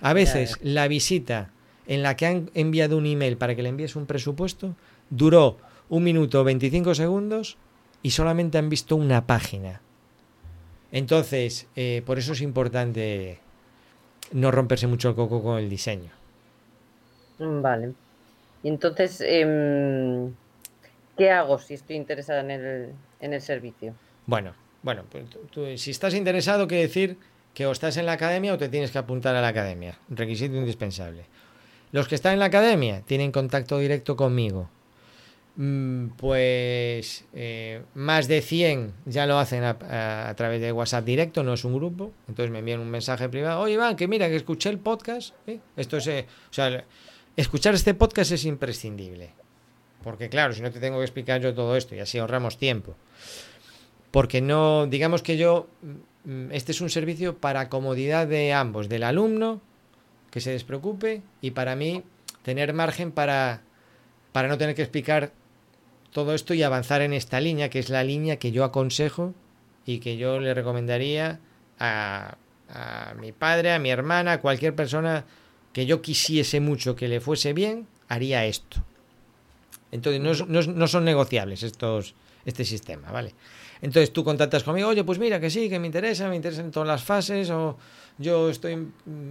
A 0.00 0.14
veces 0.14 0.58
la 0.62 0.88
visita 0.88 1.50
en 1.86 2.02
la 2.02 2.16
que 2.16 2.26
han 2.26 2.50
enviado 2.54 2.96
un 2.96 3.04
email 3.04 3.36
para 3.36 3.54
que 3.54 3.62
le 3.62 3.68
envíes 3.68 3.94
un 3.94 4.06
presupuesto 4.06 4.74
duró 5.10 5.58
un 5.90 6.02
minuto 6.02 6.42
25 6.44 6.94
segundos 6.94 7.58
y 8.02 8.12
solamente 8.12 8.56
han 8.56 8.70
visto 8.70 8.96
una 8.96 9.26
página. 9.26 9.82
Entonces, 10.92 11.66
eh, 11.76 12.02
por 12.04 12.18
eso 12.18 12.32
es 12.32 12.40
importante 12.40 13.38
no 14.32 14.50
romperse 14.50 14.86
mucho 14.86 15.08
el 15.08 15.14
coco 15.14 15.42
con 15.42 15.58
el 15.58 15.68
diseño. 15.68 16.10
Vale. 17.38 17.94
Y 18.62 18.68
entonces, 18.68 19.22
em, 19.26 20.32
¿qué 21.16 21.30
hago 21.30 21.58
si 21.58 21.74
estoy 21.74 21.96
interesada 21.96 22.40
en 22.40 22.50
el, 22.50 22.92
en 23.20 23.32
el 23.32 23.40
servicio? 23.40 23.94
Bueno, 24.26 24.54
bueno, 24.82 25.04
pues 25.54 25.80
si 25.80 25.90
estás 25.90 26.14
interesado, 26.14 26.68
quiere 26.68 26.82
decir 26.82 27.16
que 27.54 27.66
o 27.66 27.72
estás 27.72 27.96
en 27.96 28.06
la 28.06 28.12
academia 28.12 28.54
o 28.54 28.58
te 28.58 28.68
tienes 28.68 28.90
que 28.90 28.98
apuntar 28.98 29.34
a 29.34 29.40
la 29.40 29.48
academia. 29.48 29.98
Requisito 30.08 30.56
indispensable. 30.56 31.24
Los 31.92 32.06
que 32.06 32.14
están 32.14 32.34
en 32.34 32.38
la 32.38 32.46
academia 32.46 33.02
tienen 33.02 33.32
contacto 33.32 33.78
directo 33.78 34.16
conmigo. 34.16 34.68
Mm, 35.56 36.10
pues 36.16 37.24
eh, 37.34 37.82
más 37.94 38.28
de 38.28 38.40
100 38.40 38.94
ya 39.04 39.26
lo 39.26 39.38
hacen 39.38 39.64
a, 39.64 40.34
través 40.36 40.60
de 40.60 40.72
WhatsApp 40.72 41.04
directo, 41.04 41.42
no 41.42 41.54
es 41.54 41.64
un 41.64 41.74
grupo. 41.74 42.12
Entonces 42.28 42.50
me 42.50 42.60
envían 42.60 42.80
un 42.80 42.90
mensaje 42.90 43.28
privado. 43.28 43.60
Oye, 43.60 43.74
Iván, 43.74 43.96
que 43.96 44.08
mira, 44.08 44.28
que 44.28 44.36
escuché 44.36 44.70
el 44.70 44.78
podcast. 44.78 45.34
¿eh? 45.46 45.60
Esto 45.76 45.98
es, 45.98 46.06
eh, 46.06 46.26
o 46.50 46.52
sea, 46.52 46.84
Escuchar 47.36 47.74
este 47.74 47.94
podcast 47.94 48.32
es 48.32 48.44
imprescindible. 48.44 49.30
Porque 50.02 50.28
claro, 50.28 50.52
si 50.52 50.62
no 50.62 50.70
te 50.70 50.80
tengo 50.80 50.98
que 50.98 51.04
explicar 51.04 51.40
yo 51.40 51.54
todo 51.54 51.76
esto 51.76 51.94
y 51.94 52.00
así 52.00 52.18
ahorramos 52.18 52.58
tiempo. 52.58 52.96
Porque 54.10 54.40
no, 54.40 54.86
digamos 54.86 55.22
que 55.22 55.36
yo, 55.36 55.68
mm, 56.24 56.52
este 56.52 56.72
es 56.72 56.80
un 56.80 56.90
servicio 56.90 57.38
para 57.38 57.68
comodidad 57.68 58.26
de 58.26 58.52
ambos, 58.52 58.88
del 58.88 59.04
alumno, 59.04 59.60
que 60.30 60.40
se 60.40 60.50
despreocupe, 60.50 61.22
y 61.40 61.52
para 61.52 61.76
mí 61.76 62.02
tener 62.42 62.72
margen 62.72 63.12
para, 63.12 63.62
para 64.32 64.48
no 64.48 64.58
tener 64.58 64.74
que 64.74 64.82
explicar 64.82 65.32
todo 66.12 66.34
esto 66.34 66.54
y 66.54 66.62
avanzar 66.62 67.02
en 67.02 67.12
esta 67.12 67.40
línea, 67.40 67.70
que 67.70 67.78
es 67.78 67.88
la 67.88 68.04
línea 68.04 68.36
que 68.36 68.52
yo 68.52 68.64
aconsejo 68.64 69.34
y 69.86 69.98
que 69.98 70.16
yo 70.16 70.40
le 70.40 70.54
recomendaría 70.54 71.40
a, 71.78 72.36
a 72.68 73.14
mi 73.20 73.32
padre, 73.32 73.72
a 73.72 73.78
mi 73.78 73.90
hermana, 73.90 74.32
a 74.32 74.40
cualquier 74.40 74.74
persona 74.74 75.24
que 75.72 75.86
yo 75.86 76.02
quisiese 76.02 76.60
mucho 76.60 76.96
que 76.96 77.08
le 77.08 77.20
fuese 77.20 77.52
bien, 77.52 77.86
haría 78.08 78.44
esto. 78.44 78.82
Entonces, 79.92 80.46
no, 80.46 80.88
son 80.88 81.04
negociables 81.04 81.62
estos, 81.62 82.14
este 82.44 82.64
sistema, 82.64 83.10
¿vale? 83.10 83.34
Entonces 83.82 84.12
tú 84.12 84.24
contactas 84.24 84.62
conmigo, 84.62 84.88
oye, 84.88 85.04
pues 85.04 85.18
mira 85.18 85.40
que 85.40 85.50
sí, 85.50 85.68
que 85.68 85.78
me 85.78 85.86
interesa, 85.86 86.28
me 86.28 86.36
interesan 86.36 86.70
todas 86.70 86.86
las 86.86 87.02
fases, 87.02 87.50
o 87.50 87.76
yo 88.18 88.50
estoy, 88.50 88.88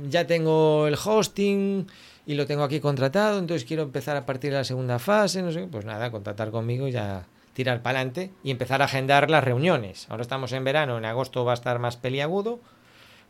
ya 0.09 0.25
tengo 0.25 0.87
el 0.87 0.95
hosting 0.95 1.87
y 2.29 2.35
lo 2.35 2.45
tengo 2.45 2.61
aquí 2.61 2.79
contratado, 2.79 3.39
entonces 3.39 3.67
quiero 3.67 3.81
empezar 3.81 4.15
a 4.15 4.27
partir 4.27 4.51
de 4.51 4.57
la 4.57 4.63
segunda 4.63 4.99
fase, 4.99 5.41
no 5.41 5.51
sé, 5.51 5.63
pues 5.63 5.83
nada, 5.83 6.11
contactar 6.11 6.51
conmigo 6.51 6.87
y 6.87 6.91
ya 6.91 7.25
tirar 7.53 7.81
para 7.81 7.97
adelante 7.97 8.29
y 8.43 8.51
empezar 8.51 8.83
a 8.83 8.85
agendar 8.85 9.31
las 9.31 9.43
reuniones. 9.43 10.05
Ahora 10.11 10.21
estamos 10.21 10.51
en 10.51 10.63
verano, 10.63 10.99
en 10.99 11.05
agosto 11.05 11.43
va 11.43 11.53
a 11.53 11.55
estar 11.55 11.79
más 11.79 11.97
peliagudo, 11.97 12.59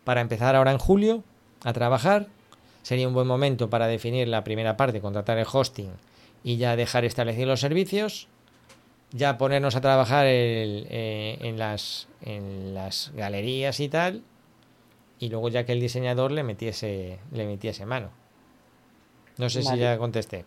para 0.04 0.20
empezar 0.20 0.54
ahora 0.58 0.72
en 0.74 0.80
julio 0.80 1.24
a 1.64 1.72
trabajar 1.72 2.28
sería 2.82 3.08
un 3.08 3.14
buen 3.14 3.26
momento 3.26 3.70
para 3.70 3.88
definir 3.88 4.28
la 4.28 4.44
primera 4.44 4.76
parte, 4.76 5.00
contratar 5.00 5.38
el 5.38 5.48
hosting 5.50 5.92
y 6.44 6.58
ya 6.58 6.76
dejar 6.76 7.06
establecidos 7.06 7.48
los 7.48 7.62
servicios, 7.62 8.28
ya 9.12 9.38
ponernos 9.38 9.78
a 9.78 9.82
trabajar 9.82 10.26
eh, 10.28 11.38
en, 11.40 11.58
las, 11.58 12.10
en 12.22 12.74
las 12.74 13.14
galerías 13.16 13.80
y 13.80 13.88
tal, 13.88 14.24
y 15.20 15.30
luego 15.30 15.48
ya 15.48 15.66
que 15.66 15.72
el 15.72 15.80
diseñador 15.80 16.34
le 16.34 16.44
metiese, 16.44 17.20
le 17.32 17.46
metiese 17.46 17.86
mano. 17.86 18.19
No 19.40 19.50
sé 19.50 19.64
si 19.64 19.78
ya 19.78 19.98
contesté. 19.98 20.46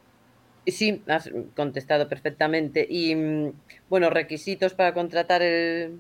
Sí, 0.67 1.03
has 1.09 1.29
contestado 1.57 2.09
perfectamente. 2.09 2.87
Y 2.89 3.17
mm, 3.17 3.53
bueno, 3.91 4.11
requisitos 4.11 4.75
para 4.75 4.95
contratar 4.95 5.43
el, 5.43 5.99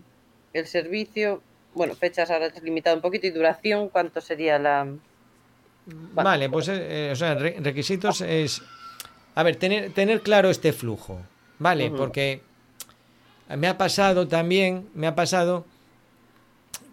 el 0.52 0.66
servicio. 0.66 1.42
Bueno, 1.74 1.96
fechas 1.96 2.30
ahora 2.30 2.46
es 2.46 2.62
limitado 2.62 2.94
un 2.94 3.02
poquito 3.02 3.26
y 3.26 3.30
duración, 3.30 3.88
¿cuánto 3.88 4.20
sería 4.20 4.58
la, 4.58 4.86
Vale, 5.86 6.48
pues 6.48 6.68
eh, 6.68 7.10
o 7.12 7.16
sea, 7.16 7.34
requisitos 7.34 8.20
es... 8.20 8.62
A 9.34 9.42
ver, 9.42 9.56
tener, 9.56 9.92
tener 9.92 10.20
claro 10.20 10.50
este 10.50 10.72
flujo, 10.72 11.20
¿vale? 11.58 11.90
Porque 11.90 12.42
me 13.56 13.66
ha 13.66 13.78
pasado 13.78 14.28
también, 14.28 14.88
me 14.94 15.06
ha 15.06 15.14
pasado 15.14 15.64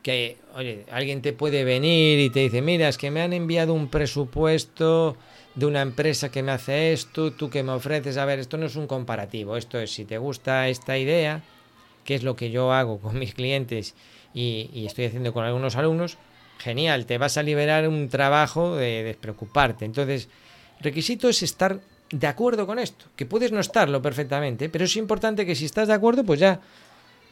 que, 0.02 0.38
oye, 0.56 0.86
alguien 0.90 1.22
te 1.22 1.34
puede 1.34 1.66
venir 1.66 2.20
y 2.20 2.30
te 2.30 2.40
dice, 2.40 2.62
mira, 2.62 2.88
es 2.88 2.98
que 2.98 3.12
me 3.12 3.22
han 3.22 3.34
enviado 3.34 3.74
un 3.74 3.90
presupuesto 3.90 5.18
de 5.56 5.66
una 5.66 5.82
empresa 5.82 6.30
que 6.30 6.44
me 6.44 6.52
hace 6.52 6.94
esto, 6.94 7.32
tú 7.32 7.50
que 7.50 7.64
me 7.64 7.72
ofreces, 7.72 8.18
a 8.18 8.26
ver, 8.26 8.40
esto 8.40 8.58
no 8.58 8.66
es 8.66 8.76
un 8.76 8.88
comparativo, 8.88 9.58
esto 9.58 9.80
es, 9.80 9.92
si 9.92 10.06
te 10.06 10.18
gusta 10.18 10.68
esta 10.68 10.98
idea, 10.98 11.42
que 12.06 12.16
es 12.16 12.24
lo 12.24 12.36
que 12.36 12.52
yo 12.52 12.72
hago 12.72 13.00
con 13.00 13.18
mis 13.18 13.34
clientes 13.34 13.96
y, 14.34 14.86
estoy 14.86 15.06
haciendo 15.06 15.34
con 15.34 15.44
algunos 15.44 15.76
alumnos, 15.76 16.18
genial, 16.60 17.06
te 17.06 17.18
vas 17.18 17.38
a 17.38 17.44
liberar 17.44 17.88
un 17.88 18.10
trabajo 18.10 18.76
de 18.76 19.04
despreocuparte. 19.04 19.86
Entonces, 19.86 20.30
requisito 20.82 21.30
es 21.30 21.42
estar 21.42 21.80
de 22.12 22.28
acuerdo 22.28 22.66
con 22.66 22.80
esto, 22.80 23.06
que 23.16 23.26
puedes 23.26 23.52
no 23.52 23.60
estarlo 23.60 24.02
perfectamente, 24.02 24.70
pero 24.70 24.86
es 24.86 24.96
importante 24.96 25.46
que 25.46 25.56
si 25.56 25.66
estás 25.66 25.88
de 25.88 25.94
acuerdo, 25.94 26.24
pues 26.24 26.40
ya, 26.40 26.60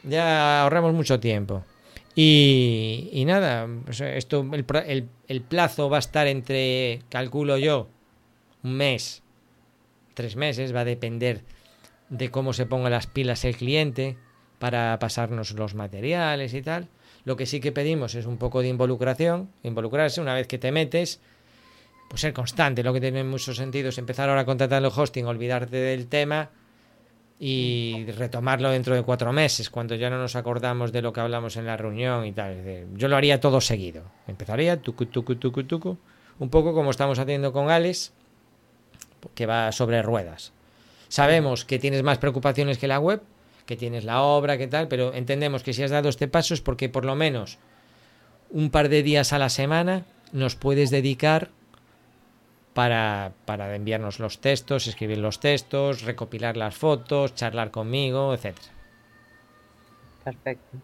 ya 0.02 0.62
ahorramos 0.62 0.92
mucho 0.92 1.20
tiempo. 1.20 1.64
Y, 2.14 3.22
nada, 3.26 3.68
esto, 3.88 4.44
el, 4.52 5.08
el 5.28 5.40
plazo 5.42 5.88
va 5.88 5.98
a 5.98 6.00
estar 6.00 6.26
entre, 6.26 7.02
calculo 7.10 7.58
yo, 7.58 7.88
un 8.62 8.76
mes, 8.76 9.22
tres 10.14 10.36
meses, 10.36 10.74
va 10.74 10.80
a 10.80 10.84
depender 10.84 11.44
de 12.08 12.30
cómo 12.30 12.52
se 12.52 12.66
pongan 12.66 12.92
las 12.92 13.06
pilas 13.06 13.44
el 13.44 13.56
cliente 13.56 14.16
para 14.58 14.98
pasarnos 14.98 15.52
los 15.52 15.74
materiales 15.74 16.54
y 16.54 16.62
tal. 16.62 16.88
Lo 17.24 17.36
que 17.36 17.46
sí 17.46 17.60
que 17.60 17.72
pedimos 17.72 18.14
es 18.14 18.26
un 18.26 18.38
poco 18.38 18.62
de 18.62 18.68
involucración, 18.68 19.50
involucrarse 19.62 20.20
una 20.20 20.34
vez 20.34 20.46
que 20.46 20.58
te 20.58 20.72
metes, 20.72 21.20
pues 22.08 22.22
ser 22.22 22.32
constante. 22.32 22.82
Lo 22.82 22.92
que 22.92 23.00
tiene 23.00 23.22
muchos 23.24 23.56
sentidos 23.56 23.98
empezar 23.98 24.28
ahora 24.28 24.42
a 24.42 24.46
contratar 24.46 24.82
el 24.82 24.90
hosting, 24.94 25.26
olvidarte 25.26 25.76
del 25.76 26.08
tema 26.08 26.50
y 27.38 28.06
retomarlo 28.16 28.70
dentro 28.70 28.94
de 28.94 29.02
cuatro 29.02 29.32
meses, 29.32 29.70
cuando 29.70 29.94
ya 29.94 30.10
no 30.10 30.18
nos 30.18 30.34
acordamos 30.34 30.90
de 30.90 31.02
lo 31.02 31.12
que 31.12 31.20
hablamos 31.20 31.56
en 31.56 31.66
la 31.66 31.76
reunión 31.76 32.26
y 32.26 32.32
tal. 32.32 32.86
Yo 32.94 33.08
lo 33.08 33.16
haría 33.16 33.40
todo 33.40 33.60
seguido. 33.60 34.10
Empezaría 34.26 34.80
tucu, 34.80 35.06
tucu, 35.06 35.36
tucu, 35.36 35.64
tucu, 35.64 35.98
un 36.38 36.50
poco 36.50 36.74
como 36.74 36.90
estamos 36.90 37.18
haciendo 37.18 37.52
con 37.52 37.70
Alex, 37.70 38.12
que 39.34 39.46
va 39.46 39.72
sobre 39.72 40.02
ruedas. 40.02 40.52
Sabemos 41.08 41.64
que 41.64 41.78
tienes 41.78 42.02
más 42.02 42.18
preocupaciones 42.18 42.78
que 42.78 42.88
la 42.88 43.00
web, 43.00 43.22
que 43.66 43.76
tienes 43.76 44.04
la 44.04 44.22
obra, 44.22 44.58
que 44.58 44.66
tal, 44.66 44.88
pero 44.88 45.14
entendemos 45.14 45.62
que 45.62 45.72
si 45.72 45.82
has 45.82 45.90
dado 45.90 46.08
este 46.08 46.28
paso 46.28 46.54
es 46.54 46.60
porque 46.60 46.88
por 46.88 47.04
lo 47.04 47.14
menos 47.14 47.58
un 48.50 48.70
par 48.70 48.88
de 48.88 49.02
días 49.02 49.32
a 49.32 49.38
la 49.38 49.48
semana 49.48 50.04
nos 50.32 50.56
puedes 50.56 50.90
dedicar 50.90 51.50
para, 52.74 53.32
para 53.44 53.74
enviarnos 53.74 54.20
los 54.20 54.40
textos, 54.40 54.86
escribir 54.86 55.18
los 55.18 55.40
textos, 55.40 56.02
recopilar 56.02 56.56
las 56.56 56.76
fotos, 56.76 57.34
charlar 57.34 57.70
conmigo, 57.70 58.32
etc. 58.34 58.56
Perfecto. 60.24 60.78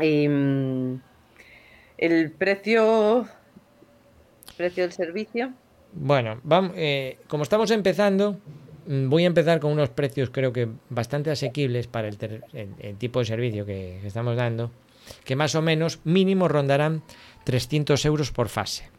Y, 0.00 0.28
mm, 0.28 1.00
el 1.98 2.30
precio, 2.32 3.26
precio 4.56 4.84
del 4.84 4.92
servicio. 4.92 5.52
Bueno, 5.94 6.40
vamos, 6.42 6.72
eh, 6.76 7.18
como 7.28 7.44
estamos 7.44 7.70
empezando, 7.70 8.38
mm, 8.86 9.08
voy 9.08 9.24
a 9.24 9.26
empezar 9.26 9.60
con 9.60 9.72
unos 9.72 9.90
precios 9.90 10.30
creo 10.30 10.52
que 10.52 10.68
bastante 10.90 11.30
asequibles 11.30 11.86
para 11.86 12.08
el, 12.08 12.42
el, 12.52 12.96
tipo 12.96 13.20
de 13.20 13.24
servicio 13.24 13.64
que, 13.64 13.98
que, 14.00 14.06
estamos 14.06 14.36
dando, 14.36 14.70
que 15.24 15.36
más 15.36 15.54
o 15.54 15.62
menos 15.62 16.00
mínimo 16.04 16.48
rondarán 16.48 17.02
300 17.44 18.04
euros 18.06 18.32
por 18.32 18.48
fase. 18.48 18.90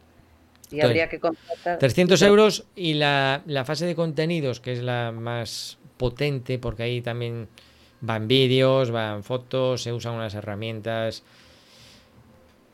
Y 0.71 0.81
habría 0.81 1.09
que 1.09 1.19
contratar. 1.19 1.77
300 1.77 2.21
euros 2.23 2.65
y 2.75 2.95
la, 2.95 3.43
la, 3.45 3.65
fase 3.65 3.85
de 3.85 3.95
contenidos, 3.95 4.59
que 4.59 4.73
es 4.73 4.81
la 4.81 5.11
más 5.11 5.77
potente, 5.97 6.57
porque 6.57 6.83
ahí 6.83 7.01
también 7.01 7.47
van 8.01 8.27
vídeos, 8.27 8.91
van 8.91 9.23
fotos, 9.23 9.83
se 9.83 9.93
usan 9.93 10.15
unas 10.15 10.33
herramientas. 10.33 11.23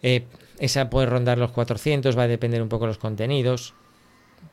Eh, 0.04 0.24
esa 0.60 0.90
puede 0.90 1.08
rondar 1.08 1.38
los 1.38 1.52
400, 1.52 2.18
va 2.18 2.24
a 2.24 2.28
depender 2.28 2.62
un 2.62 2.70
poco 2.70 2.86
de 2.86 2.90
los 2.90 2.98
contenidos. 2.98 3.74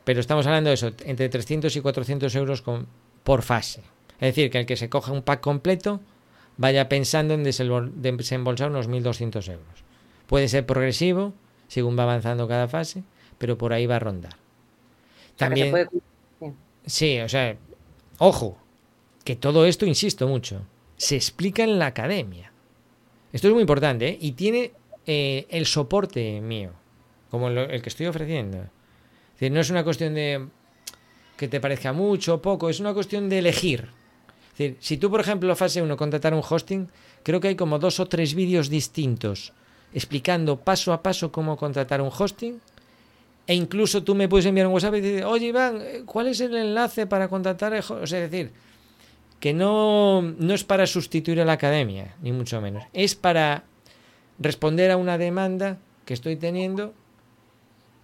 Pero 0.05 0.21
estamos 0.21 0.47
hablando 0.47 0.69
de 0.69 0.75
eso, 0.75 0.93
entre 1.05 1.29
300 1.29 1.75
y 1.77 1.81
400 1.81 2.35
euros 2.35 2.63
con, 2.63 2.87
por 3.25 3.43
fase. 3.43 3.81
Es 4.15 4.35
decir, 4.35 4.51
que 4.51 4.59
el 4.59 4.67
que 4.67 4.77
se 4.77 4.89
coja 4.89 5.13
un 5.13 5.23
pack 5.23 5.41
completo 5.41 6.01
vaya 6.57 6.89
pensando 6.89 7.35
en 7.35 7.45
desembolsar 7.45 8.71
unos 8.71 8.89
1.200 8.89 9.53
euros. 9.53 9.85
Puede 10.27 10.49
ser 10.49 10.67
progresivo, 10.67 11.33
según 11.69 11.99
va 11.99 12.03
avanzando 12.03 12.49
cada 12.49 12.69
fase, 12.69 13.05
pero 13.39 13.57
por 13.57 13.73
ahí 13.73 13.87
va 13.87 13.97
a 13.97 14.01
rondar. 14.01 14.37
También. 15.37 15.71
Puede... 15.71 15.89
Sí, 16.85 17.21
o 17.21 17.29
sea, 17.29 17.57
ojo, 18.19 18.59
que 19.25 19.37
todo 19.37 19.67
esto, 19.67 19.87
insisto 19.87 20.27
mucho, 20.27 20.63
se 20.97 21.17
explica 21.17 21.63
en 21.63 21.79
la 21.79 21.87
academia. 21.87 22.53
Esto 23.33 23.49
es 23.49 23.53
muy 23.53 23.61
importante, 23.61 24.09
¿eh? 24.09 24.19
Y 24.21 24.33
tiene 24.33 24.73
eh, 25.07 25.47
el 25.51 25.67
soporte 25.67 26.41
mío, 26.41 26.73
como 27.31 27.49
el 27.49 27.83
que 27.83 27.89
estoy 27.89 28.07
ofreciendo. 28.07 28.59
No 29.41 29.61
es 29.61 29.71
una 29.71 29.85
cuestión 29.85 30.15
de 30.15 30.47
que 31.37 31.49
te 31.49 31.61
parezca 31.61 31.93
mucho 31.93 32.35
o 32.35 32.43
poco, 32.43 32.69
es 32.69 32.81
una 32.81 32.93
cuestión 32.93 33.29
de 33.29 33.39
elegir. 33.39 33.89
Decir, 34.51 34.77
si 34.81 34.97
tú, 34.97 35.09
por 35.11 35.21
ejemplo, 35.21 35.55
fase 35.55 35.81
1, 35.81 35.97
contratar 35.97 36.35
un 36.35 36.43
hosting, 36.49 36.89
creo 37.23 37.41
que 37.41 37.49
hay 37.49 37.55
como 37.55 37.79
dos 37.79 38.01
o 38.01 38.07
tres 38.07 38.35
vídeos 38.35 38.69
distintos 38.69 39.53
explicando 39.93 40.61
paso 40.61 40.93
a 40.93 41.03
paso 41.03 41.33
cómo 41.33 41.57
contratar 41.57 42.01
un 42.01 42.11
hosting 42.17 42.61
e 43.47 43.55
incluso 43.55 44.03
tú 44.03 44.15
me 44.15 44.29
puedes 44.29 44.45
enviar 44.45 44.67
un 44.67 44.75
WhatsApp 44.75 44.97
y 44.97 45.01
decir, 45.01 45.25
oye 45.25 45.47
Iván, 45.47 45.83
¿cuál 46.05 46.27
es 46.27 46.41
el 46.41 46.55
enlace 46.55 47.07
para 47.07 47.29
contratar? 47.29 47.73
El 47.73 47.83
es 48.03 48.11
decir, 48.11 48.53
que 49.41 49.55
no, 49.55 50.21
no 50.21 50.53
es 50.53 50.65
para 50.65 50.87
sustituir 50.87 51.41
a 51.41 51.47
la 51.47 51.53
academia, 51.55 52.15
ni 52.21 52.31
mucho 52.33 52.61
menos. 52.61 52.85
Es 52.93 53.15
para 53.15 53.65
responder 54.39 54.91
a 54.91 54.99
una 54.99 55.17
demanda 55.17 55.79
que 56.05 56.13
estoy 56.13 56.37
teniendo 56.37 56.93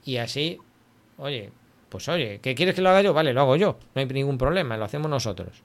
y 0.02 0.16
así, 0.16 0.58
oye, 1.18 1.50
pues 1.88 2.08
oye, 2.08 2.40
¿qué 2.42 2.54
quieres 2.54 2.74
que 2.74 2.82
lo 2.82 2.90
haga 2.90 3.02
yo? 3.02 3.12
Vale, 3.12 3.32
lo 3.32 3.40
hago 3.40 3.56
yo, 3.56 3.78
no 3.94 4.00
hay 4.00 4.06
ningún 4.06 4.38
problema, 4.38 4.76
lo 4.76 4.84
hacemos 4.84 5.10
nosotros. 5.10 5.62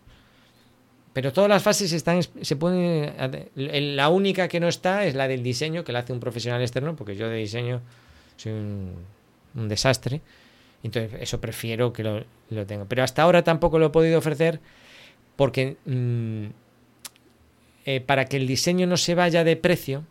Pero 1.14 1.34
todas 1.34 1.50
las 1.50 1.64
fases 1.64 1.92
están, 1.92 2.22
se 2.24 2.56
pueden, 2.56 3.14
la 3.56 4.10
única 4.10 4.48
que 4.48 4.60
no 4.60 4.68
está 4.68 5.06
es 5.06 5.16
la 5.16 5.28
del 5.28 5.44
diseño, 5.44 5.84
que 5.84 5.92
la 5.92 6.00
hace 6.00 6.14
un 6.14 6.20
profesional 6.20 6.62
externo, 6.62 6.96
porque 6.96 7.16
yo 7.16 7.28
de 7.28 7.38
diseño 7.38 7.82
soy 8.38 8.52
un 8.54 8.94
un 9.56 9.68
desastre. 9.68 10.22
Entonces, 10.84 11.20
eso 11.22 11.42
prefiero 11.42 11.92
que 11.92 12.04
lo, 12.04 12.24
lo, 12.50 12.66
tenga. 12.66 12.86
Pero 12.86 13.04
hasta 13.04 13.24
ahora 13.24 13.44
tampoco 13.44 13.80
lo 13.80 13.88
he 13.88 13.90
podido 13.90 14.18
ofrecer 14.18 14.60
porque 15.36 15.78
mm, 15.86 16.46
eh, 17.86 18.02
para 18.02 18.26
que 18.26 18.38
el 18.38 18.48
diseño 18.48 18.88
no 18.88 18.98
se 18.98 19.16
vaya 19.16 19.44
de 19.44 19.56
precio 19.56 20.04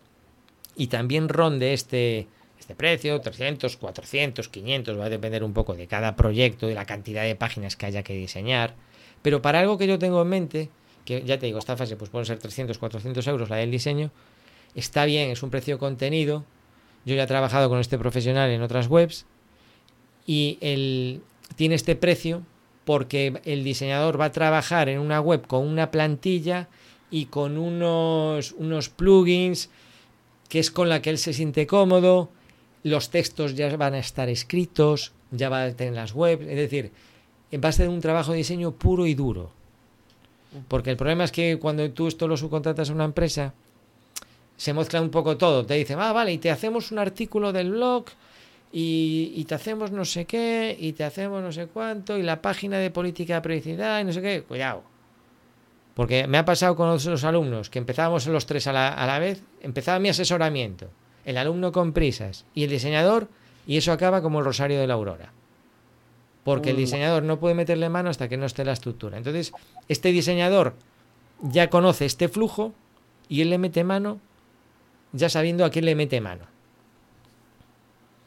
y 0.77 0.89
también 0.89 1.29
ronde 1.29 1.73
este, 1.73 2.27
este 2.69 2.77
precio, 2.77 3.19
300, 3.19 3.79
400, 3.79 4.47
500, 4.51 4.99
va 4.99 5.07
a 5.07 5.09
depender 5.09 5.43
un 5.43 5.55
poco 5.55 5.75
de 5.75 5.87
cada 5.87 6.17
proyecto, 6.17 6.67
de 6.67 6.75
la 6.75 6.85
cantidad 6.85 7.23
de 7.23 7.35
páginas 7.35 7.77
que 7.77 7.87
haya 7.87 8.03
que 8.03 8.13
diseñar. 8.13 8.75
Pero 9.23 9.41
para 9.41 9.61
algo 9.61 9.79
que 9.79 9.87
yo 9.87 9.99
tengo 9.99 10.21
en 10.21 10.29
mente, 10.29 10.69
que 11.07 11.23
ya 11.23 11.39
te 11.39 11.47
digo, 11.47 11.61
esta 11.61 11.79
fase 11.79 11.97
pues 11.97 12.11
pueden 12.11 12.27
ser 12.27 12.39
300, 12.39 12.77
400 12.77 13.27
euros 13.27 13.49
la 13.49 13.57
del 13.57 13.71
diseño, 13.71 14.11
está 14.75 15.07
bien, 15.07 15.31
es 15.31 15.43
un 15.43 15.49
precio 15.49 15.79
contenido. 15.79 16.45
Yo 17.07 17.15
ya 17.15 17.23
he 17.23 17.27
trabajado 17.27 17.71
con 17.71 17.79
este 17.79 17.97
profesional 17.97 18.51
en 18.51 18.61
otras 18.61 18.89
webs 18.89 19.25
y 20.27 20.59
el, 20.61 21.23
tiene 21.57 21.75
este 21.75 21.97
precio 21.97 22.43
porque 22.85 23.41
el 23.47 23.65
diseñador 23.65 24.21
va 24.21 24.27
a 24.27 24.33
trabajar 24.33 24.91
en 24.91 24.99
una 24.99 25.23
web 25.23 25.47
con 25.47 25.67
una 25.67 25.91
plantilla 25.91 26.69
y 27.11 27.27
con 27.27 27.57
unos, 27.57 28.53
unos 28.53 28.91
plugins 28.91 29.71
que 30.51 30.59
es 30.59 30.71
con 30.71 30.91
la 30.91 31.01
que 31.01 31.09
él 31.09 31.17
se 31.17 31.33
siente 31.33 31.67
cómodo, 31.67 32.29
los 32.89 33.11
textos 33.11 33.55
ya 33.55 33.75
van 33.77 33.95
a 33.95 33.99
estar 33.99 34.29
escritos, 34.29 35.13
ya 35.31 35.49
va 35.49 35.65
a 35.65 35.73
tener 35.73 35.95
las 35.95 36.13
webs, 36.15 36.47
es 36.47 36.57
decir, 36.57 36.91
va 37.63 37.69
a 37.69 37.73
ser 37.73 37.89
un 37.89 38.01
trabajo 38.01 38.33
de 38.33 38.39
diseño 38.39 38.73
puro 38.73 39.07
y 39.07 39.15
duro. 39.15 39.51
Porque 40.67 40.91
el 40.91 40.97
problema 40.97 41.25
es 41.25 41.33
que 41.33 41.59
cuando 41.59 41.89
tú 41.91 42.09
esto 42.09 42.27
lo 42.27 42.37
subcontratas 42.37 42.91
a 42.91 42.95
una 42.95 43.05
empresa, 43.05 43.53
se 44.57 44.75
mezcla 44.75 45.01
un 45.01 45.11
poco 45.11 45.37
todo. 45.37 45.65
Te 45.65 45.75
dicen, 45.75 45.99
ah, 46.01 46.13
vale, 46.13 46.33
y 46.33 46.39
te 46.39 46.51
hacemos 46.51 46.91
un 46.91 46.99
artículo 46.99 47.53
del 47.53 47.71
blog 47.71 48.07
y, 48.73 49.45
te 49.45 49.55
hacemos 49.55 49.91
no 49.93 50.05
sé 50.05 50.27
qué, 50.27 50.77
y 50.79 50.93
te 50.93 51.05
hacemos 51.05 51.43
no 51.43 51.53
sé 51.53 51.67
cuánto, 51.67 52.19
y 52.19 52.23
la 52.23 52.43
página 52.43 52.79
de 52.79 52.91
política 52.91 53.37
de 53.37 53.41
publicidad, 53.41 54.01
y 54.01 54.05
no 54.05 54.13
sé 54.13 54.21
qué, 54.21 54.43
cuidado. 54.43 54.83
Porque 55.95 56.27
me 56.27 56.39
ha 56.39 56.45
pasado 56.45 56.77
con 56.77 56.89
otros 56.89 57.25
alumnos 57.25 57.71
que 57.71 57.79
empezábamos 57.79 58.27
los 58.27 58.47
tres 58.47 58.67
a 58.67 58.73
la, 58.73 58.89
a 58.89 59.07
la 59.07 59.19
vez, 59.19 59.43
empezaba 59.63 59.99
mi 59.99 60.11
asesoramiento, 60.11 60.91
el 61.29 61.37
alumno 61.37 61.73
con 61.73 61.93
prisas 61.93 62.47
y 62.55 62.65
el 62.65 62.71
diseñador, 62.71 63.29
y 63.67 63.77
eso 63.77 63.93
acaba 63.93 64.23
como 64.23 64.39
el 64.39 64.47
rosario 64.47 64.81
de 64.81 64.87
la 64.87 64.95
aurora. 64.95 65.31
Porque 66.43 66.71
el 66.71 66.77
diseñador 66.77 67.23
no 67.23 67.39
puede 67.39 67.55
meterle 67.55 67.91
mano 67.91 68.09
hasta 68.09 68.31
que 68.31 68.39
no 68.39 68.47
esté 68.47 68.65
la 68.65 68.73
estructura. 68.73 69.19
Entonces, 69.19 69.53
este 69.89 70.11
diseñador 70.11 70.73
ya 71.43 71.69
conoce 71.69 72.07
este 72.07 72.29
flujo 72.29 72.73
y 73.29 73.43
él 73.43 73.51
le 73.51 73.59
mete 73.59 73.85
mano 73.85 74.21
ya 75.13 75.29
sabiendo 75.29 75.67
a 75.67 75.71
quién 75.71 75.85
le 75.85 75.95
mete 75.95 76.19
mano. 76.23 76.47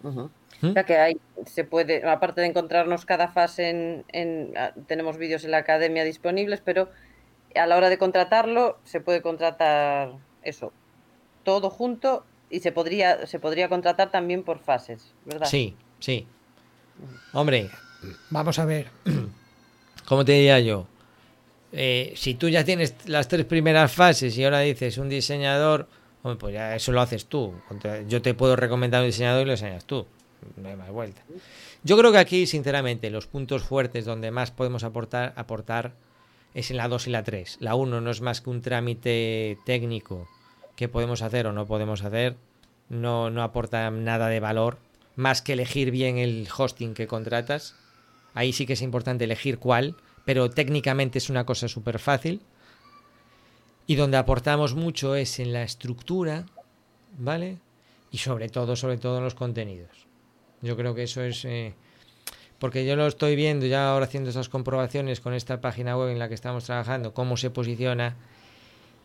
¿Mm? 0.03 0.73
Ya 0.75 0.83
que 0.83 0.97
hay, 0.97 1.17
se 1.47 1.63
puede, 1.63 2.07
aparte 2.07 2.41
de 2.41 2.47
encontrarnos 2.47 3.07
cada 3.07 3.29
fase 3.29 4.03
en, 4.09 4.53
ah, 4.55 4.73
tenemos 4.85 5.17
vídeos 5.17 5.43
en 5.43 5.49
la 5.49 5.57
academia 5.57 6.03
disponibles, 6.03 6.61
pero 6.63 6.89
a 7.55 7.65
la 7.65 7.77
hora 7.77 7.89
de 7.89 7.97
contratarlo 7.97 8.77
se 8.83 9.01
puede 9.01 9.23
contratar 9.23 10.11
eso, 10.43 10.71
todo 11.43 11.71
junto 11.71 12.25
y 12.51 12.59
se 12.59 12.71
podría, 12.71 13.25
se 13.25 13.39
podría 13.39 13.69
contratar 13.69 14.11
también 14.11 14.43
por 14.43 14.59
fases, 14.59 15.13
¿verdad? 15.25 15.47
Sí, 15.47 15.75
sí. 15.99 16.27
Hombre, 17.33 17.69
vamos 18.29 18.59
a 18.59 18.65
ver. 18.65 18.87
¿Cómo 20.05 20.25
te 20.25 20.33
diría 20.33 20.59
yo? 20.59 20.87
Eh, 21.71 22.13
si 22.17 22.35
tú 22.35 22.49
ya 22.49 22.65
tienes 22.65 22.95
las 23.05 23.27
tres 23.29 23.45
primeras 23.45 23.93
fases 23.93 24.37
y 24.37 24.43
ahora 24.43 24.59
dices 24.59 24.97
un 24.97 25.07
diseñador 25.07 25.87
pues 26.21 26.53
ya 26.53 26.75
eso 26.75 26.91
lo 26.91 27.01
haces 27.01 27.25
tú. 27.25 27.53
Yo 28.07 28.21
te 28.21 28.33
puedo 28.33 28.55
recomendar 28.55 29.01
un 29.01 29.07
diseñador 29.07 29.43
y 29.43 29.45
lo 29.45 29.51
enseñas 29.53 29.85
tú. 29.85 30.05
No 30.55 30.69
hay 30.69 30.75
más 30.75 30.91
vuelta. 30.91 31.23
Yo 31.83 31.97
creo 31.97 32.11
que 32.11 32.19
aquí, 32.19 32.45
sinceramente, 32.45 33.09
los 33.09 33.27
puntos 33.27 33.63
fuertes 33.63 34.05
donde 34.05 34.29
más 34.31 34.51
podemos 34.51 34.83
aportar, 34.83 35.33
aportar 35.35 35.93
es 36.53 36.69
en 36.69 36.77
la 36.77 36.87
2 36.87 37.07
y 37.07 37.09
la 37.09 37.23
3. 37.23 37.57
La 37.59 37.75
1 37.75 38.01
no 38.01 38.11
es 38.11 38.21
más 38.21 38.41
que 38.41 38.49
un 38.49 38.61
trámite 38.61 39.57
técnico 39.65 40.27
que 40.81 40.89
podemos 40.89 41.21
hacer 41.21 41.45
o 41.45 41.53
no 41.53 41.67
podemos 41.67 42.03
hacer. 42.03 42.37
No, 42.89 43.29
no 43.29 43.43
aporta 43.43 43.91
nada 43.91 44.29
de 44.29 44.39
valor, 44.39 44.79
más 45.15 45.43
que 45.43 45.53
elegir 45.53 45.91
bien 45.91 46.17
el 46.17 46.47
hosting 46.57 46.95
que 46.95 47.05
contratas. 47.05 47.75
Ahí 48.33 48.51
sí 48.51 48.65
que 48.65 48.73
es 48.73 48.81
importante 48.81 49.25
elegir 49.25 49.59
cuál, 49.59 49.95
pero 50.25 50.49
técnicamente 50.49 51.19
es 51.19 51.29
una 51.29 51.45
cosa 51.45 51.67
súper 51.67 51.99
fácil 51.99 52.41
y 53.85 53.93
donde 53.93 54.17
aportamos 54.17 54.73
mucho 54.73 55.13
es 55.13 55.37
en 55.37 55.53
la 55.53 55.61
estructura, 55.61 56.47
¿vale? 57.15 57.59
Y 58.09 58.17
sobre 58.17 58.49
todo, 58.49 58.75
sobre 58.75 58.97
todo 58.97 59.19
en 59.19 59.23
los 59.23 59.35
contenidos. 59.35 60.07
Yo 60.63 60.75
creo 60.75 60.95
que 60.95 61.03
eso 61.03 61.21
es... 61.21 61.45
Eh, 61.45 61.75
porque 62.57 62.87
yo 62.87 62.95
lo 62.95 63.05
estoy 63.05 63.35
viendo 63.35 63.67
ya 63.67 63.91
ahora 63.91 64.05
haciendo 64.05 64.31
esas 64.31 64.49
comprobaciones 64.49 65.21
con 65.21 65.35
esta 65.35 65.61
página 65.61 65.95
web 65.95 66.09
en 66.09 66.17
la 66.17 66.27
que 66.27 66.33
estamos 66.33 66.63
trabajando, 66.63 67.13
cómo 67.13 67.37
se 67.37 67.51
posiciona. 67.51 68.15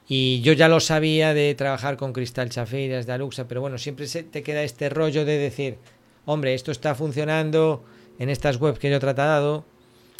Y 0.08 0.40
yo 0.42 0.52
ya 0.52 0.68
lo 0.68 0.80
sabía 0.80 1.34
de 1.34 1.54
trabajar 1.54 1.96
con 1.96 2.12
Cristal 2.12 2.48
Chafiras, 2.48 3.06
de 3.06 3.12
Aluxa, 3.12 3.48
pero 3.48 3.60
bueno, 3.60 3.76
siempre 3.78 4.06
se 4.06 4.22
te 4.22 4.42
queda 4.42 4.62
este 4.62 4.88
rollo 4.88 5.24
de 5.24 5.36
decir, 5.36 5.78
hombre, 6.26 6.54
esto 6.54 6.70
está 6.70 6.94
funcionando 6.94 7.84
en 8.18 8.28
estas 8.28 8.60
webs 8.60 8.78
que 8.78 8.88
yo 8.88 8.96
he 8.96 9.00
tratado, 9.00 9.64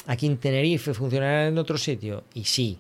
aquí 0.06 0.26
en 0.26 0.38
Tenerife 0.38 0.92
funcionará 0.92 1.46
en 1.46 1.58
otro 1.58 1.78
sitio. 1.78 2.24
Y 2.34 2.44
sí, 2.44 2.78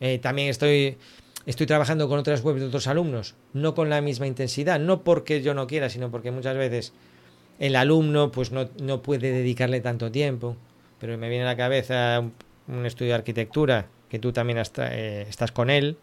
eh, 0.00 0.18
también 0.18 0.48
estoy, 0.48 0.96
estoy 1.44 1.66
trabajando 1.66 2.08
con 2.08 2.18
otras 2.18 2.42
webs 2.44 2.60
de 2.60 2.66
otros 2.66 2.86
alumnos, 2.86 3.34
no 3.52 3.74
con 3.74 3.90
la 3.90 4.00
misma 4.00 4.26
intensidad, 4.26 4.78
no 4.78 5.02
porque 5.02 5.42
yo 5.42 5.54
no 5.54 5.66
quiera, 5.66 5.88
sino 5.88 6.10
porque 6.10 6.30
muchas 6.30 6.56
veces 6.56 6.92
el 7.58 7.74
alumno 7.74 8.30
pues 8.30 8.52
no, 8.52 8.68
no 8.80 9.02
puede 9.02 9.32
dedicarle 9.32 9.80
tanto 9.80 10.10
tiempo. 10.10 10.56
Pero 11.00 11.16
me 11.16 11.28
viene 11.28 11.44
a 11.44 11.48
la 11.48 11.56
cabeza 11.56 12.22
un, 12.66 12.86
estudio 12.86 13.10
de 13.10 13.16
arquitectura, 13.16 13.88
que 14.08 14.18
tú 14.18 14.32
también 14.32 14.58
eh, 14.58 15.26
estás 15.28 15.52
con 15.52 15.70
él. 15.70 15.96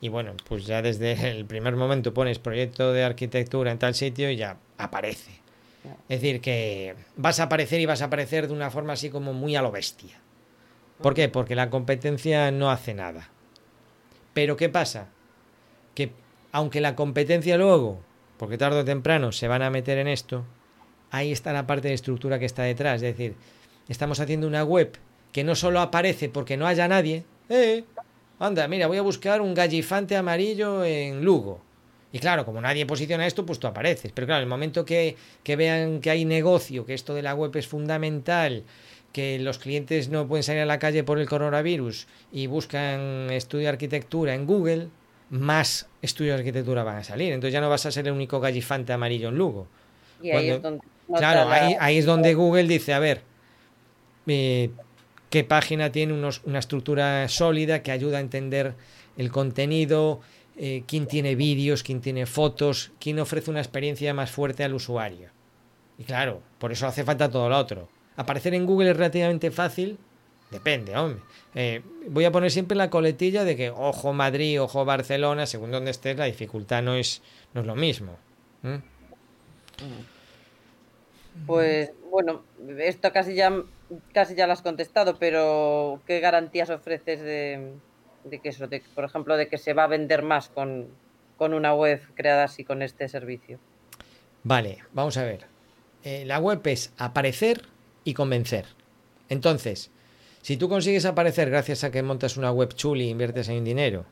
Y 0.00 0.08
bueno, 0.08 0.34
pues 0.48 0.66
ya 0.66 0.82
desde 0.82 1.30
el 1.30 1.46
primer 1.46 1.76
momento 1.76 2.12
pones 2.12 2.38
proyecto 2.38 2.92
de 2.92 3.04
arquitectura 3.04 3.70
en 3.70 3.78
tal 3.78 3.94
sitio 3.94 4.30
y 4.30 4.36
ya 4.36 4.58
aparece. 4.76 5.40
Es 6.08 6.20
decir, 6.20 6.40
que 6.40 6.94
vas 7.16 7.40
a 7.40 7.44
aparecer 7.44 7.80
y 7.80 7.86
vas 7.86 8.02
a 8.02 8.06
aparecer 8.06 8.48
de 8.48 8.54
una 8.54 8.70
forma 8.70 8.94
así 8.94 9.10
como 9.10 9.32
muy 9.32 9.56
a 9.56 9.62
lo 9.62 9.70
bestia. 9.70 10.20
¿Por 11.00 11.14
qué? 11.14 11.28
Porque 11.28 11.54
la 11.54 11.70
competencia 11.70 12.50
no 12.50 12.70
hace 12.70 12.94
nada. 12.94 13.28
Pero 14.32 14.56
¿qué 14.56 14.68
pasa? 14.68 15.08
Que 15.94 16.12
aunque 16.52 16.80
la 16.80 16.96
competencia 16.96 17.56
luego, 17.56 18.00
porque 18.36 18.58
tarde 18.58 18.80
o 18.80 18.84
temprano 18.84 19.32
se 19.32 19.48
van 19.48 19.62
a 19.62 19.70
meter 19.70 19.98
en 19.98 20.08
esto, 20.08 20.44
ahí 21.10 21.32
está 21.32 21.52
la 21.52 21.66
parte 21.66 21.88
de 21.88 21.94
estructura 21.94 22.38
que 22.38 22.46
está 22.46 22.62
detrás. 22.62 22.96
Es 22.96 23.16
decir, 23.16 23.36
estamos 23.88 24.20
haciendo 24.20 24.46
una 24.46 24.64
web 24.64 24.98
que 25.32 25.44
no 25.44 25.54
solo 25.54 25.80
aparece 25.80 26.28
porque 26.28 26.56
no 26.56 26.66
haya 26.66 26.88
nadie. 26.88 27.24
Eh, 27.48 27.84
anda, 28.38 28.66
mira, 28.68 28.86
voy 28.86 28.98
a 28.98 29.02
buscar 29.02 29.40
un 29.40 29.54
gallifante 29.54 30.16
amarillo 30.16 30.84
en 30.84 31.24
Lugo. 31.24 31.60
Y 32.12 32.20
claro, 32.20 32.44
como 32.44 32.60
nadie 32.60 32.86
posiciona 32.86 33.26
esto, 33.26 33.44
pues 33.44 33.58
tú 33.58 33.66
apareces. 33.66 34.12
Pero 34.12 34.26
claro, 34.26 34.42
el 34.42 34.48
momento 34.48 34.84
que, 34.84 35.16
que 35.42 35.56
vean 35.56 36.00
que 36.00 36.10
hay 36.10 36.24
negocio, 36.24 36.86
que 36.86 36.94
esto 36.94 37.14
de 37.14 37.22
la 37.22 37.34
web 37.34 37.54
es 37.56 37.66
fundamental, 37.66 38.62
que 39.12 39.38
los 39.38 39.58
clientes 39.58 40.08
no 40.08 40.26
pueden 40.28 40.42
salir 40.42 40.62
a 40.62 40.66
la 40.66 40.78
calle 40.78 41.02
por 41.02 41.18
el 41.18 41.28
coronavirus 41.28 42.06
y 42.32 42.46
buscan 42.46 43.30
estudio 43.30 43.64
de 43.64 43.70
arquitectura 43.70 44.34
en 44.34 44.46
Google, 44.46 44.88
más 45.30 45.88
estudios 46.02 46.36
de 46.36 46.40
arquitectura 46.40 46.84
van 46.84 46.98
a 46.98 47.04
salir. 47.04 47.32
Entonces 47.32 47.52
ya 47.52 47.60
no 47.60 47.68
vas 47.68 47.86
a 47.86 47.90
ser 47.90 48.06
el 48.06 48.12
único 48.12 48.38
gallifante 48.38 48.92
amarillo 48.92 49.30
en 49.30 49.36
Lugo. 49.36 49.66
Y 50.22 50.30
ahí 50.30 50.50
es 50.50 50.62
donde 50.62 50.84
claro, 51.08 51.50
ahí, 51.50 51.98
es 51.98 52.06
donde 52.06 52.34
Google 52.34 52.64
dice, 52.64 52.94
a 52.94 52.98
ver, 52.98 53.22
eh, 54.26 54.70
qué 55.34 55.42
página 55.42 55.90
tiene 55.90 56.12
unos, 56.12 56.42
una 56.44 56.60
estructura 56.60 57.26
sólida 57.26 57.82
que 57.82 57.90
ayuda 57.90 58.18
a 58.18 58.20
entender 58.20 58.74
el 59.16 59.32
contenido, 59.32 60.20
eh, 60.56 60.84
quién 60.86 61.08
tiene 61.08 61.34
vídeos, 61.34 61.82
quién 61.82 62.00
tiene 62.00 62.24
fotos, 62.24 62.92
quién 63.00 63.18
ofrece 63.18 63.50
una 63.50 63.58
experiencia 63.58 64.14
más 64.14 64.30
fuerte 64.30 64.62
al 64.62 64.74
usuario. 64.74 65.30
Y 65.98 66.04
claro, 66.04 66.40
por 66.60 66.70
eso 66.70 66.86
hace 66.86 67.02
falta 67.02 67.28
todo 67.28 67.48
lo 67.48 67.58
otro. 67.58 67.88
Aparecer 68.14 68.54
en 68.54 68.64
Google 68.64 68.92
es 68.92 68.96
relativamente 68.96 69.50
fácil, 69.50 69.98
depende, 70.52 70.96
hombre. 70.96 71.20
Eh, 71.56 71.82
voy 72.10 72.26
a 72.26 72.30
poner 72.30 72.52
siempre 72.52 72.76
la 72.76 72.88
coletilla 72.88 73.42
de 73.42 73.56
que 73.56 73.70
ojo 73.70 74.12
Madrid, 74.12 74.62
ojo 74.62 74.84
Barcelona, 74.84 75.46
según 75.46 75.72
donde 75.72 75.90
estés, 75.90 76.16
la 76.16 76.26
dificultad 76.26 76.80
no 76.80 76.94
es, 76.94 77.22
no 77.54 77.62
es 77.62 77.66
lo 77.66 77.74
mismo. 77.74 78.16
Pues 81.44 81.90
bueno, 82.08 82.44
esto 82.78 83.12
casi 83.12 83.34
ya 83.34 83.64
casi 84.12 84.34
ya 84.34 84.46
lo 84.46 84.52
has 84.52 84.62
contestado, 84.62 85.18
pero 85.18 86.00
¿qué 86.06 86.20
garantías 86.20 86.70
ofreces 86.70 87.20
de, 87.20 87.72
de 88.24 88.40
que 88.40 88.48
eso, 88.48 88.66
de, 88.66 88.82
por 88.94 89.04
ejemplo, 89.04 89.36
de 89.36 89.48
que 89.48 89.58
se 89.58 89.74
va 89.74 89.84
a 89.84 89.88
vender 89.88 90.22
más 90.22 90.48
con, 90.48 90.88
una 91.38 91.74
web 91.74 92.00
creada 92.14 92.44
así 92.44 92.64
con 92.64 92.80
este 92.80 93.06
servicio. 93.06 93.58
Vale, 94.44 94.78
vamos 94.94 95.18
a 95.18 95.24
ver. 95.24 95.46
Eh, 96.02 96.24
la 96.24 96.38
web 96.38 96.60
es 96.64 96.92
aparecer 96.96 97.66
y 98.02 98.14
convencer. 98.14 98.64
Entonces, 99.28 99.90
si 100.40 100.56
tú 100.56 100.70
consigues 100.70 101.04
aparecer 101.04 101.50
gracias 101.50 101.84
a 101.84 101.90
que 101.90 102.02
montas 102.02 102.38
una 102.38 102.50
web 102.50 102.72
chuli 102.74 103.04
e 103.04 103.10
inviertes 103.10 103.50
en 103.50 103.62
dinero, 103.62 104.06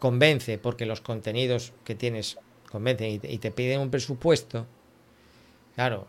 convence 0.00 0.58
porque 0.58 0.84
los 0.84 1.00
contenidos 1.00 1.72
que 1.84 1.94
tienes 1.94 2.38
convencen 2.72 3.20
y 3.22 3.38
te 3.38 3.50
piden 3.52 3.80
un 3.80 3.90
presupuesto, 3.90 4.66
claro, 5.76 6.08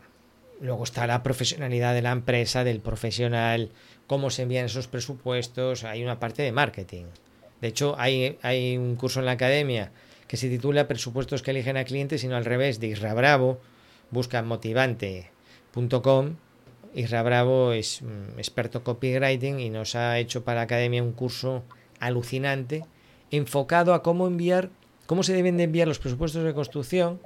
luego 0.60 0.84
está 0.84 1.06
la 1.06 1.22
profesionalidad 1.22 1.94
de 1.94 2.02
la 2.02 2.12
empresa, 2.12 2.64
del 2.64 2.80
profesional, 2.80 3.70
cómo 4.06 4.30
se 4.30 4.42
envían 4.42 4.66
esos 4.66 4.88
presupuestos, 4.88 5.84
hay 5.84 6.02
una 6.02 6.18
parte 6.18 6.42
de 6.42 6.52
marketing. 6.52 7.04
De 7.60 7.68
hecho, 7.68 7.94
hay, 7.98 8.38
hay 8.42 8.76
un 8.76 8.96
curso 8.96 9.20
en 9.20 9.26
la 9.26 9.32
academia 9.32 9.92
que 10.26 10.36
se 10.36 10.48
titula 10.48 10.86
Presupuestos 10.86 11.42
que 11.42 11.50
eligen 11.50 11.76
a 11.76 11.84
clientes, 11.84 12.20
sino 12.20 12.36
al 12.36 12.44
revés, 12.44 12.78
de 12.80 12.88
Isra 12.88 13.14
Bravo. 13.14 13.58
Busca 14.10 14.42
motivante.com. 14.42 16.36
Isra 16.94 17.22
Bravo 17.22 17.72
es 17.72 18.02
experto 18.36 18.84
copywriting 18.84 19.58
y 19.60 19.70
nos 19.70 19.94
ha 19.94 20.18
hecho 20.18 20.44
para 20.44 20.56
la 20.56 20.62
academia 20.62 21.02
un 21.02 21.12
curso 21.12 21.64
alucinante 21.98 22.84
enfocado 23.30 23.92
a 23.94 24.02
cómo 24.02 24.26
enviar, 24.26 24.70
cómo 25.06 25.22
se 25.22 25.34
deben 25.34 25.56
de 25.56 25.64
enviar 25.64 25.88
los 25.88 25.98
presupuestos 25.98 26.44
de 26.44 26.54
construcción 26.54 27.20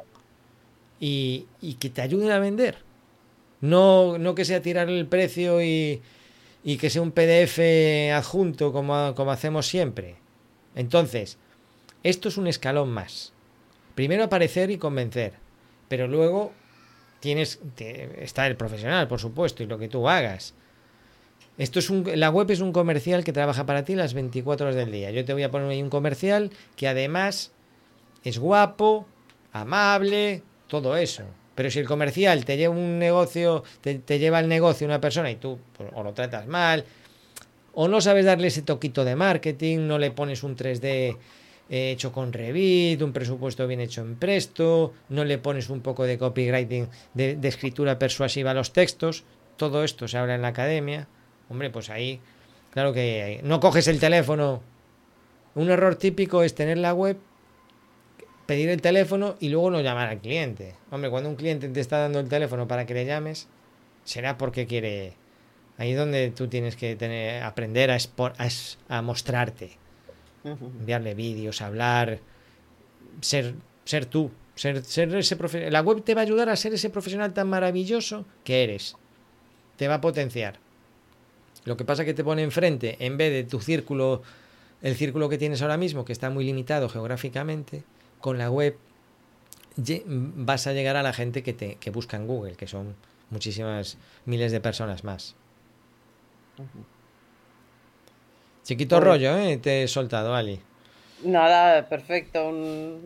y, 0.99 1.47
y 1.61 1.75
que 1.75 1.91
te 1.91 2.03
ayuden 2.03 2.31
a 2.31 2.39
vender. 2.39 2.79
No, 3.63 4.19
no 4.19 4.35
que 4.35 4.45
sea 4.45 4.61
tirar 4.61 4.91
el 4.91 5.07
precio 5.07 5.63
y, 5.63 6.03
y 6.63 6.77
que 6.77 6.91
sea 6.91 7.01
un 7.01 7.13
PDF 7.13 7.59
adjunto 8.13 8.73
como, 8.73 9.15
como 9.15 9.31
hacemos 9.31 9.67
siempre. 9.67 10.17
Entonces, 10.75 11.39
esto 12.03 12.29
es 12.29 12.37
un 12.37 12.47
escalón 12.47 12.91
más. 12.91 13.33
Primero 13.95 14.25
aparecer 14.25 14.71
y 14.71 14.79
convencer, 14.79 15.35
pero 15.89 16.09
luego 16.09 16.53
tienes 17.21 17.61
está 18.19 18.47
el 18.47 18.57
profesional, 18.57 19.07
por 19.07 19.21
supuesto, 19.21 19.63
y 19.63 19.67
lo 19.67 19.79
que 19.79 19.89
tú 19.89 20.09
hagas. 20.09 20.55
Esto 21.59 21.79
es 21.79 21.91
un, 21.91 22.05
la 22.15 22.31
web 22.31 22.51
es 22.51 22.61
un 22.61 22.73
comercial 22.73 23.23
que 23.23 23.33
trabaja 23.33 23.67
para 23.67 23.85
ti 23.85 23.95
las 23.95 24.15
24 24.15 24.67
horas 24.67 24.77
del 24.77 24.91
día. 24.91 25.11
Yo 25.11 25.25
te 25.25 25.33
voy 25.33 25.43
a 25.43 25.51
poner 25.51 25.69
ahí 25.69 25.83
un 25.83 25.91
comercial 25.91 26.51
que 26.75 26.89
además 26.89 27.53
es 28.25 28.39
guapo, 28.39 29.07
amable, 29.53 30.43
todo 30.67 30.97
eso. 30.97 31.25
Pero 31.55 31.71
si 31.71 31.79
el 31.81 31.87
comercial 31.87 32.45
te 32.45 32.57
lleva 32.57 32.75
un 32.75 32.99
negocio, 32.99 33.63
te, 33.81 34.19
lleva 34.19 34.41
el 34.41 34.49
negocio 34.49 34.87
una 34.87 35.01
persona 35.01 35.31
y 35.31 35.37
tú 35.37 35.59
pues, 35.77 35.91
o 35.95 36.03
lo 36.03 36.13
tratas 36.13 36.47
mal, 36.47 36.85
o 37.75 37.89
no 37.89 38.01
sabes 38.01 38.25
darle 38.25 38.49
ese 38.49 38.63
toquito 38.63 39.05
de 39.05 39.17
marketing, 39.17 39.87
no 39.87 39.99
le 39.99 40.11
pones 40.11 40.43
un 40.43 40.57
3D 40.57 41.17
eh, 41.71 41.91
hecho 41.93 42.13
con 42.13 42.33
Revit, 42.33 43.01
un 43.03 43.13
presupuesto 43.13 43.67
bien 43.67 43.81
hecho 43.81 44.01
en 44.03 44.17
Presto, 44.17 44.93
no 45.09 45.25
le 45.25 45.39
pones 45.39 45.69
un 45.71 45.81
poco 45.81 46.05
de 46.05 46.19
copywriting, 46.19 46.89
de, 47.15 47.37
de 47.37 47.49
escritura 47.49 47.99
persuasiva 47.99 48.51
a 48.51 48.55
los 48.55 48.73
textos, 48.73 49.25
todo 49.57 49.85
esto 49.85 50.09
se 50.09 50.19
habla 50.19 50.35
en 50.35 50.43
la 50.43 50.49
academia, 50.49 51.07
hombre, 51.49 51.71
pues 51.71 51.91
ahí, 51.91 52.21
claro 52.71 52.93
que 52.93 53.41
no 53.45 53.61
coges 53.61 53.89
el 53.89 54.01
teléfono. 54.01 54.63
Un 55.55 55.71
error 55.71 55.97
típico 55.97 56.43
es 56.43 56.55
tener 56.55 56.79
la 56.79 56.95
web 56.95 57.19
pedir 58.53 58.69
el 58.69 58.83
teléfono 58.83 59.37
y 59.41 59.49
luego 59.49 59.71
no 59.71 59.81
llamar 59.81 60.09
al 60.11 60.19
cliente. 60.19 60.75
Hombre, 60.91 61.09
cuando 61.09 61.31
un 61.31 61.37
cliente 61.37 61.71
te 61.71 61.81
está 61.81 62.01
dando 62.01 62.21
el 62.21 62.29
teléfono 62.29 62.69
para 62.69 62.85
que 62.85 62.93
le 62.93 63.07
llames, 63.07 63.49
será 64.05 64.37
porque 64.37 64.67
quiere. 64.67 65.15
Ahí 65.79 65.93
es 65.93 65.97
donde 65.97 66.31
tú 66.33 66.49
tienes 66.49 66.77
que 66.77 66.95
tener, 66.95 67.43
aprender 67.45 67.91
a, 67.91 67.97
a, 68.89 69.01
mostrarte, 69.01 69.79
enviarle 70.45 71.15
vídeos, 71.15 71.63
hablar, 71.63 72.19
ser, 73.23 73.55
ser 73.87 74.05
tú, 74.05 74.31
ser, 74.55 74.85
ser 74.85 75.15
ese 75.17 75.37
profesional. 75.37 75.73
La 75.73 75.81
web 75.81 76.05
te 76.05 76.15
va 76.15 76.21
a 76.21 76.25
ayudar 76.25 76.51
a 76.51 76.57
ser 76.57 76.75
ese 76.75 76.91
profesional 76.91 77.33
tan 77.33 77.49
maravilloso 77.49 78.27
que 78.45 78.65
eres. 78.65 78.97
Te 79.79 79.89
va 79.89 79.95
a 79.95 80.01
potenciar. 80.03 80.59
Lo 81.65 81.79
que 81.79 81.87
pasa 81.87 82.03
es 82.03 82.07
que 82.07 82.15
te 82.15 82.23
pone 82.23 82.43
enfrente, 82.43 82.99
en 82.99 83.17
vez 83.17 83.33
de 83.33 83.45
tu 83.45 83.61
círculo, 83.61 84.21
el 84.83 84.95
círculo 84.95 85.31
que 85.31 85.39
tienes 85.39 85.63
ahora 85.63 85.79
mismo, 85.79 86.05
que 86.05 86.13
está 86.13 86.29
muy 86.29 86.45
limitado 86.45 86.91
geográficamente, 86.91 87.83
con 88.23 88.39
la 88.39 88.51
web 88.51 88.79
vas 89.77 90.67
a 90.67 90.73
llegar 90.73 90.97
a 90.97 91.03
la 91.03 91.13
gente 91.13 91.43
que, 91.43 91.53
te, 91.53 91.77
que 91.77 91.91
busca 91.91 92.17
en 92.17 92.27
Google, 92.27 92.55
que 92.55 92.67
son 92.67 92.95
muchísimas 93.31 93.99
miles 94.25 94.53
de 94.53 94.61
personas 94.61 95.05
más. 95.05 95.35
Chiquito 98.65 99.01
rollo, 99.01 99.37
¿eh? 99.37 99.57
Te 99.57 99.83
he 99.83 99.89
soltado, 99.89 100.35
Ali. 100.35 100.61
Nada, 101.25 101.89
perfecto. 101.89 102.53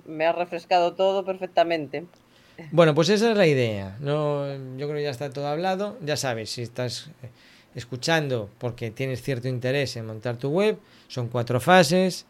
Me 0.06 0.26
ha 0.26 0.32
refrescado 0.32 0.94
todo 0.94 1.24
perfectamente. 1.24 2.04
Bueno, 2.72 2.94
pues 2.94 3.08
esa 3.10 3.30
es 3.30 3.36
la 3.36 3.46
idea. 3.46 3.96
No, 4.00 4.46
yo 4.76 4.86
creo 4.86 4.94
que 4.94 5.02
ya 5.02 5.10
está 5.10 5.30
todo 5.30 5.46
hablado. 5.46 5.96
Ya 6.02 6.16
sabes, 6.16 6.50
si 6.50 6.62
estás 6.62 7.10
escuchando 7.74 8.50
porque 8.58 8.90
tienes 8.90 9.22
cierto 9.22 9.48
interés 9.48 9.96
en 9.96 10.06
montar 10.06 10.36
tu 10.36 10.50
web, 10.50 10.78
son 11.08 11.28
cuatro 11.28 11.60
fases. 11.60 12.26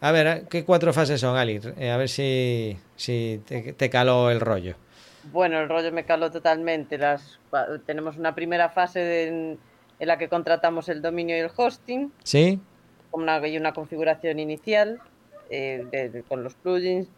A 0.00 0.12
ver, 0.12 0.44
¿qué 0.48 0.64
cuatro 0.64 0.92
fases 0.92 1.20
son, 1.20 1.36
Ali? 1.36 1.60
Eh, 1.76 1.90
a 1.90 1.96
ver 1.96 2.08
si, 2.08 2.76
si 2.96 3.40
te, 3.46 3.90
caló 3.90 4.30
el 4.30 4.40
rollo. 4.40 4.76
Bueno, 5.32 5.58
el 5.58 5.68
rollo 5.68 5.90
me 5.92 6.04
caló 6.04 6.30
totalmente. 6.30 6.98
Las, 6.98 7.40
tenemos 7.84 8.16
una 8.16 8.34
primera 8.34 8.68
fase 8.68 9.28
en, 9.28 9.58
la 9.98 10.16
que 10.16 10.28
contratamos 10.28 10.88
el 10.88 11.02
dominio 11.02 11.36
y 11.36 11.40
el 11.40 11.50
hosting. 11.54 12.12
Sí. 12.22 12.60
Una, 13.10 13.46
y 13.46 13.56
una 13.56 13.72
configuración 13.72 14.38
inicial 14.38 15.00
eh, 15.50 16.22
con 16.28 16.44
los 16.44 16.54
plugins. 16.54 17.08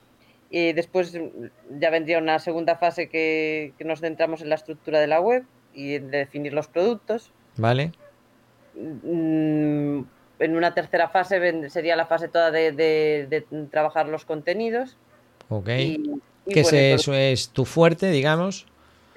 Y 0.48 0.72
después 0.72 1.16
ya 1.78 1.90
vendría 1.90 2.18
una 2.18 2.38
segunda 2.38 2.76
fase 2.76 3.08
que, 3.08 3.72
que, 3.78 3.84
nos 3.84 4.00
centramos 4.00 4.40
en 4.40 4.48
la 4.48 4.56
estructura 4.56 4.98
de 4.98 5.06
la 5.06 5.20
web 5.20 5.44
y 5.74 5.94
en 5.94 6.10
definir 6.10 6.54
los 6.54 6.66
productos. 6.66 7.30
Vale. 7.56 7.92
Mm, 8.74 10.00
en 10.40 10.56
una 10.56 10.74
tercera 10.74 11.08
fase 11.08 11.70
sería 11.70 11.96
la 11.96 12.06
fase 12.06 12.28
toda 12.28 12.50
de, 12.50 13.44
trabajar 13.70 14.08
los 14.08 14.24
contenidos. 14.24 14.96
Ok. 15.48 15.66
que 15.66 16.60
eso 16.60 17.14
es 17.14 17.50
tu 17.50 17.64
fuerte, 17.64 18.10
digamos. 18.10 18.66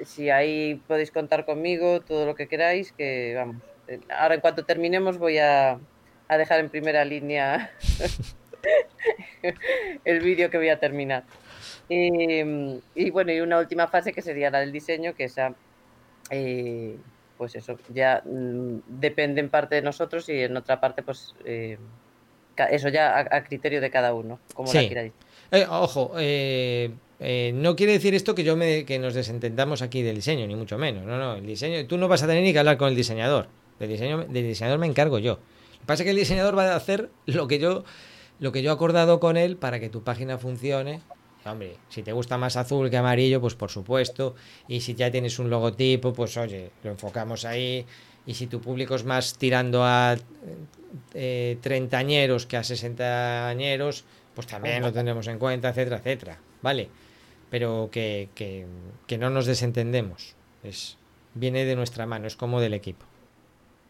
Si 0.03 0.29
ahí 0.29 0.81
podéis 0.87 1.11
contar 1.11 1.45
conmigo, 1.45 2.01
todo 2.01 2.25
lo 2.25 2.35
que 2.35 2.47
queráis, 2.47 2.91
que 2.91 3.33
vamos. 3.35 3.55
Ahora 4.09 4.35
en 4.35 4.41
cuanto 4.41 4.65
terminemos 4.65 5.17
voy 5.17 5.37
a, 5.37 5.79
dejar 6.29 6.59
en 6.59 6.69
primera 6.69 7.05
línea 7.05 7.71
el 10.05 10.19
vídeo 10.21 10.49
que 10.49 10.57
voy 10.57 10.69
a 10.69 10.79
terminar. 10.79 11.23
Y, 11.89 13.09
bueno, 13.11 13.31
y 13.31 13.39
una 13.39 13.59
última 13.59 13.87
fase 13.87 14.13
que 14.13 14.21
sería 14.21 14.49
la 14.49 14.59
del 14.59 14.71
diseño, 14.71 15.13
que 15.13 15.25
esa 15.25 15.53
eh, 16.31 16.97
pues 17.37 17.55
eso, 17.55 17.77
ya 17.93 18.21
mm, 18.25 18.79
depende 18.87 19.41
en 19.41 19.49
parte 19.49 19.75
de 19.75 19.81
nosotros 19.81 20.27
y 20.29 20.41
en 20.41 20.55
otra 20.57 20.79
parte, 20.79 21.03
pues 21.03 21.35
eh, 21.45 21.77
eso 22.69 22.89
ya 22.89 23.19
a, 23.19 23.43
criterio 23.43 23.81
de 23.81 23.89
cada 23.89 24.13
uno, 24.13 24.39
como 24.53 24.71
la 24.71 24.87
quiera 24.87 25.11
eh, 25.51 25.65
ojo, 25.69 26.13
eh, 27.25 27.51
no 27.53 27.75
quiere 27.75 27.93
decir 27.93 28.15
esto 28.15 28.35
que 28.35 28.43
yo 28.43 28.57
me, 28.57 28.85
que 28.85 28.99
nos 28.99 29.13
desentendamos 29.13 29.81
aquí 29.81 30.01
del 30.01 30.15
diseño, 30.15 30.47
ni 30.47 30.55
mucho 30.55 30.77
menos. 30.77 31.05
No, 31.05 31.17
no, 31.17 31.35
el 31.35 31.45
diseño, 31.45 31.85
tú 31.85 31.97
no 31.97 32.07
vas 32.07 32.23
a 32.23 32.27
tener 32.27 32.43
ni 32.43 32.51
que 32.51 32.59
hablar 32.59 32.77
con 32.77 32.89
el 32.89 32.95
diseñador. 32.95 33.47
Del 33.79 33.89
diseño, 33.89 34.25
del 34.25 34.47
diseñador 34.47 34.79
me 34.79 34.87
encargo 34.87 35.19
yo. 35.19 35.33
Lo 35.33 35.79
que 35.79 35.85
pasa 35.85 36.03
es 36.03 36.05
que 36.05 36.11
el 36.11 36.17
diseñador 36.17 36.57
va 36.57 36.73
a 36.73 36.75
hacer 36.75 37.09
lo 37.25 37.47
que 37.47 37.59
yo, 37.59 37.83
lo 38.39 38.51
que 38.51 38.61
yo 38.61 38.71
he 38.71 38.73
acordado 38.73 39.19
con 39.19 39.37
él 39.37 39.57
para 39.57 39.79
que 39.79 39.89
tu 39.89 40.03
página 40.03 40.37
funcione 40.37 41.01
Hombre, 41.45 41.75
si 41.89 42.03
te 42.03 42.13
gusta 42.13 42.37
más 42.37 42.55
azul 42.55 42.89
que 42.89 42.97
amarillo, 42.97 43.41
pues 43.41 43.55
por 43.55 43.69
supuesto. 43.69 44.35
Y 44.67 44.79
si 44.79 44.95
ya 44.95 45.11
tienes 45.11 45.39
un 45.39 45.49
logotipo, 45.49 46.13
pues 46.13 46.37
oye, 46.37 46.71
lo 46.83 46.91
enfocamos 46.91 47.43
ahí. 47.43 47.85
Y 48.25 48.33
si 48.35 48.47
tu 48.47 48.61
público 48.61 48.95
es 48.95 49.03
más 49.03 49.37
tirando 49.37 49.83
a 49.83 50.15
eh, 51.13 51.57
treintañeros 51.61 52.45
que 52.45 52.55
a 52.55 52.63
sesentañeros, 52.63 54.05
pues 54.33 54.47
también 54.47 54.81
lo 54.81 54.93
tendremos 54.93 55.27
en 55.27 55.37
cuenta, 55.37 55.69
etcétera, 55.69 55.97
etcétera. 55.97 56.39
¿Vale? 56.61 56.89
Pero 57.49 57.89
que, 57.91 58.29
que, 58.35 58.65
que 59.05 59.17
no 59.17 59.29
nos 59.29 59.45
desentendemos. 59.45 60.35
Es, 60.63 60.97
viene 61.33 61.65
de 61.65 61.75
nuestra 61.75 62.05
mano, 62.05 62.27
es 62.27 62.37
como 62.37 62.61
del 62.61 62.73
equipo. 62.73 63.05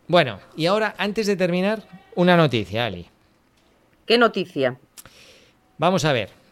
Bueno, 0.07 0.39
y 0.57 0.65
ahora, 0.65 0.95
antes 0.97 1.27
de 1.27 1.35
terminar, 1.35 1.83
una 2.15 2.35
noticia, 2.35 2.85
Ali. 2.85 3.07
¿Qué 4.05 4.17
noticia? 4.17 4.77
Vamos 5.77 6.03
a 6.03 6.11
ver. 6.11 6.42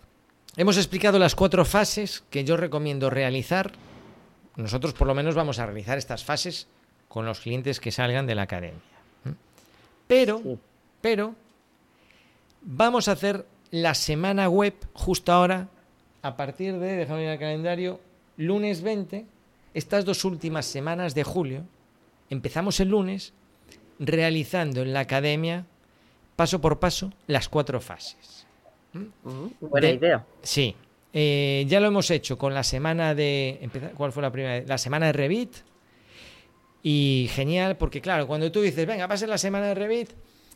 Hemos 0.58 0.76
explicado 0.76 1.18
las 1.18 1.34
cuatro 1.34 1.64
fases 1.64 2.24
que 2.30 2.44
yo 2.44 2.58
recomiendo 2.58 3.10
realizar. 3.10 3.72
Nosotros 4.58 4.94
por 4.94 5.08
lo 5.08 5.16
menos 5.16 5.34
vamos 5.34 5.60
a 5.60 5.66
realizar 5.66 5.98
estas 5.98 6.26
fases 6.26 6.68
con 7.08 7.26
los 7.26 7.40
clientes 7.40 7.80
que 7.80 7.92
salgan 7.92 8.28
de 8.28 8.36
la 8.36 8.44
academia. 8.44 8.82
Pero, 10.08 10.42
pero, 11.00 11.36
vamos 12.62 13.08
a 13.08 13.14
hacer 13.14 13.46
la 13.72 13.94
semana 13.94 14.50
web 14.50 14.74
justo 14.94 15.32
ahora, 15.32 15.70
a 16.22 16.36
partir 16.36 16.78
de, 16.80 16.98
déjame 16.98 17.24
ir 17.24 17.30
el 17.30 17.40
calendario, 17.40 18.02
lunes 18.36 18.82
20, 18.82 19.26
estas 19.74 20.04
dos 20.04 20.26
últimas 20.26 20.66
semanas 20.66 21.16
de 21.16 21.24
julio, 21.24 21.64
empezamos 22.30 22.82
el 22.82 22.90
lunes 22.90 23.32
realizando 24.00 24.82
en 24.82 24.92
la 24.92 25.00
academia, 25.00 25.66
paso 26.36 26.60
por 26.60 26.80
paso, 26.80 27.14
las 27.28 27.48
cuatro 27.48 27.80
fases. 27.80 28.41
Buena 29.60 29.90
idea. 29.90 30.26
Sí. 30.42 30.76
Eh, 31.14 31.66
ya 31.68 31.80
lo 31.80 31.88
hemos 31.88 32.10
hecho 32.10 32.38
con 32.38 32.54
la 32.54 32.64
semana 32.64 33.14
de. 33.14 33.70
¿Cuál 33.96 34.12
fue 34.12 34.24
la 34.24 34.32
primera? 34.32 34.66
La 34.66 34.78
semana 34.78 35.08
de 35.08 35.14
Revit. 35.14 35.56
Y 36.84 37.30
genial, 37.32 37.78
porque 37.78 38.02
claro, 38.02 38.26
cuando 38.26 38.52
tú 38.52 38.62
dices, 38.62 38.88
venga, 38.88 39.06
va 39.06 39.14
a 39.14 39.18
ser 39.18 39.30
la 39.30 39.38
semana 39.38 39.68
de 39.68 39.76
Revit, 39.76 40.10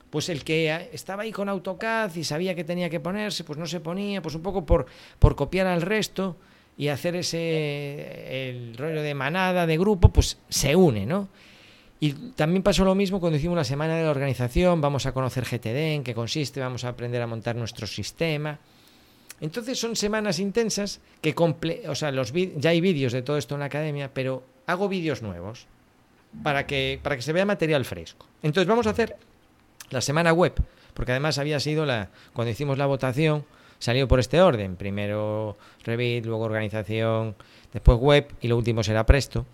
pues 0.10 0.30
el 0.30 0.44
que 0.44 0.90
estaba 0.92 1.24
ahí 1.24 1.32
con 1.32 1.50
AutoCAD 1.50 2.16
y 2.16 2.24
sabía 2.24 2.56
que 2.56 2.64
tenía 2.64 2.90
que 2.90 3.00
ponerse, 3.00 3.44
pues 3.44 3.60
no 3.60 3.68
se 3.68 3.80
ponía, 3.80 4.24
pues 4.24 4.34
un 4.34 4.42
poco 4.42 4.66
por, 4.66 4.88
por 5.20 5.36
copiar 5.36 5.68
al 5.68 5.84
resto 5.84 6.36
y 6.78 6.88
hacer 6.88 7.16
ese 7.16 8.50
el 8.50 8.76
rollo 8.76 9.04
de 9.04 9.14
manada, 9.14 9.68
de 9.68 9.78
grupo, 9.78 10.10
pues 10.10 10.40
se 10.50 10.76
une, 10.76 11.06
¿no? 11.06 11.30
Y 12.06 12.14
también 12.36 12.62
pasó 12.62 12.86
lo 12.86 12.93
mismo 12.93 13.20
cuando 13.20 13.39
hicimos 13.39 13.58
la 13.58 13.64
semana 13.64 13.95
de 13.95 14.03
la 14.03 14.12
organización, 14.12 14.80
vamos 14.80 15.08
a 15.08 15.12
conocer 15.12 15.43
GTD, 15.43 15.95
en 15.95 16.03
qué 16.03 16.14
consiste, 16.14 16.60
vamos 16.60 16.84
a 16.84 16.89
aprender 16.89 17.20
a 17.20 17.26
montar 17.26 17.56
nuestro 17.56 17.88
sistema. 17.88 18.60
Entonces 19.41 19.80
son 19.80 19.95
semanas 19.95 20.38
intensas 20.38 21.01
que 21.20 21.34
o 21.36 21.95
sea, 21.95 22.12
los 22.12 22.32
ya 22.58 22.70
hay 22.70 22.80
vídeos 22.80 23.12
de 23.12 23.24
todo 23.24 23.39
esto 23.39 23.56
en 23.56 23.62
la 23.62 23.66
academia, 23.66 24.12
pero 24.14 24.43
hago 24.68 24.88
vídeos 24.88 25.24
nuevos 25.24 25.66
para 26.43 26.68
que, 26.68 26.99
para 27.01 27.16
que 27.16 27.24
se 27.24 27.34
vea 27.34 27.43
material 27.43 27.86
fresco. 27.86 28.28
Entonces 28.43 28.68
vamos 28.68 28.86
a 28.86 28.91
hacer 28.91 29.16
la 29.89 30.01
semana 30.01 30.32
web, 30.32 30.53
porque 30.93 31.12
además 31.12 31.39
había 31.39 31.60
sido 31.60 31.88
la 31.88 32.12
cuando 32.34 32.51
hicimos 32.51 32.78
la 32.78 32.86
votación 32.86 33.45
salió 33.80 34.08
por 34.08 34.20
este 34.20 34.41
orden, 34.41 34.76
primero 34.76 35.58
Revit, 35.84 36.24
luego 36.28 36.43
organización, 36.43 37.36
después 37.74 37.97
web 37.97 38.28
y 38.41 38.47
lo 38.47 38.58
último 38.58 38.84
será 38.84 39.08
Presto. 39.08 39.47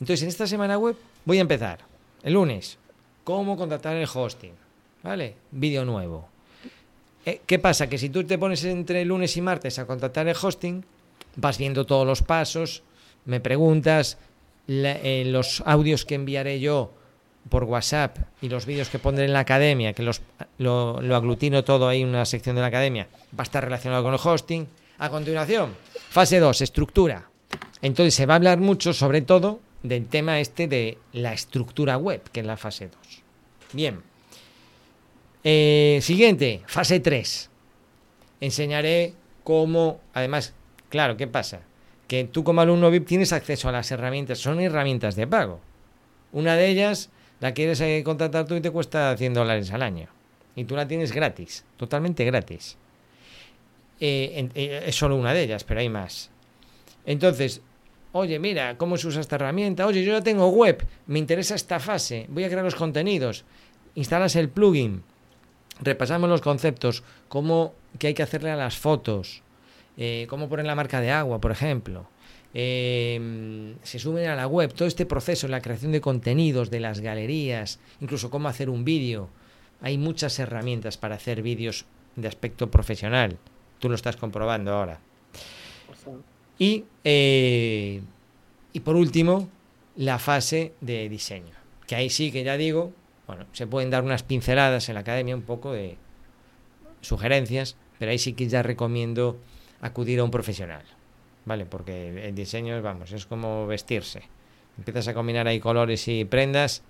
Entonces 0.00 0.22
en 0.22 0.28
esta 0.28 0.46
semana 0.46 0.78
web 0.78 0.96
Voy 1.24 1.38
a 1.38 1.40
empezar. 1.40 1.78
El 2.22 2.34
lunes, 2.34 2.76
cómo 3.24 3.56
contratar 3.56 3.96
el 3.96 4.08
hosting. 4.12 4.52
¿Vale? 5.02 5.34
Vídeo 5.50 5.84
nuevo. 5.84 6.28
Eh, 7.24 7.40
¿Qué 7.46 7.58
pasa? 7.58 7.88
Que 7.88 7.98
si 7.98 8.10
tú 8.10 8.24
te 8.24 8.38
pones 8.38 8.64
entre 8.64 9.04
lunes 9.04 9.36
y 9.36 9.40
martes 9.40 9.78
a 9.78 9.86
contratar 9.86 10.28
el 10.28 10.36
hosting, 10.40 10.84
vas 11.36 11.56
viendo 11.56 11.86
todos 11.86 12.06
los 12.06 12.22
pasos, 12.22 12.82
me 13.24 13.40
preguntas, 13.40 14.18
eh, 14.68 15.24
los 15.26 15.62
audios 15.64 16.04
que 16.04 16.14
enviaré 16.14 16.60
yo 16.60 16.90
por 17.48 17.64
WhatsApp 17.64 18.18
y 18.42 18.48
los 18.48 18.66
vídeos 18.66 18.88
que 18.88 18.98
pondré 18.98 19.24
en 19.24 19.32
la 19.32 19.40
academia, 19.40 19.94
que 19.94 20.02
los, 20.02 20.20
lo, 20.58 21.00
lo, 21.00 21.16
aglutino 21.16 21.64
todo 21.64 21.88
ahí 21.88 22.02
en 22.02 22.08
una 22.08 22.24
sección 22.24 22.56
de 22.56 22.62
la 22.62 22.68
academia, 22.68 23.08
va 23.38 23.40
a 23.40 23.42
estar 23.42 23.64
relacionado 23.64 24.02
con 24.02 24.12
el 24.12 24.20
hosting. 24.22 24.66
A 24.98 25.08
continuación, 25.08 25.74
fase 26.10 26.38
2, 26.38 26.60
estructura. 26.60 27.28
Entonces 27.80 28.14
se 28.14 28.26
va 28.26 28.34
a 28.34 28.36
hablar 28.36 28.58
mucho, 28.58 28.92
sobre 28.92 29.22
todo, 29.22 29.60
del 29.84 30.06
tema 30.06 30.40
este 30.40 30.66
de 30.66 30.98
la 31.12 31.32
estructura 31.34 31.96
web, 31.98 32.22
que 32.32 32.40
es 32.40 32.46
la 32.46 32.56
fase 32.56 32.88
2. 32.88 32.96
Bien. 33.74 34.00
Eh, 35.44 35.98
siguiente, 36.02 36.62
fase 36.66 37.00
3. 37.00 37.50
Enseñaré 38.40 39.12
cómo, 39.44 40.00
además, 40.14 40.54
claro, 40.88 41.18
¿qué 41.18 41.26
pasa? 41.26 41.60
Que 42.08 42.24
tú 42.24 42.44
como 42.44 42.62
alumno 42.62 42.90
VIP 42.90 43.06
tienes 43.06 43.32
acceso 43.34 43.68
a 43.68 43.72
las 43.72 43.90
herramientas, 43.90 44.38
son 44.38 44.58
herramientas 44.58 45.16
de 45.16 45.26
pago. 45.26 45.60
Una 46.32 46.56
de 46.56 46.68
ellas 46.68 47.10
la 47.40 47.52
quieres 47.52 47.78
eh, 47.82 48.02
contratar 48.04 48.46
tú 48.46 48.54
y 48.54 48.62
te 48.62 48.70
cuesta 48.70 49.14
100 49.16 49.34
dólares 49.34 49.70
al 49.70 49.82
año. 49.82 50.08
Y 50.56 50.64
tú 50.64 50.76
la 50.76 50.88
tienes 50.88 51.12
gratis, 51.12 51.62
totalmente 51.76 52.24
gratis. 52.24 52.78
Eh, 54.00 54.48
es 54.86 54.96
solo 54.96 55.16
una 55.16 55.34
de 55.34 55.42
ellas, 55.42 55.62
pero 55.62 55.80
hay 55.80 55.90
más. 55.90 56.30
Entonces, 57.04 57.60
Oye, 58.16 58.38
mira, 58.38 58.78
¿cómo 58.78 58.96
se 58.96 59.08
usa 59.08 59.20
esta 59.20 59.34
herramienta? 59.34 59.88
Oye, 59.88 60.04
yo 60.04 60.12
ya 60.12 60.22
tengo 60.22 60.48
web, 60.48 60.86
me 61.08 61.18
interesa 61.18 61.56
esta 61.56 61.80
fase, 61.80 62.26
voy 62.28 62.44
a 62.44 62.48
crear 62.48 62.62
los 62.62 62.76
contenidos. 62.76 63.44
Instalas 63.96 64.36
el 64.36 64.48
plugin, 64.50 65.02
repasamos 65.80 66.30
los 66.30 66.40
conceptos, 66.40 67.02
cómo 67.26 67.74
que 67.98 68.06
hay 68.06 68.14
que 68.14 68.22
hacerle 68.22 68.52
a 68.52 68.56
las 68.56 68.78
fotos, 68.78 69.42
eh, 69.96 70.28
cómo 70.30 70.48
poner 70.48 70.64
la 70.64 70.76
marca 70.76 71.00
de 71.00 71.10
agua, 71.10 71.40
por 71.40 71.50
ejemplo. 71.50 72.06
Eh, 72.54 73.74
se 73.82 73.98
suben 73.98 74.28
a 74.28 74.36
la 74.36 74.46
web, 74.46 74.72
todo 74.72 74.86
este 74.86 75.06
proceso, 75.06 75.48
la 75.48 75.60
creación 75.60 75.90
de 75.90 76.00
contenidos, 76.00 76.70
de 76.70 76.78
las 76.78 77.00
galerías, 77.00 77.80
incluso 78.00 78.30
cómo 78.30 78.46
hacer 78.46 78.70
un 78.70 78.84
vídeo. 78.84 79.28
Hay 79.80 79.98
muchas 79.98 80.38
herramientas 80.38 80.96
para 80.98 81.16
hacer 81.16 81.42
vídeos 81.42 81.84
de 82.14 82.28
aspecto 82.28 82.70
profesional. 82.70 83.38
Tú 83.80 83.88
lo 83.88 83.96
estás 83.96 84.14
comprobando 84.14 84.72
ahora. 84.72 85.00
Y, 86.58 86.84
eh, 87.04 88.00
y 88.72 88.80
por 88.80 88.96
último, 88.96 89.48
la 89.96 90.18
fase 90.18 90.72
de 90.80 91.08
diseño. 91.08 91.54
Que 91.86 91.96
ahí 91.96 92.10
sí 92.10 92.32
que 92.32 92.44
ya 92.44 92.56
digo, 92.56 92.92
bueno, 93.26 93.46
se 93.52 93.66
pueden 93.66 93.90
dar 93.90 94.04
unas 94.04 94.22
pinceladas 94.22 94.88
en 94.88 94.94
la 94.94 95.00
academia, 95.00 95.34
un 95.34 95.42
poco 95.42 95.72
de 95.72 95.96
sugerencias, 97.00 97.76
pero 97.98 98.10
ahí 98.10 98.18
sí 98.18 98.32
que 98.32 98.48
ya 98.48 98.62
recomiendo 98.62 99.38
acudir 99.80 100.20
a 100.20 100.24
un 100.24 100.30
profesional, 100.30 100.82
¿vale? 101.44 101.66
Porque 101.66 102.28
el 102.28 102.34
diseño, 102.34 102.80
vamos, 102.82 103.12
es 103.12 103.26
como 103.26 103.66
vestirse. 103.66 104.22
Empiezas 104.78 105.08
a 105.08 105.14
combinar 105.14 105.46
ahí 105.46 105.60
colores 105.60 106.08
y 106.08 106.24
prendas 106.24 106.82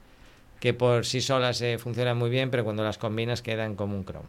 que 0.61 0.73
por 0.73 1.05
sí 1.05 1.21
solas 1.21 1.61
eh, 1.61 1.79
funcionan 1.79 2.17
muy 2.17 2.31
bien, 2.31 2.51
pero 2.51 2.65
cuando 2.65 2.83
las 2.83 2.97
combinas 2.97 3.43
quedan 3.43 3.75
como 3.75 3.97
un 3.97 4.05
cromo. 4.05 4.29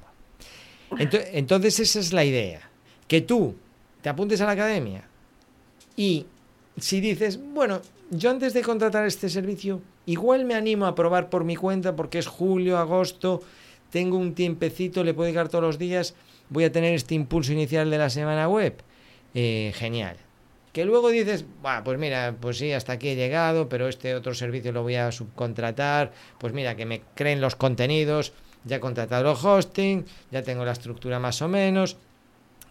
Entonces 0.98 1.80
esa 1.80 2.00
es 2.00 2.14
la 2.14 2.26
idea, 2.26 2.70
que 3.08 3.22
tú 3.22 3.56
te 4.02 4.10
apuntes 4.10 4.42
a 4.42 4.46
la 4.46 4.52
academia, 4.52 5.08
y 5.96 6.26
si 6.78 7.02
dices, 7.02 7.40
bueno, 7.54 7.82
yo 8.12 8.30
antes 8.30 8.54
de 8.54 8.62
contratar 8.62 9.06
este 9.06 9.30
servicio, 9.30 9.82
igual 10.06 10.46
me 10.46 10.56
animo 10.56 10.86
a 10.86 10.96
probar 10.96 11.30
por 11.30 11.44
mi 11.44 11.56
cuenta 11.56 11.96
porque 11.96 12.20
es 12.20 12.28
julio, 12.28 12.78
agosto, 12.78 13.42
tengo 13.90 14.18
un 14.18 14.36
tiempecito, 14.36 15.04
le 15.04 15.14
puedo 15.14 15.30
llegar 15.30 15.50
todos 15.50 15.64
los 15.64 15.80
días, 15.80 16.16
voy 16.50 16.66
a 16.66 16.72
tener 16.72 16.94
este 16.94 17.16
impulso 17.16 17.54
inicial 17.54 17.90
de 17.90 17.98
la 17.98 18.10
semana 18.10 18.48
web. 18.48 18.82
Eh, 19.34 19.74
genial. 19.76 20.16
Que 20.72 20.86
luego 20.86 21.10
dices, 21.10 21.46
pues 21.84 21.98
mira, 21.98 22.36
pues 22.40 22.58
sí, 22.58 22.72
hasta 22.72 22.94
aquí 22.94 23.10
he 23.10 23.16
llegado, 23.16 23.70
pero 23.70 23.88
este 23.88 24.16
otro 24.16 24.34
servicio 24.34 24.72
lo 24.72 24.84
voy 24.84 24.96
a 24.96 25.12
subcontratar, 25.12 26.12
pues 26.38 26.54
mira, 26.54 26.76
que 26.76 26.86
me 26.86 27.02
creen 27.16 27.42
los 27.42 27.56
contenidos, 27.56 28.34
ya 28.64 28.78
he 28.78 28.80
contratado 28.80 29.32
el 29.32 29.38
hosting, 29.42 30.06
ya 30.32 30.42
tengo 30.42 30.66
la 30.66 30.72
estructura 30.72 31.20
más 31.20 31.42
o 31.42 31.48
menos, 31.48 31.98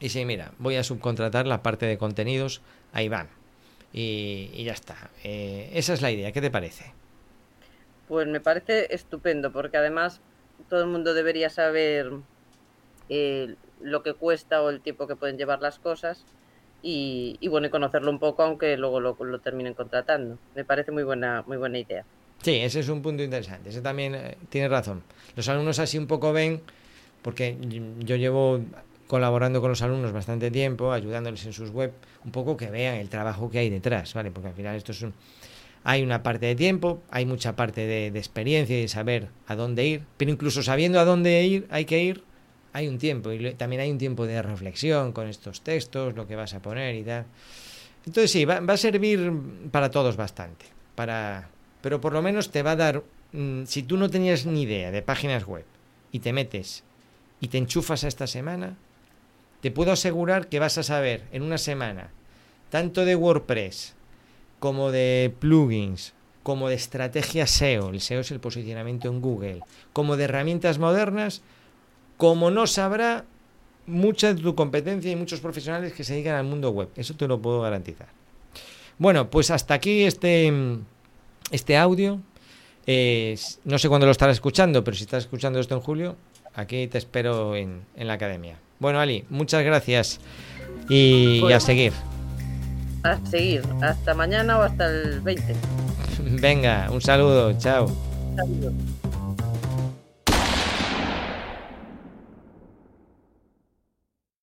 y 0.05 0.11
sí, 0.11 0.27
mira, 0.27 0.53
voy 0.59 0.77
a 0.77 0.85
subcontratar 0.85 1.47
la 1.47 1.63
parte 1.63 1.87
de 1.87 1.97
contenidos, 1.97 2.61
ahí 2.93 3.09
van. 3.09 3.31
Y, 3.91 4.63
ya 4.63 4.75
está. 4.75 5.11
Eh, 5.23 5.71
esa 5.73 5.95
es 5.95 6.03
la 6.03 6.11
idea, 6.11 6.31
¿qué 6.31 6.43
te 6.43 6.51
parece? 6.51 6.93
Pues 8.07 8.27
me 8.27 8.39
parece 8.39 8.95
estupendo, 8.95 9.51
porque 9.51 9.79
además 9.79 10.21
todo 10.69 10.83
el 10.83 10.89
mundo 10.89 11.15
debería 11.15 11.49
saber 11.49 12.13
eh, 13.09 13.55
lo 13.81 14.03
que 14.03 14.13
cuesta 14.13 14.61
o 14.61 14.69
el 14.69 14.83
tiempo 14.83 15.07
que 15.07 15.17
pueden 15.17 15.39
llevar 15.39 15.63
las 15.63 15.79
cosas 15.79 16.27
y, 16.83 17.39
bueno, 17.49 17.69
y 17.69 17.71
conocerlo 17.71 18.11
un 18.11 18.19
poco, 18.19 18.43
aunque 18.43 18.77
luego 18.77 19.01
lo, 19.01 19.39
terminen 19.39 19.73
contratando. 19.73 20.37
Me 20.55 20.67
parece 20.67 20.91
muy 20.91 21.05
buena, 21.05 21.45
muy 21.47 21.57
buena 21.57 21.79
idea. 21.79 22.05
Sí, 22.43 22.57
ese 22.57 22.81
es 22.81 22.91
un 22.91 23.01
punto 23.01 23.23
interesante. 23.23 23.71
Ese 23.71 23.81
también 23.81 24.15
eh, 24.15 24.37
tiene 24.51 24.69
razón. 24.69 25.03
Los 25.35 25.49
alumnos 25.49 25.79
así 25.79 25.97
un 25.97 26.07
poco 26.07 26.35
ven, 26.35 26.61
porque 27.23 27.57
yo 28.01 28.17
llevo 28.17 28.61
colaborando 29.07 29.61
con 29.61 29.71
los 29.71 29.83
alumnos 29.83 30.13
bastante 30.13 30.51
tiempo, 30.51 30.93
ayudándoles 30.93 31.45
en 31.47 31.53
sus 31.53 31.71
web, 31.71 31.93
un 32.25 32.33
poco 32.33 32.57
que 32.57 32.71
vean 32.71 32.97
el 32.97 33.09
trabajo 33.09 33.51
que 33.51 33.59
hay 33.59 33.71
detrás, 33.71 34.15
¿vale? 34.15 34.31
Porque 34.31 34.49
al 34.49 34.55
final 34.55 34.77
esto 34.77 34.93
es 34.93 35.03
un, 35.03 35.15
hay 35.85 36.03
una 36.03 36.23
parte 36.23 36.47
de 36.47 36.57
tiempo, 36.57 37.03
hay 37.11 37.27
mucha 37.27 37.55
parte 37.55 37.87
de, 37.87 38.07
experiencia 38.07 38.77
y 38.77 38.83
de 38.83 38.89
saber 38.89 39.29
a 39.47 39.55
dónde 39.55 39.85
ir, 39.85 40.03
pero 40.17 40.31
incluso 40.31 40.63
sabiendo 40.63 40.99
a 40.99 41.05
dónde 41.05 41.45
ir, 41.45 41.67
hay 41.71 41.85
que 41.85 42.03
ir, 42.03 42.25
hay 42.73 42.89
un 42.89 42.99
tiempo 42.99 43.31
y 43.33 43.53
también 43.55 43.83
hay 43.83 43.91
un 43.91 43.99
tiempo 43.99 44.27
de 44.27 44.41
reflexión 44.41 45.13
con 45.13 45.29
estos 45.29 45.61
textos, 45.61 46.15
lo 46.17 46.27
que 46.27 46.37
vas 46.37 46.55
a 46.55 46.61
poner 46.61 46.95
y 46.95 47.03
tal. 47.03 47.27
Entonces 48.07 48.31
sí, 48.31 48.47
va, 48.47 48.57
a 48.67 48.77
servir 48.79 49.31
para 49.71 49.91
todos 49.91 50.17
bastante, 50.17 50.65
para, 50.95 51.51
pero 51.83 52.01
por 52.01 52.15
lo 52.15 52.23
menos 52.23 52.51
te 52.51 52.63
va 52.63 52.73
a 52.73 52.77
dar, 52.77 53.03
mm, 53.33 53.65
si 53.67 53.83
tú 53.83 53.99
no 53.99 54.09
tenías 54.09 54.47
ni 54.47 54.63
idea 54.63 54.91
de 54.91 55.03
páginas 55.03 55.47
web 55.47 55.67
y 56.13 56.21
te 56.21 56.33
metes 56.33 56.83
y 57.41 57.49
te 57.49 57.59
enchufas 57.59 58.05
a 58.05 58.09
esta 58.09 58.27
semana, 58.27 58.79
te 59.65 59.71
puedo 59.71 59.93
asegurar 59.93 60.49
que 60.51 60.59
vas 60.59 60.77
a 60.77 60.83
saber 60.83 61.23
en 61.33 61.43
una 61.43 61.57
semana 61.57 62.11
tanto 62.69 63.07
de 63.07 63.17
WordPress, 63.17 63.95
como 64.59 64.91
de 64.91 65.35
plugins, 65.39 66.13
como 66.43 66.69
de 66.69 66.75
estrategia 66.75 67.47
SEO, 67.47 67.89
el 67.89 68.03
SEO 68.03 68.21
es 68.21 68.31
el 68.31 68.41
posicionamiento 68.41 69.09
en 69.09 69.23
Google, 69.23 69.61
como 69.95 70.19
de 70.19 70.25
herramientas 70.25 70.79
modernas, 70.79 71.41
como 72.19 72.51
no 72.51 72.67
sabrá 72.67 73.25
mucha 73.87 74.35
de 74.35 74.43
tu 74.43 74.55
competencia 74.55 75.11
y 75.11 75.17
muchos 75.17 75.41
profesionales 75.41 75.95
que 75.95 76.05
se 76.05 76.13
dedican 76.13 76.35
al 76.35 76.45
mundo 76.45 76.69
web. 76.69 76.91
Eso 76.95 77.15
te 77.15 77.27
lo 77.27 77.41
puedo 77.41 77.63
garantizar. 77.63 78.09
Bueno, 78.99 79.31
pues 79.31 79.51
hasta 79.51 79.73
aquí 79.73 80.03
este, 80.03 80.53
este 81.51 81.79
audio. 81.79 82.21
no 83.65 83.79
sé 83.79 83.89
cuándo 83.89 84.05
lo 84.05 84.13
estarás 84.13 84.37
escuchando, 84.37 84.85
pero 84.85 84.95
si 84.95 85.05
estás 85.05 85.25
escuchando 85.25 85.59
esto 85.59 85.75
en 85.75 85.81
julio, 85.81 86.17
aquí 86.55 86.87
te 86.87 86.99
espero 86.99 87.57
en, 87.57 87.87
la 87.97 88.13
academia. 88.13 88.59
Bueno, 88.79 89.01
Ali, 89.01 89.25
muchas 89.31 89.65
gracias 89.65 90.21
y 90.89 91.41
a 91.53 91.61
seguir 91.61 91.93
a 93.05 93.19
seguir. 93.27 93.63
Hasta 93.83 94.15
mañana 94.15 94.59
o 94.59 94.63
hasta 94.63 94.87
el 94.87 95.21
20. 95.21 95.55
Venga, 96.41 96.89
un 96.91 97.01
saludo, 97.01 97.57
chao. 97.59 97.91